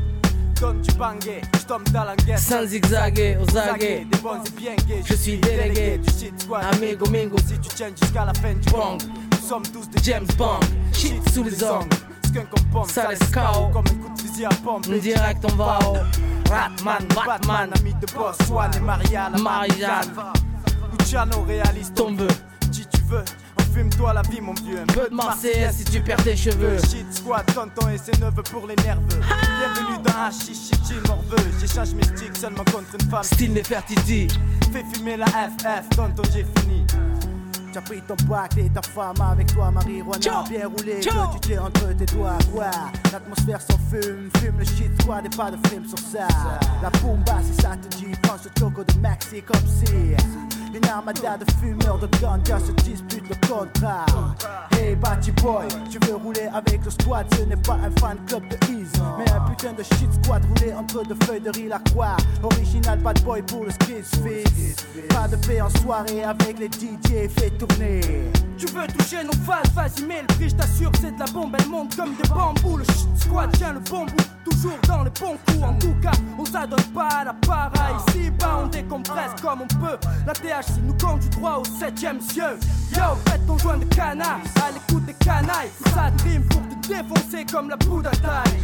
Sans 2.36 2.64
zigzaguer, 2.66 3.36
aux 3.40 3.56
aguets. 3.58 4.06
Des 4.10 4.18
bons 4.18 4.42
et 4.44 4.50
bien 4.60 4.74
gays 4.86 5.02
Je 5.04 5.14
suis 5.14 5.36
délégué 5.38 5.98
du 5.98 6.08
shit 6.10 6.40
squad 6.40 6.62
Amigo 6.72 7.08
mingo 7.10 7.36
Si 7.38 7.58
tu 7.58 7.68
tiens 7.74 7.90
jusqu'à 8.00 8.24
la 8.24 8.34
fin 8.34 8.54
du 8.54 8.70
Bong. 8.70 9.00
bong 9.00 9.10
Nous 9.32 9.48
sommes 9.48 9.64
tous 9.64 9.88
des 9.90 10.02
James 10.04 10.26
Bond. 10.38 10.60
Shit 10.92 11.28
sous 11.30 11.42
les 11.42 11.62
ongles. 11.64 11.88
Ça 12.86 13.08
laisse 13.08 13.30
KO. 13.30 13.68
Comme 13.72 13.84
un 13.86 14.08
coup 14.08 14.14
de 14.14 14.20
fusil 14.20 14.44
à 14.44 14.50
pompe 14.64 14.88
Direct 14.88 15.44
on 15.44 15.56
va 15.56 15.78
au 15.86 15.92
Ratman, 16.48 17.06
Batman, 17.08 17.26
Batman. 17.26 17.70
ami 17.80 17.94
de 17.94 18.06
boss, 18.14 18.36
Swan 18.46 18.70
et 18.76 18.80
Maria 18.80 19.30
la. 19.30 20.32
Luciano 20.98 21.42
réaliste 21.42 21.94
Ton 21.94 22.14
vœu. 22.14 22.28
Si 22.70 22.86
tu 22.86 23.00
veux, 23.02 23.24
enfume-toi 23.60 24.12
la 24.12 24.22
vie 24.22 24.40
mon 24.40 24.54
vieux. 24.54 24.80
Un 24.80 24.86
Peu 24.86 25.08
de 25.10 25.72
si 25.72 25.84
tu 25.84 26.00
perds 26.00 26.22
tes 26.22 26.36
cheveux. 26.36 26.78
Shit 26.78 27.12
squad, 27.12 27.44
tonton 27.54 27.88
et 27.88 27.98
ses 27.98 28.18
neveux 28.20 28.42
pour 28.42 28.66
les 28.66 28.76
nerveux. 28.76 29.20
Bienvenue 29.20 30.02
dans 30.02 30.26
Hachichichi 30.26 30.94
morveux. 31.06 31.50
J'échange 31.60 31.94
mes 31.94 32.04
sticks 32.04 32.36
seulement 32.36 32.64
contre 32.64 32.94
une 33.00 33.10
femme. 33.10 33.22
Style 33.22 33.52
Nefertiti. 33.52 34.28
Fais 34.72 34.84
fumer 34.94 35.16
la 35.16 35.26
FF, 35.26 35.88
tonton 35.90 36.22
j'ai 36.32 36.46
fini. 36.60 36.86
Tu 37.72 37.78
as 37.78 37.82
pris 37.82 38.02
ton 38.02 38.16
bac 38.28 38.52
et 38.58 38.68
ta 38.68 38.82
femme 38.82 39.14
avec 39.20 39.50
toi, 39.54 39.70
marijuana 39.70 40.44
bien 40.46 40.68
roulé, 40.68 41.00
que 41.00 41.32
tu 41.32 41.40
tiens 41.40 41.62
entre 41.62 41.96
tes 41.96 42.04
doigts, 42.04 42.36
quoi? 42.52 42.70
L'atmosphère 43.10 43.62
s'en 43.62 43.78
fume, 43.90 44.28
fume 44.36 44.58
le 44.58 44.64
shit 44.64 45.00
squad 45.00 45.24
et 45.24 45.34
pas 45.34 45.50
de 45.50 45.68
film 45.68 45.86
sur 45.86 45.98
ça. 45.98 46.28
La 46.82 46.90
bomba 47.00 47.38
si 47.42 47.62
ça 47.62 47.70
te 47.76 47.96
dit, 47.96 48.12
prends 48.22 48.36
ce 48.36 48.48
coco 48.60 48.84
de 48.84 49.00
Maxi 49.00 49.42
comme 49.42 49.66
si 49.66 50.12
Une 50.74 50.88
armada 50.88 51.36
de 51.36 51.44
fumeurs 51.60 51.98
de 51.98 52.06
ganja 52.18 52.58
se 52.58 52.72
dispute 52.82 53.28
le 53.28 53.46
contrat. 53.46 54.06
Hey 54.72 54.96
Batty 54.96 55.30
Boy, 55.32 55.68
tu 55.90 55.98
veux 56.06 56.16
rouler 56.16 56.48
avec 56.52 56.82
le 56.82 56.90
squad, 56.90 57.26
ce 57.36 57.42
n'est 57.42 57.56
pas 57.56 57.74
un 57.74 57.90
fan 58.00 58.16
club 58.26 58.42
de 58.48 58.56
Ease. 58.72 58.92
Mais 59.18 59.30
un 59.30 59.40
putain 59.40 59.74
de 59.74 59.82
shit 59.82 60.10
squad 60.22 60.42
roulé 60.46 60.72
entre 60.72 61.04
deux 61.04 61.16
feuilles 61.26 61.40
de 61.42 61.50
riz 61.50 61.68
la 61.68 61.78
croix. 61.78 62.16
Original 62.42 62.98
bad 63.00 63.22
boy 63.22 63.42
pour 63.42 63.64
le 63.64 63.70
skis 63.70 64.02
Pas 65.10 65.28
de 65.28 65.36
paix 65.46 65.60
en 65.60 65.68
soirée 65.68 66.24
avec 66.24 66.58
les 66.58 66.68
DJ, 66.68 67.28
fais 67.28 67.50
tourner. 67.50 68.00
Tu 68.56 68.66
veux 68.66 68.86
toucher 68.86 69.24
nos 69.24 69.32
phases, 69.44 69.70
vas-y 69.74 70.06
mets 70.06 70.22
le 70.22 70.26
prix, 70.28 70.48
je 70.48 70.54
t'assure 70.54 70.92
c'est 71.00 71.14
de 71.14 71.20
la 71.20 71.26
bombe, 71.26 71.54
elle 71.58 71.68
monte 71.68 71.94
comme 71.96 72.14
des 72.14 72.28
bambous. 72.28 72.78
Le 72.78 72.84
shit 72.84 73.18
squad 73.18 73.52
tient 73.52 73.74
le 73.74 73.80
bon 73.80 74.06
toujours 74.62 74.78
dans 74.86 75.02
les 75.02 75.10
bons 75.10 75.36
coups. 75.46 75.62
En 75.62 75.74
tout 75.74 75.94
cas, 76.00 76.12
on 76.38 76.44
s'adonne 76.44 76.82
pas 76.94 77.08
à 77.08 77.24
la 77.24 77.34
para 77.34 77.72
Ici 78.08 78.30
bas 78.30 78.60
on 78.64 78.66
décompresse 78.68 79.32
comme 79.40 79.62
on 79.62 79.66
peut 79.66 79.98
La 80.26 80.32
THC 80.32 80.80
nous 80.84 80.94
conduit 80.94 81.28
droit 81.30 81.58
au 81.60 81.64
septième 81.64 82.20
cieux 82.20 82.58
Yo, 82.92 83.02
faites 83.26 83.46
ton 83.46 83.58
joint 83.58 83.78
de 83.78 83.84
canard, 83.86 84.40
à 84.62 84.70
l'écoute 84.70 85.04
des 85.06 85.14
canailles. 85.14 85.70
Ça 85.94 86.10
dream 86.18 86.42
pour 86.44 86.60
te 86.62 86.88
défoncer 86.88 87.44
comme 87.50 87.70
la 87.70 87.76
poudre 87.76 88.10
à 88.10 88.16
taille. 88.16 88.58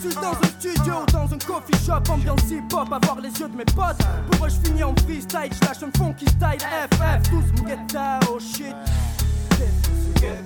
Suis 0.00 0.14
dans 0.14 0.32
un 0.32 0.48
studio, 0.58 0.94
dans 1.12 1.32
un 1.32 1.38
coffee 1.38 1.84
shop 1.84 2.10
Ambiance 2.10 2.50
hip-hop, 2.50 2.92
avoir 2.92 3.20
les 3.20 3.30
yeux 3.38 3.48
de 3.48 3.56
mes 3.56 3.64
potes. 3.64 3.98
Pour 4.30 4.46
eux 4.46 4.48
je 4.48 4.68
finis 4.68 4.82
en 4.82 4.94
freestyle, 5.04 5.50
je 5.52 5.66
lâche 5.66 5.82
un 5.82 5.98
funky 5.98 6.26
style 6.26 6.58
FF, 6.60 7.30
tous 7.30 7.62
me 7.62 7.68
get 7.68 7.78
down, 7.92 8.20
oh 8.30 8.38
shit. 8.38 8.74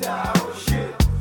Down, 0.01 0.32
oh 0.37 0.53
shit 0.57 1.14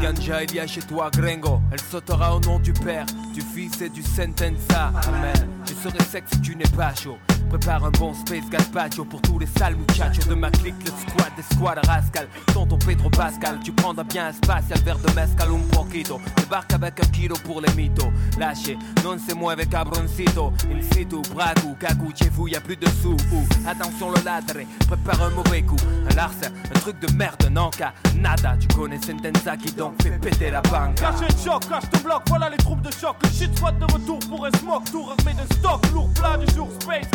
Ganja 0.00 0.44
il 0.44 0.54
y 0.54 0.60
a 0.60 0.66
chez 0.66 0.82
toi, 0.82 1.10
Gringo, 1.10 1.60
elle 1.72 1.80
sautera 1.80 2.36
au 2.36 2.40
nom 2.40 2.58
du 2.58 2.72
Père, 2.72 3.06
du 3.32 3.40
Fils 3.40 3.80
et 3.80 3.88
du 3.88 4.02
Sentenza. 4.02 4.92
Amen. 5.08 5.48
Je 5.66 5.74
serai 5.74 6.02
sec 6.04 6.24
si 6.30 6.40
tu 6.40 6.56
n'es 6.56 6.68
pas 6.76 6.94
chaud. 6.94 7.18
Prépare 7.48 7.84
un 7.84 7.90
bon 7.90 8.12
space 8.14 8.48
gazpacho 8.50 9.04
pour 9.04 9.20
tous 9.22 9.38
les 9.38 9.46
sales 9.46 9.76
muchachos 9.76 10.28
de 10.28 10.34
ma 10.34 10.50
clique, 10.50 10.74
le 10.84 10.90
squad 10.90 11.32
des 11.36 11.54
squads 11.54 11.80
rascal. 11.86 12.28
Tonton 12.52 12.78
Pedro 12.78 13.10
Pascal, 13.10 13.58
tu 13.62 13.72
prendras 13.72 14.04
bien 14.04 14.26
un 14.26 14.32
spatial 14.32 14.78
verre 14.80 14.98
de 14.98 15.12
mezcal 15.14 15.48
un 15.50 15.76
poquito. 15.76 16.20
Débarque 16.36 16.72
avec 16.72 17.00
un 17.00 17.08
kilo 17.10 17.36
pour 17.44 17.60
les 17.60 17.72
mythos. 17.74 18.12
Lâchez, 18.38 18.78
non 19.04 19.16
moi 19.36 19.52
avec 19.52 19.70
cabroncito. 19.70 20.52
Il 20.70 20.82
situ, 20.82 21.22
braco, 21.32 21.74
cagou, 21.78 22.10
chez 22.14 22.28
vous 22.30 22.48
y 22.48 22.56
a 22.56 22.60
plus 22.60 22.76
de 22.76 22.88
sous. 23.02 23.16
Ouh, 23.32 23.68
Attention 23.68 24.10
le 24.10 24.22
ladre, 24.24 24.66
prépare 24.86 25.22
un 25.22 25.30
mauvais 25.30 25.62
coup. 25.62 25.76
Un 26.10 26.14
larcin, 26.14 26.50
un 26.74 26.80
truc 26.80 26.98
de 27.00 27.12
merde, 27.14 27.48
non 27.50 27.70
cas, 27.70 27.92
nada. 28.16 28.56
Tu 28.58 28.68
connais 28.68 29.00
Sentenza 29.00 29.56
qui 29.56 29.72
donc 29.72 30.02
fait 30.02 30.18
péter 30.18 30.50
la 30.50 30.60
banque. 30.62 30.96
Caché 30.96 31.26
de 31.32 31.38
choc, 31.38 31.68
cache 31.68 31.88
ton 31.90 32.00
bloc, 32.00 32.22
voilà 32.28 32.50
les 32.50 32.56
troupes 32.56 32.82
de 32.82 32.92
choc. 32.92 33.16
Le 33.22 33.28
shit 33.28 33.56
squad 33.56 33.78
de 33.78 33.84
retour 33.84 34.18
pour 34.28 34.44
un 34.44 34.50
smoke, 34.58 34.90
tour 34.90 35.14
armé 35.18 35.32
de 35.34 35.54
stock, 35.54 35.80
lourd 35.92 36.10
plat 36.14 36.36
du 36.36 36.52
jour, 36.54 36.68
space 36.80 37.08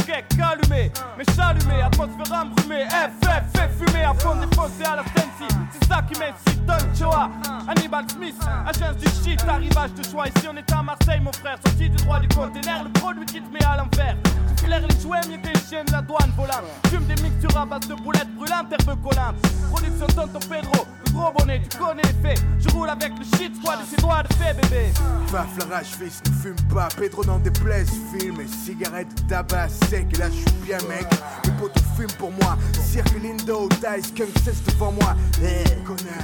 Mais 1.17 1.23
chalumé, 1.35 1.81
atmosphère 1.81 2.41
embrumée, 2.41 2.85
FF, 2.89 3.43
fait 3.53 3.69
fumer 3.77 4.03
à 4.03 4.13
fond 4.13 4.35
défoncé 4.35 4.83
à 4.85 4.97
la 4.97 5.03
Sensi. 5.03 5.47
C'est 5.71 5.87
ça 5.87 6.01
qui 6.01 6.19
m'excite, 6.19 6.65
Don 6.65 6.73
Choa, 6.97 7.29
Hannibal 7.67 8.05
Smith, 8.09 8.35
agence 8.65 8.97
du 8.97 9.07
shit, 9.07 9.41
arrivage 9.47 9.93
de 9.93 10.03
choix. 10.03 10.27
Ici 10.27 10.47
on 10.51 10.57
est 10.57 10.71
à 10.71 10.81
Marseille, 10.83 11.19
mon 11.21 11.31
frère, 11.31 11.57
sorti 11.65 11.89
du 11.89 11.95
droit 12.03 12.19
du 12.19 12.27
conteneur, 12.27 12.83
le 12.83 12.91
produit 12.99 13.25
qui 13.25 13.41
te 13.41 13.53
met 13.53 13.63
à 13.63 13.77
l'envers. 13.77 14.15
Tu 14.57 14.65
flaires 14.65 14.81
les 14.87 14.99
jouets, 14.99 15.19
mieux 15.29 15.37
que 15.37 15.47
les 15.47 15.67
chiens 15.69 15.83
de 15.85 15.91
la 15.91 16.01
douane 16.01 16.31
volante. 16.35 16.63
Fume 16.87 17.05
des 17.05 17.21
mixtures 17.21 17.57
à 17.57 17.65
base 17.65 17.87
de 17.87 17.95
boulettes 17.95 18.33
brûlantes, 18.35 18.71
herbe 18.71 19.01
collante. 19.01 19.35
Production 19.71 20.07
Tonton 20.07 20.39
Pedro, 20.39 20.85
gros 21.11 21.31
bonnet, 21.31 21.61
tu 21.69 21.77
connais 21.77 22.01
les 22.03 22.29
faits. 22.29 22.43
Je 22.59 22.69
roule 22.69 22.89
avec 22.89 23.13
le 23.17 23.25
shit 23.37 23.55
squad 23.55 23.79
et 23.81 23.95
ses 23.95 24.01
doigts 24.01 24.23
de 24.23 24.33
fait, 24.35 24.53
bébé. 24.53 24.87
Paf 25.31 25.47
la 25.59 25.75
rage 25.75 25.87
fils 25.99 26.21
ne 26.25 26.31
fume 26.31 26.67
pas. 26.73 26.87
Pedro 26.97 27.23
n'en 27.25 27.39
déplaise 27.39 27.89
Filme 28.11 28.41
et 28.41 28.47
cigarette 28.47 29.07
tabac 29.27 29.69
sec. 29.89 30.07
Et 30.13 30.17
là 30.17 30.25
je 30.29 30.35
suis 30.35 30.59
bien 30.65 30.77
mec. 30.87 31.05
Les 31.45 31.51
potes 31.51 31.79
fument 31.95 32.11
pour 32.17 32.31
moi. 32.31 32.57
Cirque 32.81 33.21
Lindo 33.21 33.69
Dice 33.69 34.07
Skunk 34.07 34.37
cesse 34.43 34.63
devant 34.63 34.91
moi. 34.91 35.15
Eh, 35.43 35.63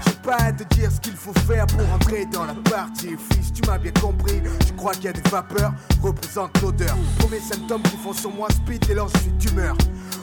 J'ai 0.05 0.13
pas 0.23 0.37
à 0.37 0.51
te 0.51 0.63
dire 0.75 0.91
ce 0.91 0.99
qu'il 0.99 1.15
faut 1.15 1.33
faire 1.47 1.67
Pour 1.67 1.91
entrer 1.93 2.25
dans 2.25 2.45
la 2.45 2.55
partie. 2.55 3.15
Fils 3.31 3.53
tu 3.53 3.61
m'as 3.67 3.77
bien 3.77 3.91
compris. 4.01 4.41
Je 4.67 4.73
crois 4.73 4.93
qu'il 4.93 5.05
y 5.05 5.07
a 5.09 5.13
des 5.13 5.29
vapeurs 5.29 5.73
Représente 6.01 6.59
l'odeur. 6.61 6.95
Premier 7.19 7.39
symptôme 7.39 7.81
qui 7.83 7.97
font 7.97 8.13
sur 8.13 8.31
moi 8.31 8.47
speed 8.49 8.89
Et 8.89 8.93
là 8.95 9.05
je 9.13 9.19
suis 9.19 9.31
d'humeur 9.31 9.75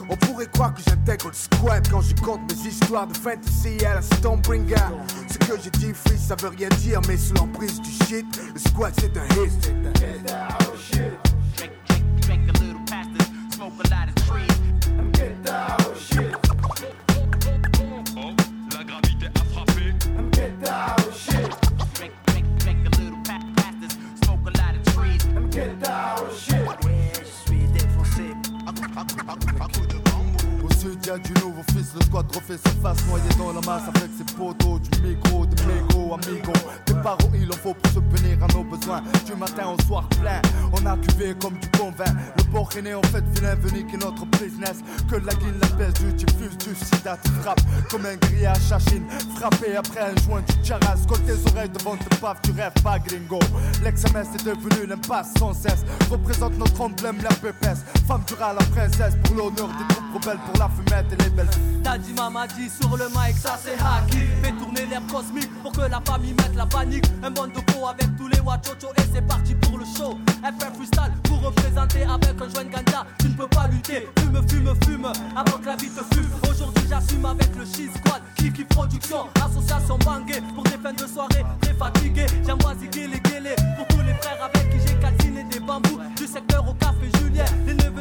on 0.09 0.17
pourrait 0.17 0.47
croire 0.47 0.73
que 0.73 0.81
j'intègre 0.85 1.27
le 1.29 1.33
squad 1.33 1.87
quand 1.89 2.01
je 2.01 2.13
compte 2.15 2.41
mes 2.51 2.69
histoires 2.69 3.07
de 3.07 3.15
fantasy 3.15 3.83
à 3.85 3.95
la 3.95 4.01
ce 4.55 5.37
que 5.39 5.59
je 5.63 5.69
dis, 5.79 5.93
free, 5.93 6.15
ça 6.15 6.35
veut 6.35 6.49
rien 6.49 6.69
dire, 6.77 7.01
mais 7.07 7.17
sous 7.17 7.33
l'emprise 7.33 7.81
du 7.81 7.89
shit, 7.89 8.25
le 8.53 8.59
squat 8.59 8.93
c'est 8.99 9.17
un 9.17 9.25
hit. 9.25 9.51
Get 9.63 10.23
down, 10.23 10.57
shit. 10.77 11.17
La 18.77 18.83
gravité 18.83 19.25
a 19.25 19.43
sud 30.83 31.05
y'a 31.05 31.17
du 31.17 31.33
nouveau 31.41 31.63
fils, 31.71 31.93
le 31.95 32.01
squad 32.05 32.25
refait 32.35 32.57
surface 32.57 32.97
Noyé 33.07 33.29
dans 33.37 33.53
la 33.53 33.61
masse 33.61 33.87
avec 33.95 34.09
ses 34.17 34.35
poteaux 34.35 34.79
Du 34.79 35.01
micro, 35.01 35.45
de 35.45 35.55
mégo, 35.63 36.13
amigo 36.13 36.53
Des 36.85 36.93
barreaux 36.93 37.31
il 37.33 37.49
en 37.49 37.55
faut 37.55 37.73
pour 37.73 37.91
se 37.91 37.99
venir 37.99 38.37
à 38.43 38.47
nos 38.53 38.63
besoins. 38.63 39.01
Du 39.25 39.35
matin 39.35 39.75
au 39.77 39.81
soir 39.83 40.07
plein, 40.21 40.41
on 40.73 40.85
a 40.85 40.97
cuvé 40.97 41.35
comme 41.39 41.53
du 41.53 41.67
bon 41.77 41.91
vin. 41.91 42.11
Le 42.37 42.43
port 42.51 42.69
est 42.77 42.81
né 42.81 42.93
en 42.93 43.01
fait 43.03 43.23
vilain 43.35 43.55
venu 43.55 43.85
qui 43.85 43.95
est 43.95 43.97
notre 43.97 44.25
business. 44.25 44.77
Que 45.09 45.15
la 45.15 45.33
guine, 45.33 45.59
la 45.61 45.67
peste, 45.67 46.01
du 46.03 46.13
diffuse, 46.13 46.57
du 46.57 46.75
sida 46.75 47.17
Tu 47.23 47.31
frappes 47.41 47.61
comme 47.89 48.05
un 48.05 48.15
grillage 48.15 48.71
à 48.71 48.79
Chine 48.79 49.05
Frappé 49.35 49.75
après 49.75 50.01
un 50.01 50.15
joint 50.25 50.41
du 50.41 50.67
charas 50.67 50.97
Colle 51.07 51.21
tes 51.21 51.51
oreilles 51.51 51.69
devant 51.69 51.95
tes 51.95 52.15
paf, 52.17 52.41
tu 52.41 52.51
rêves 52.51 52.73
pas 52.83 52.99
gringo. 52.99 53.39
L'ex-MS 53.83 54.27
est 54.35 54.45
devenu 54.45 54.87
l'impasse 54.87 55.33
sans 55.37 55.53
cesse. 55.53 55.85
Représente 56.09 56.57
notre 56.57 56.81
emblème, 56.81 57.17
la 57.21 57.33
pépesse. 57.35 57.83
Femme 58.07 58.23
du 58.27 58.33
rat, 58.33 58.53
la 58.53 58.65
princesse 58.65 59.15
Pour 59.23 59.35
l'honneur 59.35 59.67
des 59.67 59.93
troupes 59.93 60.23
rebelles, 60.23 60.39
pour 60.45 60.59
la 60.59 60.69
fumette 60.75 61.11
et 61.13 61.23
les 61.23 61.29
belles 61.29 61.49
T'as 61.83 61.97
dit 61.97 62.13
maman 62.13 62.45
dit 62.57 62.69
sur 62.69 62.95
le 62.95 63.05
mic 63.09 63.37
ça 63.37 63.59
c'est 63.63 63.73
hacky 63.73 64.23
Fais 64.41 64.51
tourner 64.53 64.85
l'air 64.85 65.01
cosmique 65.11 65.49
pour 65.61 65.71
que 65.71 65.81
la 65.81 66.01
famille 66.05 66.33
mette 66.33 66.55
la 66.55 66.65
panique. 66.65 67.05
Un 67.23 67.31
bon 67.31 67.49
peau 67.49 67.87
avec 67.87 68.15
tous 68.17 68.27
les 68.27 68.39
wachocho 68.39 68.89
et 68.97 69.01
c'est 69.13 69.21
parti 69.25 69.55
pour 69.55 69.77
le 69.77 69.85
show. 69.85 70.17
FR 70.43 70.73
freestyle 70.75 71.13
pour 71.23 71.41
représenter 71.41 72.03
avec 72.03 72.41
un 72.41 72.49
joint 72.49 72.65
ganja 72.65 73.05
Tu 73.19 73.29
ne 73.29 73.33
peux 73.33 73.47
pas 73.47 73.67
lutter, 73.67 74.07
fume, 74.19 74.41
fume, 74.49 74.73
fume 74.85 75.11
avant 75.35 75.57
que 75.57 75.65
la 75.65 75.75
vie 75.75 75.89
te 75.89 76.15
fume. 76.15 76.29
Aujourd'hui 76.49 76.83
j'assume 76.89 77.25
avec 77.25 77.55
le 77.55 77.65
Cheese 77.65 77.91
Squad. 77.97 78.21
Kiki 78.35 78.63
Production, 78.65 79.27
association 79.45 79.97
bangée 79.99 80.41
Pour 80.53 80.63
des 80.63 80.77
fins 80.77 80.93
de 80.93 81.07
soirée 81.07 81.45
très 81.61 81.73
fatigué. 81.73 82.25
J'envoie 82.45 82.75
ziguer 82.75 83.07
les 83.07 83.19
guélés 83.19 83.55
pour 83.77 83.87
tous 83.87 84.03
les 84.05 84.13
frères 84.15 84.43
avec 84.43 84.69
qui 84.69 84.87
j'ai 84.87 84.95
calciné 84.95 85.43
des 85.45 85.59
bambous. 85.59 85.99
Du 86.17 86.27
secteur 86.27 86.67
au 86.67 86.73
café 86.73 87.09
Julien, 87.19 87.45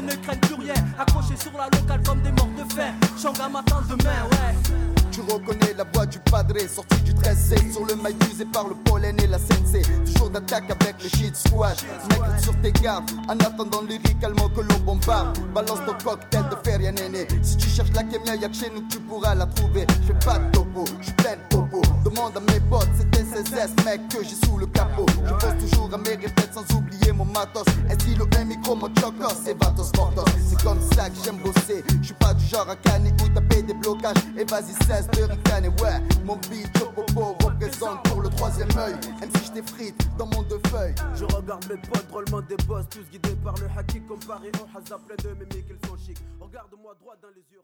ne 0.00 0.14
craignent 0.14 0.40
plus 0.40 0.54
rien. 0.54 0.74
Accrochés 0.98 1.36
sur 1.36 1.52
la 1.56 1.64
locale 1.66 2.02
comme 2.04 2.22
des 2.22 2.32
morts 2.32 2.48
de 2.56 2.72
faim. 2.72 2.92
Changa 3.20 3.48
m'attend 3.48 3.82
demain, 3.88 4.22
ouais 4.30 5.01
Tu 5.12 5.20
reconnais 5.20 5.74
la 5.76 5.84
voix 5.92 6.06
du 6.06 6.18
padre 6.18 6.58
sorti 6.66 6.96
du 7.02 7.12
13 7.12 7.54
Sur 7.70 7.84
le 7.84 7.96
mail 7.96 8.16
usé 8.32 8.46
par 8.46 8.66
le 8.66 8.74
pollen 8.74 9.14
et 9.22 9.26
la 9.26 9.38
sensei 9.38 9.82
Toujours 10.06 10.30
d'attaque 10.30 10.70
avec 10.70 11.02
le 11.02 11.08
shit 11.10 11.36
squad. 11.36 11.76
Mec 12.08 12.42
sur 12.42 12.58
tes 12.62 12.72
gardes 12.72 13.10
En 13.28 13.38
attendant 13.38 13.82
lyricalement 13.82 14.48
que 14.48 14.62
l'on 14.62 14.78
bombarde. 14.86 15.38
Balance 15.54 15.80
ton 15.86 15.94
cocktail 16.02 16.44
de 16.50 16.56
feria 16.68 16.92
néné. 16.92 17.28
Si 17.42 17.58
tu 17.58 17.68
cherches 17.68 17.92
la 17.94 18.04
kémia 18.04 18.36
y'a 18.36 18.48
que 18.48 18.54
chez 18.54 18.70
nous 18.74 18.82
tu 18.88 18.98
pourras 19.00 19.34
la 19.34 19.46
trouver. 19.46 19.86
Je 20.02 20.12
fais 20.12 20.18
pas 20.24 20.38
de 20.38 20.50
topo, 20.50 20.84
je 21.00 21.04
suis 21.04 21.14
plein 21.14 21.32
de 21.32 21.54
popo 21.56 21.82
Demande 22.04 22.36
à 22.36 22.40
mes 22.40 22.60
potes 22.60 22.88
c'était 22.96 23.22
CSS 23.22 23.84
mec 23.84 24.08
que 24.08 24.24
j'ai 24.24 24.46
sous 24.46 24.56
le 24.56 24.66
capot. 24.66 25.06
Je 25.26 25.32
pense 25.32 25.58
toujours 25.60 25.90
à 25.92 25.98
mes 25.98 26.16
répètes 26.16 26.52
sans 26.54 26.76
oublier 26.76 27.12
mon 27.12 27.24
matos. 27.26 27.64
Un 27.90 27.94
stylo, 27.94 28.26
un 28.38 28.44
micro, 28.44 28.74
mon 28.74 28.88
chocos 28.94 29.46
et 29.46 29.54
vatos 29.54 29.92
mortos 29.96 30.24
C'est 30.48 30.62
comme 30.62 30.80
ça 30.94 31.10
que 31.10 31.16
j'aime 31.24 31.38
bosser. 31.38 31.84
Je 32.00 32.06
suis 32.06 32.14
pas 32.14 32.34
du 32.34 32.44
genre 32.46 32.68
à 32.68 32.76
canner 32.76 33.12
ou 33.22 33.28
taper 33.28 33.62
des 33.62 33.74
blocages. 33.74 34.16
Et 34.38 34.44
vas-y 34.44 34.72
de 35.08 35.22
ricaner 35.24 35.68
ouais 35.68 36.00
Mon 36.24 36.36
beat 36.48 36.72
popo 36.94 37.36
représente 37.44 38.02
pour 38.04 38.22
le 38.22 38.28
troisième 38.30 38.70
œil 38.78 38.94
Même 39.20 39.30
si 39.36 39.46
je 39.46 39.52
t'effrite 39.52 40.16
dans 40.16 40.26
mon 40.26 40.42
deux 40.42 40.60
feuilles 40.68 40.94
Je 41.14 41.24
regarde 41.24 41.64
mes 41.68 41.76
potes 41.76 42.08
drôlement 42.08 42.40
des 42.42 42.56
boss, 42.66 42.84
tous 42.90 43.04
guidés 43.10 43.36
par 43.42 43.54
le 43.56 43.66
haki 43.76 44.00
comparé 44.02 44.50
au 44.60 44.78
hasard 44.78 45.00
plein 45.00 45.16
de 45.16 45.34
mimiques, 45.34 45.66
ils 45.70 45.88
sont 45.88 45.96
chics. 45.96 46.18
Regarde-moi 46.40 46.94
droit 47.00 47.16
dans 47.22 47.28
les 47.28 47.44
yeux. 47.52 47.60